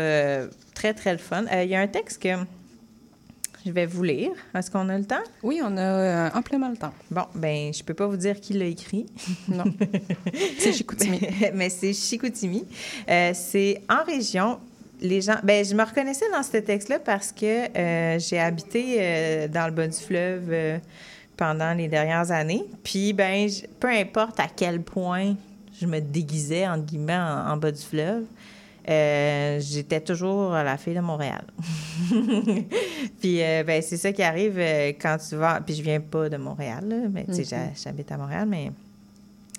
très, 0.73 0.93
très 0.93 1.13
le 1.13 1.17
fun. 1.17 1.45
Il 1.63 1.69
y 1.69 1.75
a 1.75 1.79
un 1.79 1.87
texte 1.87 2.21
que 2.21 2.27
je 3.65 3.71
vais 3.71 3.85
vous 3.85 4.03
lire. 4.03 4.31
Est-ce 4.53 4.69
qu'on 4.69 4.87
a 4.89 4.97
le 4.97 5.05
temps? 5.05 5.23
Oui, 5.41 5.59
on 5.63 5.75
a 5.77 5.81
euh, 5.81 6.29
amplement 6.35 6.69
le 6.69 6.77
temps. 6.77 6.93
Bon, 7.09 7.23
ben, 7.33 7.73
je 7.73 7.83
peux 7.83 7.93
pas 7.93 8.05
vous 8.07 8.17
dire 8.17 8.39
qui 8.39 8.53
l'a 8.53 8.65
écrit. 8.65 9.05
Non. 9.47 9.63
C'est 10.59 10.71
Chicoutimi. 10.73 11.19
Mais 11.53 11.69
c'est 11.69 11.93
Chicoutimi. 11.93 12.65
Euh, 13.09 13.31
c'est 13.33 13.81
en 13.89 14.03
région. 14.03 14.59
Les 15.01 15.21
gens, 15.21 15.35
ben, 15.43 15.65
je 15.65 15.73
me 15.75 15.83
reconnaissais 15.83 16.29
dans 16.31 16.43
ce 16.43 16.57
texte-là 16.57 16.99
parce 16.99 17.31
que 17.31 17.45
euh, 17.77 18.19
j'ai 18.19 18.39
habité 18.39 18.97
euh, 18.99 19.47
dans 19.47 19.65
le 19.65 19.71
bas 19.73 19.87
du 19.87 19.97
fleuve 19.97 20.79
pendant 21.35 21.73
les 21.73 21.87
dernières 21.87 22.31
années. 22.31 22.63
Puis, 22.83 23.11
ben, 23.13 23.49
j- 23.49 23.65
peu 23.79 23.89
importe 23.89 24.39
à 24.39 24.47
quel 24.55 24.81
point 24.81 25.35
je 25.81 25.85
me 25.85 25.99
déguisais, 25.99 26.65
entre 26.67 26.85
guillemets, 26.85 27.17
en, 27.17 27.49
en 27.51 27.57
bas 27.57 27.71
du 27.71 27.81
fleuve, 27.81 28.23
euh, 28.87 29.59
j'étais 29.59 29.99
toujours 30.01 30.51
la 30.51 30.77
fille 30.77 30.93
de 30.95 30.99
Montréal. 31.01 31.43
puis, 33.19 33.41
euh, 33.43 33.63
ben, 33.63 33.81
c'est 33.81 33.97
ça 33.97 34.11
qui 34.11 34.23
arrive 34.23 34.55
euh, 34.57 34.89
quand 34.99 35.17
tu 35.17 35.35
vas. 35.35 35.59
Puis, 35.61 35.75
je 35.75 35.81
viens 35.81 35.99
pas 35.99 36.29
de 36.29 36.37
Montréal, 36.37 36.83
là, 36.87 36.95
mais 37.11 37.25
tu 37.25 37.33
sais, 37.35 37.43
j'ha- 37.43 37.73
j'habite 37.83 38.11
à 38.11 38.17
Montréal, 38.17 38.47
mais. 38.47 38.71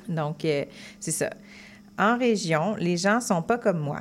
Donc, 0.09 0.45
euh, 0.45 0.65
c'est 1.01 1.11
ça. 1.11 1.31
En 1.99 2.17
région, 2.19 2.77
les 2.77 2.97
gens 2.97 3.21
sont 3.21 3.43
pas 3.43 3.59
comme 3.59 3.79
moi. 3.81 4.01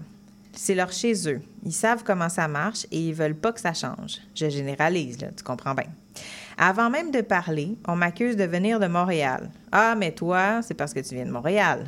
C'est 0.53 0.75
leur 0.75 0.91
chez 0.91 1.27
eux. 1.29 1.41
Ils 1.65 1.73
savent 1.73 2.03
comment 2.03 2.29
ça 2.29 2.47
marche 2.47 2.85
et 2.91 2.99
ils 3.07 3.13
veulent 3.13 3.35
pas 3.35 3.51
que 3.51 3.59
ça 3.59 3.73
change. 3.73 4.19
Je 4.35 4.49
généralise, 4.49 5.19
là, 5.19 5.27
tu 5.35 5.43
comprends 5.43 5.73
bien. 5.73 5.87
Avant 6.57 6.89
même 6.89 7.11
de 7.11 7.19
parler, 7.21 7.75
on 7.87 7.95
m'accuse 7.95 8.37
de 8.37 8.45
venir 8.45 8.79
de 8.79 8.87
Montréal. 8.87 9.49
Ah, 9.71 9.95
mais 9.97 10.11
toi, 10.11 10.61
c'est 10.61 10.73
parce 10.73 10.93
que 10.93 11.01
tu 11.01 11.15
viens 11.15 11.25
de 11.25 11.31
Montréal. 11.31 11.85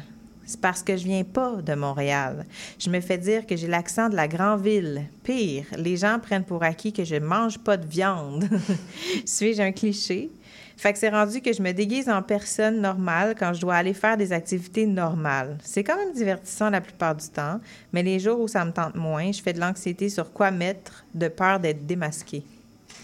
C'est 0.48 0.62
parce 0.62 0.82
que 0.82 0.96
je 0.96 1.04
viens 1.04 1.26
pas 1.26 1.58
de 1.58 1.76
Montréal. 1.76 2.46
Je 2.80 2.90
me 2.90 3.02
fais 3.02 3.18
dire 3.18 3.46
que 3.46 3.58
j'ai 3.58 3.68
l'accent 3.68 4.08
de 4.08 4.16
la 4.16 4.30
grande 4.30 4.62
ville. 4.62 5.04
Pire, 5.24 5.66
les 5.78 5.98
gens 5.98 6.20
prennent 6.20 6.46
pour 6.46 6.64
acquis 6.64 6.94
que 6.94 7.04
je 7.04 7.18
mange 7.18 7.60
pas 7.60 7.76
de 7.76 7.86
viande. 7.86 8.48
Suis-je 9.26 9.62
un 9.62 9.74
cliché? 9.74 10.32
Fait 10.78 10.94
que 10.94 11.00
c'est 11.00 11.10
rendu 11.10 11.42
que 11.42 11.52
je 11.52 11.62
me 11.62 11.74
déguise 11.74 12.08
en 12.08 12.22
personne 12.22 12.80
normale 12.80 13.36
quand 13.38 13.52
je 13.52 13.60
dois 13.60 13.76
aller 13.76 13.94
faire 13.94 14.16
des 14.16 14.32
activités 14.32 14.86
normales. 14.86 15.58
C'est 15.64 15.84
quand 15.84 15.98
même 15.98 16.14
divertissant 16.14 16.70
la 16.70 16.80
plupart 16.80 17.16
du 17.16 17.28
temps, 17.28 17.60
mais 17.92 18.04
les 18.04 18.20
jours 18.20 18.40
où 18.40 18.48
ça 18.48 18.64
me 18.64 18.72
tente 18.72 18.96
moins, 18.96 19.32
je 19.32 19.42
fais 19.42 19.54
de 19.54 19.60
l'anxiété 19.60 20.08
sur 20.08 20.32
quoi 20.32 20.50
mettre 20.52 21.04
de 21.14 21.28
peur 21.28 21.60
d'être 21.60 21.86
démasquée. 21.86 22.44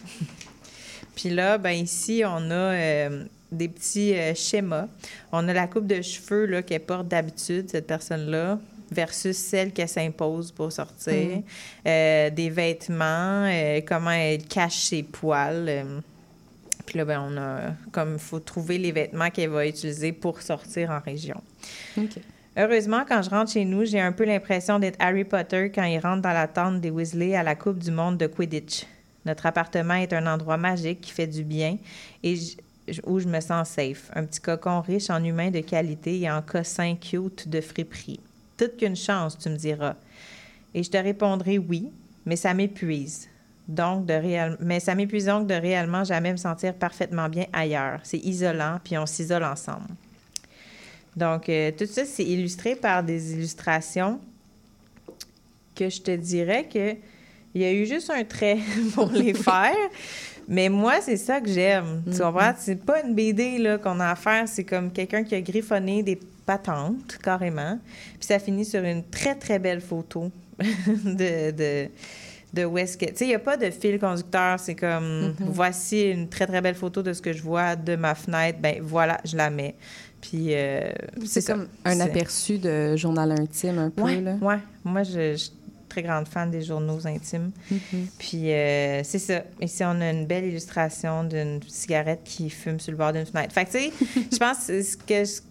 Puis 1.16 1.30
là, 1.30 1.58
ben 1.58 1.72
ici, 1.72 2.24
on 2.26 2.52
a 2.52 2.54
euh, 2.54 3.26
des 3.54 3.68
petits 3.68 4.14
euh, 4.14 4.34
schémas. 4.36 4.88
On 5.32 5.48
a 5.48 5.54
la 5.54 5.68
coupe 5.68 5.88
de 5.88 6.02
cheveux 6.02 6.46
là, 6.46 6.62
qu'elle 6.62 6.82
porte 6.82 7.08
d'habitude, 7.08 7.70
cette 7.70 7.88
personne-là, 7.88 8.60
versus 8.92 9.36
celle 9.36 9.72
qu'elle 9.72 9.90
s'impose 9.90 10.52
pour 10.52 10.72
sortir. 10.72 11.42
Euh, 11.86 12.30
des 12.30 12.50
vêtements, 12.50 13.46
euh, 13.46 13.82
comment 13.86 14.12
elle 14.12 14.44
cache 14.44 14.78
ses 14.78 15.04
poils. 15.04 15.86
Puis 16.86 16.98
là, 16.98 17.06
ben, 17.06 17.22
on 17.28 17.38
a 17.38 17.74
comme 17.92 18.14
il 18.14 18.20
faut 18.20 18.40
trouver 18.40 18.78
les 18.78 18.92
vêtements 18.92 19.30
qu'elle 19.30 19.50
va 19.50 19.66
utiliser 19.68 20.12
pour 20.12 20.42
sortir 20.42 20.92
en 20.92 21.00
région. 21.00 21.42
OK. 21.98 22.20
Heureusement, 22.56 23.04
quand 23.08 23.24
je 23.24 23.32
rentre 23.32 23.52
chez 23.52 23.66
nous, 23.66 23.84
j'ai 23.84 24.00
un 24.00 24.12
peu 24.12 24.26
l'impression 24.26 24.78
d'être 24.78 24.98
Harry 25.00 25.24
Potter 25.24 25.72
quand 25.74 25.86
il 25.86 25.98
rentre 25.98 26.22
dans 26.22 26.34
la 26.34 26.48
tente 26.48 26.82
des 26.82 26.92
Weasley 26.92 27.36
à 27.36 27.42
la 27.42 27.56
Coupe 27.56 27.80
du 27.80 27.90
Monde 27.90 28.18
de 28.18 28.28
Quidditch. 28.28 28.86
Notre 29.26 29.46
appartement 29.46 29.96
est 29.96 30.14
un 30.14 30.28
endroit 30.28 30.58
magique 30.58 31.02
qui 31.02 31.12
fait 31.12 31.28
du 31.28 31.44
bien 31.44 31.78
et 32.24 32.36
où 33.06 33.20
je 33.20 33.28
me 33.28 33.40
sens 33.40 33.70
safe. 33.70 34.10
Un 34.14 34.26
petit 34.26 34.40
cocon 34.40 34.82
riche 34.82 35.10
en 35.10 35.24
humains 35.24 35.52
de 35.52 35.62
qualité 35.62 36.20
et 36.20 36.30
en 36.30 36.42
cossin 36.42 36.96
cute 36.96 37.48
de 37.48 37.62
friperie. 37.62 38.20
Toute 38.58 38.78
qu'une 38.78 38.96
chance, 38.96 39.38
tu 39.38 39.50
me 39.50 39.56
diras. 39.56 39.96
Et 40.74 40.84
je 40.84 40.90
te 40.90 40.98
répondrai 40.98 41.58
oui, 41.58 41.92
mais 42.26 42.36
ça 42.36 42.54
m'épuise. 42.54 43.30
Donc, 43.68 44.06
de 44.06 44.14
réel... 44.14 44.58
mais 44.60 44.80
ça 44.80 44.94
m'épuise 44.94 45.26
donc 45.26 45.48
de 45.48 45.54
réellement 45.54 46.04
jamais 46.04 46.32
me 46.32 46.38
sentir 46.38 46.74
parfaitement 46.74 47.30
bien 47.30 47.46
ailleurs. 47.54 48.00
C'est 48.04 48.20
isolant, 48.20 48.80
puis 48.84 48.98
on 48.98 49.06
s'isole 49.06 49.44
ensemble. 49.44 49.88
Donc, 51.16 51.48
euh, 51.48 51.72
tout 51.72 51.86
ça, 51.86 52.06
c'est 52.06 52.26
illustré 52.26 52.76
par 52.76 53.04
des 53.04 53.34
illustrations 53.34 54.20
que 55.76 55.90
je 55.90 56.02
te 56.02 56.12
dirais 56.12 56.68
que 56.72 56.96
il 57.56 57.62
y 57.62 57.66
a 57.66 57.72
eu 57.72 57.86
juste 57.86 58.10
un 58.10 58.24
trait 58.24 58.58
pour 58.96 59.12
les 59.12 59.34
faire. 59.34 59.76
Mais 60.48 60.70
moi, 60.70 60.96
c'est 61.02 61.18
ça 61.18 61.40
que 61.42 61.50
j'aime. 61.50 62.04
Tu 62.12 62.20
comprends? 62.20 62.54
C'est 62.58 62.84
pas 62.84 63.02
une 63.04 63.14
BD 63.16 63.58
là, 63.58 63.78
qu'on 63.78 64.00
a 64.00 64.10
à 64.12 64.16
faire. 64.16 64.48
C'est 64.48 64.64
comme 64.64 64.92
quelqu'un 64.92 65.24
qui 65.24 65.36
a 65.36 65.42
griffonné 65.42 66.04
des 66.04 66.20
patentes, 66.46 67.18
carrément. 67.24 67.80
Puis 68.20 68.28
ça 68.28 68.40
finit 68.40 68.66
sur 68.66 68.84
une 68.84 69.04
très, 69.04 69.36
très 69.36 69.60
belle 69.60 69.82
photo 69.82 70.30
de, 70.60 71.52
de, 71.52 71.88
de 72.54 72.66
où 72.66 72.78
est-ce 72.78 72.98
que... 72.98 73.06
Tu 73.06 73.12
sais, 73.16 73.26
il 73.26 73.30
n'y 73.30 73.36
a 73.36 73.40
pas 73.40 73.58
de 73.58 73.70
fil 73.70 73.98
conducteur. 74.00 74.60
C'est 74.60 74.76
comme, 74.76 75.34
voici 75.40 76.02
une 76.12 76.28
très, 76.28 76.46
très 76.46 76.62
belle 76.62 76.76
photo 76.76 77.02
de 77.02 77.14
ce 77.14 77.22
que 77.22 77.32
je 77.34 77.42
vois 77.42 77.76
de 77.76 77.96
ma 77.96 78.14
fenêtre. 78.16 78.60
Ben 78.62 78.76
voilà, 78.82 79.20
je 79.26 79.38
la 79.38 79.50
mets. 79.50 79.76
Puis 80.22 80.48
euh, 80.54 80.92
C'est 81.26 81.42
ça. 81.42 81.54
comme 81.54 81.68
un 81.86 82.00
aperçu 82.00 82.58
de 82.58 82.96
journal 82.96 83.32
intime 83.32 83.78
un 83.78 83.90
peu, 83.90 84.02
Ouais, 84.04 84.22
là. 84.22 84.36
ouais. 84.42 84.58
Moi, 84.84 85.04
je, 85.04 85.36
je 85.36 85.50
très 85.94 86.04
grande 86.04 86.28
fan 86.28 86.50
des 86.50 86.62
journaux 86.62 87.06
intimes. 87.06 87.52
Mhm. 87.72 88.08
Puis 88.18 88.52
euh, 88.52 89.04
c'est 89.04 89.20
ça. 89.20 89.44
Ici, 89.62 89.84
on 89.84 90.02
a 90.02 90.10
une 90.10 90.26
belle 90.26 90.46
illustration 90.46 91.24
d'une 91.24 91.60
cigarette 91.68 92.22
qui 92.26 92.50
fume 92.50 92.80
sur 92.80 92.92
le 92.92 92.98
bord 92.98 93.14
d'une 93.14 93.26
fenêtre. 93.26 93.54
Fait 93.54 93.66
que, 93.66 93.72
tu 93.72 93.78
sais, 93.80 93.92
je 94.32 94.38
pense 94.38 94.68
que 95.08 95.26
ce 95.26 95.42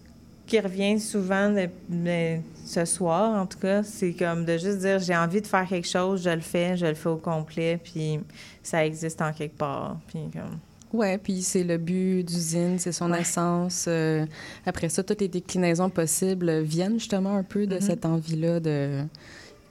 qui 0.46 0.58
revient 0.60 0.98
souvent 0.98 1.50
de- 1.50 1.68
de- 1.88 2.40
ce 2.64 2.84
soir, 2.84 3.40
en 3.40 3.46
tout 3.46 3.58
cas, 3.58 3.82
c'est 3.82 4.12
comme 4.12 4.44
de 4.44 4.56
juste 4.58 4.78
dire 4.78 4.98
j'ai 4.98 5.16
envie 5.16 5.40
de 5.40 5.46
faire 5.46 5.66
quelque 5.68 5.88
chose, 5.88 6.22
je 6.24 6.30
le 6.30 6.40
fais, 6.40 6.76
je 6.76 6.86
le 6.86 6.94
fais 6.94 7.08
au 7.08 7.16
complet, 7.16 7.78
puis 7.82 8.18
ça 8.62 8.84
existe 8.84 9.20
en 9.22 9.32
quelque 9.32 9.56
part. 9.56 9.98
Puis 10.08 10.20
comme. 10.32 10.58
Ouais, 10.92 11.16
puis 11.16 11.40
c'est 11.42 11.64
le 11.64 11.78
but 11.78 12.22
d'usine, 12.22 12.78
c'est 12.78 12.92
son 12.92 13.10
Ouais. 13.12 13.22
essence. 13.22 13.86
euh, 13.88 14.26
après 14.66 14.90
ça, 14.90 15.02
toutes 15.02 15.22
les 15.22 15.28
déclinaisons 15.28 15.88
possibles 15.88 16.60
viennent 16.60 16.98
justement 16.98 17.34
un 17.36 17.42
peu 17.42 17.66
de 17.66 17.76
Mhm. 17.76 17.80
cette 17.80 18.04
envie-là 18.04 18.60
de... 18.60 19.02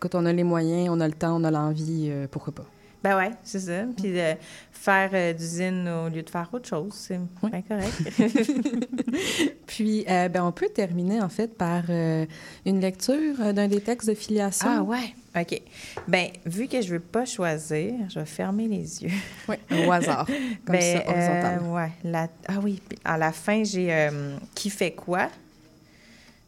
Quand 0.02 0.16
on 0.16 0.26
a 0.26 0.34
les 0.34 0.44
moyens, 0.44 0.90
on 0.92 1.00
a 1.00 1.08
le 1.08 1.14
temps, 1.14 1.40
on 1.40 1.44
a 1.46 1.52
l'envie, 1.52 2.08
euh, 2.10 2.28
pourquoi 2.30 2.54
pas? 2.54 2.66
Ben 3.04 3.18
ouais, 3.18 3.32
c'est 3.44 3.60
ça. 3.62 3.84
Puis 3.98 4.12
de 4.12 4.36
faire 4.72 5.10
euh, 5.14 5.34
d'usine 5.34 5.88
au 5.88 6.10
lieu 6.10 6.22
de 6.22 6.30
faire 6.30 6.48
autre 6.54 6.68
chose, 6.68 6.94
c'est 6.94 7.20
bien 7.42 7.62
correct. 7.62 7.94
Puis, 9.68 10.06
euh, 10.08 10.28
ben, 10.30 10.44
on 10.44 10.52
peut 10.52 10.70
terminer 10.70 11.20
en 11.22 11.30
fait 11.30 11.58
par 11.58 11.84
euh, 11.90 12.26
une 12.66 12.80
lecture 12.80 13.54
d'un 13.54 13.68
des 13.68 13.82
textes 13.82 14.08
de 14.10 14.14
filiation. 14.14 14.68
ah 14.70 14.84
ouais. 14.84 15.16
OK. 15.36 15.62
Ben, 16.08 16.28
vu 16.46 16.68
que 16.68 16.82
je 16.82 16.94
veux 16.94 17.00
pas 17.00 17.26
choisir, 17.26 17.94
je 18.10 18.20
vais 18.20 18.26
fermer 18.26 18.68
les 18.68 19.04
yeux. 19.04 19.12
Oui, 19.48 19.56
au 19.88 19.92
hasard, 19.92 20.26
comme 20.66 20.76
Ben, 20.76 20.98
ça, 20.98 21.10
horizontal. 21.10 21.62
ouais. 21.70 21.92
La... 22.04 22.28
Ah 22.48 22.60
oui, 22.62 22.82
à 23.04 23.18
la 23.18 23.32
fin, 23.32 23.64
j'ai 23.64 24.10
qui 24.54 24.70
fait 24.70 24.92
quoi? 24.92 25.30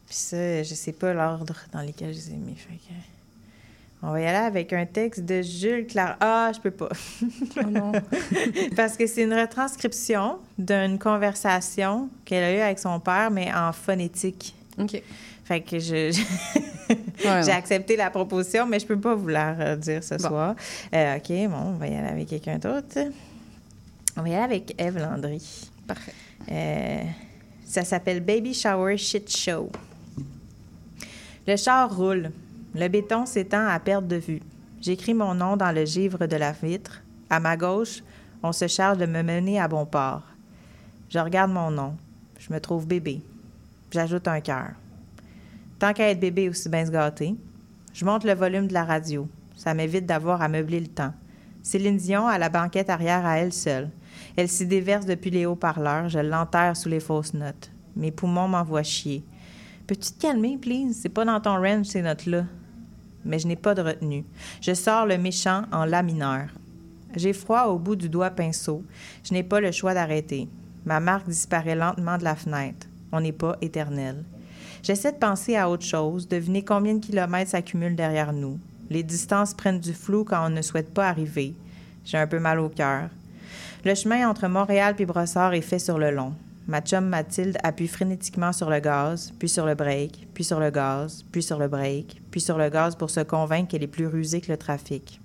Puis 0.06 0.16
ça, 0.16 0.62
je 0.62 0.74
sais 0.74 0.92
pas 0.92 1.14
l'ordre 1.14 1.56
dans 1.72 1.80
lequel 1.82 2.12
je 2.12 2.18
les 2.18 2.30
ai 2.30 2.36
mis. 2.36 2.54
Fait 2.54 2.74
que... 2.74 3.13
On 4.06 4.12
va 4.12 4.20
y 4.20 4.26
aller 4.26 4.36
avec 4.36 4.70
un 4.74 4.84
texte 4.84 5.24
de 5.24 5.40
Jules 5.40 5.86
Clara. 5.86 6.16
Ah, 6.20 6.52
je 6.54 6.60
peux 6.60 6.70
pas. 6.70 6.90
Oh 7.56 7.62
non. 7.70 7.92
Parce 8.76 8.98
que 8.98 9.06
c'est 9.06 9.22
une 9.22 9.32
retranscription 9.32 10.38
d'une 10.58 10.98
conversation 10.98 12.10
qu'elle 12.26 12.44
a 12.44 12.52
eue 12.54 12.60
avec 12.60 12.78
son 12.78 13.00
père, 13.00 13.30
mais 13.30 13.50
en 13.54 13.72
phonétique. 13.72 14.54
OK. 14.78 15.00
Fait 15.44 15.60
que 15.62 15.78
je, 15.78 16.10
j'ai 17.18 17.50
accepté 17.52 17.96
la 17.96 18.10
proposition, 18.10 18.66
mais 18.66 18.78
je 18.78 18.86
peux 18.86 18.98
pas 19.00 19.14
vous 19.14 19.28
la 19.28 19.54
redire 19.54 20.04
ce 20.04 20.16
Bon. 20.16 20.28
soir. 20.28 20.54
Euh, 20.94 21.16
OK, 21.16 21.28
bon, 21.50 21.56
on 21.56 21.72
va 21.72 21.86
y 21.86 21.94
aller 21.96 22.08
avec 22.08 22.28
quelqu'un 22.28 22.58
d'autre. 22.58 22.98
On 24.16 24.22
va 24.22 24.28
y 24.28 24.34
aller 24.34 24.44
avec 24.44 24.74
Eve 24.78 24.98
Landry. 24.98 25.42
Parfait. 25.86 26.12
Euh, 26.50 27.02
ça 27.66 27.84
s'appelle 27.84 28.20
Baby 28.20 28.52
Shower 28.52 28.96
Shit 28.98 29.34
Show. 29.34 29.70
Le 31.46 31.56
char 31.56 31.94
roule. 31.94 32.30
Le 32.76 32.88
béton 32.88 33.24
s'étend 33.24 33.68
à 33.68 33.78
perte 33.78 34.08
de 34.08 34.16
vue. 34.16 34.40
J'écris 34.80 35.14
mon 35.14 35.34
nom 35.34 35.56
dans 35.56 35.70
le 35.70 35.84
givre 35.84 36.26
de 36.26 36.36
la 36.36 36.50
vitre. 36.50 37.02
À 37.30 37.38
ma 37.38 37.56
gauche, 37.56 38.02
on 38.42 38.50
se 38.50 38.66
charge 38.66 38.98
de 38.98 39.06
me 39.06 39.22
mener 39.22 39.60
à 39.60 39.68
bon 39.68 39.86
port. 39.86 40.24
Je 41.08 41.20
regarde 41.20 41.52
mon 41.52 41.70
nom. 41.70 41.96
Je 42.38 42.52
me 42.52 42.58
trouve 42.58 42.86
bébé. 42.86 43.22
J'ajoute 43.92 44.26
un 44.26 44.40
cœur. 44.40 44.72
Tant 45.78 45.92
qu'à 45.92 46.10
être 46.10 46.18
bébé 46.18 46.48
aussi 46.48 46.68
bien 46.68 46.84
se 46.84 46.90
gâter, 46.90 47.36
je 47.92 48.04
monte 48.04 48.24
le 48.24 48.34
volume 48.34 48.66
de 48.66 48.74
la 48.74 48.84
radio. 48.84 49.28
Ça 49.56 49.72
m'évite 49.72 50.06
d'avoir 50.06 50.42
à 50.42 50.48
meubler 50.48 50.80
le 50.80 50.88
temps. 50.88 51.14
Céline 51.62 51.96
Dion 51.96 52.26
a 52.26 52.38
la 52.38 52.48
banquette 52.48 52.90
arrière 52.90 53.24
à 53.24 53.38
elle 53.38 53.52
seule. 53.52 53.88
Elle 54.36 54.48
s'y 54.48 54.66
déverse 54.66 55.06
depuis 55.06 55.30
les 55.30 55.46
haut-parleurs. 55.46 56.08
Je 56.08 56.18
l'enterre 56.18 56.76
sous 56.76 56.88
les 56.88 57.00
fausses 57.00 57.34
notes. 57.34 57.70
Mes 57.94 58.10
poumons 58.10 58.48
m'envoient 58.48 58.82
chier. 58.82 59.24
Peux-tu 59.86 60.10
te 60.12 60.20
calmer, 60.20 60.58
please? 60.60 60.94
C'est 61.00 61.08
pas 61.08 61.24
dans 61.24 61.40
ton 61.40 61.54
range, 61.54 61.86
ces 61.86 62.02
notes-là. 62.02 62.44
Mais 63.24 63.38
je 63.38 63.46
n'ai 63.46 63.56
pas 63.56 63.74
de 63.74 63.82
retenue. 63.82 64.24
Je 64.60 64.74
sors 64.74 65.06
le 65.06 65.18
méchant 65.18 65.62
en 65.72 65.84
la 65.84 66.02
mineur. 66.02 66.48
J'ai 67.16 67.32
froid 67.32 67.64
au 67.64 67.78
bout 67.78 67.96
du 67.96 68.08
doigt 68.08 68.30
pinceau. 68.30 68.82
Je 69.22 69.32
n'ai 69.32 69.42
pas 69.42 69.60
le 69.60 69.72
choix 69.72 69.94
d'arrêter. 69.94 70.48
Ma 70.84 71.00
marque 71.00 71.28
disparaît 71.28 71.74
lentement 71.74 72.18
de 72.18 72.24
la 72.24 72.34
fenêtre. 72.34 72.86
On 73.12 73.20
n'est 73.20 73.32
pas 73.32 73.56
éternel. 73.60 74.24
J'essaie 74.82 75.12
de 75.12 75.18
penser 75.18 75.56
à 75.56 75.70
autre 75.70 75.86
chose, 75.86 76.28
deviner 76.28 76.62
combien 76.62 76.94
de 76.94 77.04
kilomètres 77.04 77.52
s'accumulent 77.52 77.96
derrière 77.96 78.32
nous. 78.32 78.58
Les 78.90 79.02
distances 79.02 79.54
prennent 79.54 79.80
du 79.80 79.94
flou 79.94 80.24
quand 80.24 80.46
on 80.46 80.50
ne 80.50 80.60
souhaite 80.60 80.92
pas 80.92 81.08
arriver. 81.08 81.54
J'ai 82.04 82.18
un 82.18 82.26
peu 82.26 82.38
mal 82.38 82.60
au 82.60 82.68
cœur. 82.68 83.08
Le 83.84 83.94
chemin 83.94 84.28
entre 84.28 84.46
Montréal 84.46 84.94
et 84.98 85.06
Brossard 85.06 85.54
est 85.54 85.62
fait 85.62 85.78
sur 85.78 85.98
le 85.98 86.10
long. 86.10 86.34
Ma 86.66 86.80
chum 86.80 87.06
Mathilde 87.06 87.58
appuie 87.62 87.88
frénétiquement 87.88 88.52
sur 88.54 88.70
le 88.70 88.80
gaz, 88.80 89.34
puis 89.38 89.50
sur 89.50 89.66
le 89.66 89.74
break, 89.74 90.28
puis 90.32 90.44
sur 90.44 90.60
le 90.60 90.70
gaz, 90.70 91.22
puis 91.30 91.42
sur 91.42 91.58
le 91.58 91.68
break, 91.68 92.22
puis 92.30 92.40
sur 92.40 92.56
le 92.56 92.70
gaz 92.70 92.96
pour 92.96 93.10
se 93.10 93.20
convaincre 93.20 93.68
qu'elle 93.68 93.82
est 93.82 93.86
plus 93.86 94.06
rusée 94.06 94.40
que 94.40 94.50
le 94.50 94.56
trafic. 94.56 95.20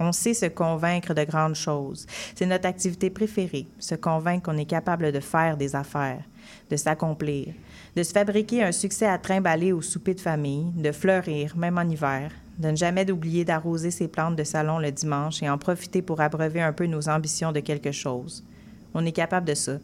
On 0.00 0.10
sait 0.10 0.32
se 0.32 0.46
convaincre 0.46 1.12
de 1.12 1.24
grandes 1.24 1.54
choses. 1.54 2.06
C'est 2.34 2.46
notre 2.46 2.66
activité 2.66 3.10
préférée, 3.10 3.66
se 3.78 3.94
convaincre 3.94 4.44
qu'on 4.44 4.56
est 4.56 4.64
capable 4.64 5.12
de 5.12 5.20
faire 5.20 5.58
des 5.58 5.76
affaires, 5.76 6.22
de 6.70 6.76
s'accomplir, 6.76 7.48
de 7.94 8.02
se 8.02 8.12
fabriquer 8.12 8.62
un 8.62 8.72
succès 8.72 9.06
à 9.06 9.18
trimballer 9.18 9.72
au 9.72 9.82
souper 9.82 10.14
de 10.14 10.20
famille, 10.20 10.70
de 10.76 10.92
fleurir, 10.92 11.58
même 11.58 11.76
en 11.76 11.82
hiver, 11.82 12.30
de 12.58 12.70
ne 12.70 12.76
jamais 12.76 13.10
oublier 13.10 13.44
d'arroser 13.44 13.90
ses 13.90 14.08
plantes 14.08 14.36
de 14.36 14.44
salon 14.44 14.78
le 14.78 14.92
dimanche 14.92 15.42
et 15.42 15.50
en 15.50 15.58
profiter 15.58 16.00
pour 16.00 16.22
abreuver 16.22 16.62
un 16.62 16.72
peu 16.72 16.86
nos 16.86 17.10
ambitions 17.10 17.52
de 17.52 17.60
quelque 17.60 17.92
chose. 17.92 18.42
On 18.94 19.04
est 19.04 19.12
capable 19.12 19.46
de 19.46 19.54
ça. 19.54 19.78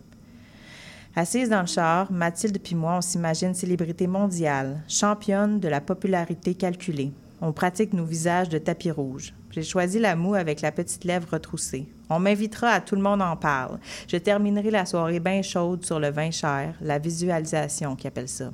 Assise 1.17 1.49
dans 1.49 1.61
le 1.61 1.67
char, 1.67 2.11
Mathilde 2.11 2.59
puis 2.59 2.75
moi, 2.75 2.97
on 2.97 3.01
s'imagine 3.01 3.55
célébrité 3.55 4.09
mondiale, 4.09 4.81
championne 4.89 5.61
de 5.61 5.69
la 5.69 5.81
popularité 5.81 6.55
calculée. 6.55 7.13
On 7.41 7.53
pratique 7.53 7.93
nos 7.93 8.05
visages 8.05 8.49
de 8.49 8.59
tapis 8.59 8.91
rouge. 8.91 9.33
J'ai 9.53 9.63
choisi 9.63 10.01
la 10.01 10.17
moue 10.17 10.35
avec 10.35 10.61
la 10.61 10.73
petite 10.73 11.05
lèvre 11.05 11.29
retroussée. 11.31 11.87
On 12.11 12.19
m'invitera 12.19 12.71
à 12.71 12.81
tout 12.81 12.97
le 12.97 13.03
monde 13.03 13.23
en 13.23 13.37
parle. 13.37 13.79
Je 14.09 14.17
terminerai 14.17 14.73
la 14.73 14.87
soirée 14.87 15.21
bien 15.21 15.43
chaude 15.43 15.85
sur 15.85 16.01
le 16.01 16.11
vin 16.11 16.33
cher, 16.33 16.75
la 16.81 16.99
visualisation 16.99 17.95
qui 17.95 18.09
appelle 18.09 18.29
ça. 18.29 18.51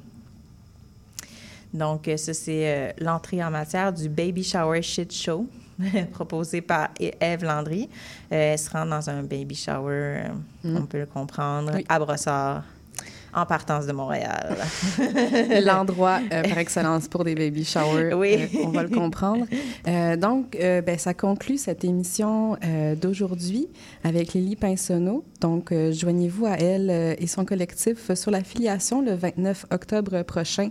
Donc, 1.72 2.08
euh, 2.08 2.18
ça, 2.18 2.34
c'est 2.34 2.68
euh, 2.68 2.92
l'entrée 2.98 3.42
en 3.42 3.50
matière 3.50 3.90
du 3.90 4.10
Baby 4.10 4.44
Shower 4.44 4.82
Shit 4.82 5.14
Show, 5.14 5.46
proposé 6.12 6.60
par 6.60 6.88
E- 7.00 7.10
Ève 7.20 7.44
Landry. 7.44 7.88
Euh, 8.32 8.52
elle 8.52 8.58
se 8.58 8.70
rend 8.70 8.86
dans 8.86 9.08
un 9.10 9.22
baby 9.22 9.54
shower, 9.54 9.90
euh, 9.92 10.28
Mm. 10.64 10.76
on 10.76 10.86
peut 10.86 10.98
le 10.98 11.06
comprendre, 11.06 11.72
Oui. 11.74 11.84
à 11.88 11.98
Brossard, 11.98 12.64
en 13.32 13.46
partance 13.46 13.86
de 13.86 13.92
Montréal. 13.92 14.56
L'endroit 15.64 16.18
euh, 16.32 16.42
par 16.42 16.58
excellence 16.58 17.08
pour 17.08 17.24
des 17.24 17.34
baby 17.34 17.64
showers. 17.64 18.12
Oui. 18.14 18.34
euh, 18.34 18.46
on 18.64 18.70
va 18.70 18.82
le 18.82 18.88
comprendre. 18.88 19.46
Euh, 19.86 20.16
donc, 20.16 20.56
ben, 20.58 20.98
ça 20.98 21.14
conclut 21.14 21.56
cette 21.58 21.84
émission 21.84 22.56
d'aujourd'hui 23.00 23.68
avec 24.04 24.34
Lily 24.34 24.56
Pinsonneau. 24.56 25.24
Donc, 25.40 25.72
joignez-vous 25.72 26.46
à 26.46 26.56
elle 26.58 26.90
et 27.18 27.26
son 27.26 27.44
collectif 27.44 28.12
sur 28.14 28.30
l'affiliation 28.30 29.00
le 29.00 29.14
29 29.14 29.66
octobre 29.70 30.22
prochain 30.22 30.70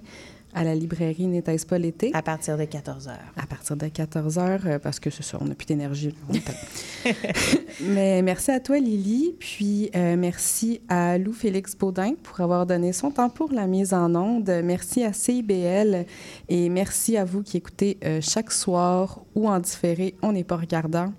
à 0.53 0.63
la 0.63 0.75
librairie 0.75 1.27
N'était-ce 1.27 1.65
pas 1.65 1.77
l'été? 1.77 2.11
à 2.13 2.21
partir 2.21 2.57
de 2.57 2.65
14 2.65 3.07
heures. 3.07 3.17
À 3.37 3.45
partir 3.45 3.75
de 3.77 3.87
14 3.87 4.37
heures, 4.37 4.61
euh, 4.65 4.79
parce 4.79 4.99
que 4.99 5.09
c'est 5.09 5.23
ça, 5.23 5.37
on 5.41 5.45
n'a 5.45 5.55
plus 5.55 5.65
d'énergie. 5.65 6.13
Mais 7.81 8.21
merci 8.21 8.51
à 8.51 8.59
toi, 8.59 8.79
Lily. 8.79 9.35
Puis 9.39 9.89
euh, 9.95 10.15
merci 10.17 10.81
à 10.89 11.17
Lou 11.17 11.33
Félix 11.33 11.75
Baudin 11.77 12.13
pour 12.21 12.39
avoir 12.41 12.65
donné 12.65 12.93
son 12.93 13.11
temps 13.11 13.29
pour 13.29 13.51
la 13.53 13.67
mise 13.67 13.93
en 13.93 14.13
onde. 14.15 14.49
Merci 14.63 15.03
à 15.03 15.13
CIBL 15.13 16.05
et 16.49 16.69
merci 16.69 17.17
à 17.17 17.25
vous 17.25 17.41
qui 17.43 17.57
écoutez 17.57 17.97
euh, 18.03 18.19
chaque 18.21 18.51
soir 18.51 19.21
ou 19.35 19.47
en 19.47 19.59
différé. 19.59 20.15
On 20.21 20.31
n'est 20.33 20.43
pas 20.43 20.57
regardant. 20.57 21.13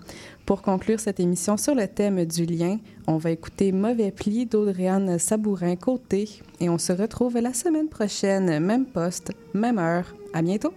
Pour 0.51 0.63
conclure 0.63 0.99
cette 0.99 1.21
émission 1.21 1.55
sur 1.55 1.75
le 1.75 1.87
thème 1.87 2.25
du 2.25 2.45
lien, 2.45 2.77
on 3.07 3.15
va 3.15 3.31
écouter 3.31 3.71
Mauvais 3.71 4.11
pli 4.11 4.45
d'Audriane 4.45 5.17
Sabourin-Côté 5.17 6.27
et 6.59 6.67
on 6.67 6.77
se 6.77 6.91
retrouve 6.91 7.37
la 7.37 7.53
semaine 7.53 7.87
prochaine, 7.87 8.59
même 8.59 8.85
poste, 8.85 9.31
même 9.53 9.79
heure. 9.79 10.13
À 10.33 10.41
bientôt! 10.41 10.73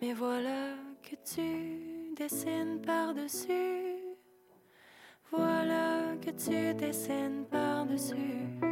Mais 0.00 0.12
voilà 0.12 0.74
que 1.02 1.14
tu 1.24 2.14
dessines 2.16 2.80
par-dessus. 2.84 3.96
Voilà 5.30 6.16
que 6.20 6.30
tu 6.30 6.74
dessines 6.74 7.44
par-dessus. 7.50 8.71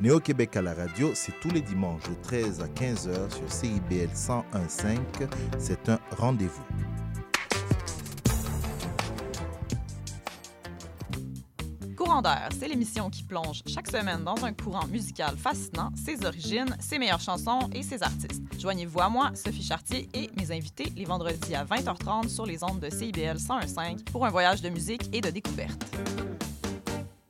Néo-Québec 0.00 0.56
à 0.56 0.62
la 0.62 0.72
radio, 0.72 1.10
c'est 1.14 1.38
tous 1.40 1.50
les 1.50 1.60
dimanches 1.60 2.08
de 2.08 2.14
13 2.22 2.62
à 2.62 2.68
15h 2.68 3.34
sur 3.34 3.52
CIBL 3.52 4.08
101.5. 4.14 4.98
C'est 5.58 5.90
un 5.90 5.98
rendez-vous. 6.16 6.62
Courant 11.94 12.22
d'air, 12.22 12.48
c'est 12.58 12.66
l'émission 12.66 13.10
qui 13.10 13.22
plonge 13.24 13.62
chaque 13.66 13.90
semaine 13.90 14.24
dans 14.24 14.42
un 14.42 14.54
courant 14.54 14.86
musical 14.86 15.36
fascinant, 15.36 15.90
ses 15.94 16.24
origines, 16.24 16.74
ses 16.80 16.98
meilleures 16.98 17.20
chansons 17.20 17.68
et 17.74 17.82
ses 17.82 18.02
artistes. 18.02 18.42
Joignez-vous 18.58 19.00
à 19.00 19.10
moi, 19.10 19.32
Sophie 19.34 19.62
Chartier 19.62 20.08
et 20.14 20.30
mes 20.34 20.50
invités 20.50 20.90
les 20.96 21.04
vendredis 21.04 21.54
à 21.54 21.66
20h30 21.66 22.30
sur 22.30 22.46
les 22.46 22.64
ondes 22.64 22.80
de 22.80 22.88
CIBL 22.88 23.36
101.5 23.36 24.04
pour 24.04 24.24
un 24.24 24.30
voyage 24.30 24.62
de 24.62 24.70
musique 24.70 25.14
et 25.14 25.20
de 25.20 25.28
découverte. 25.28 25.84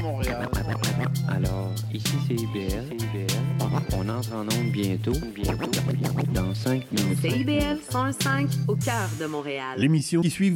Montréal. 0.00 0.48
Alors, 1.28 1.72
ici 1.92 2.14
c'est 2.26 2.34
IBL. 2.34 2.96
On, 3.60 3.96
on 3.98 4.08
entre 4.08 4.34
en 4.34 4.42
onde 4.42 4.70
bientôt. 4.72 5.12
Bientôt. 5.34 5.70
Dans 6.34 6.54
5 6.54 6.90
minutes. 6.92 7.18
CIBL 7.20 7.78
105 7.90 8.48
au 8.68 8.76
cœur 8.76 9.08
de 9.20 9.26
Montréal. 9.26 9.74
L'émission 9.78 10.20
qui 10.22 10.30
suit 10.30 10.46
vous 10.46 10.50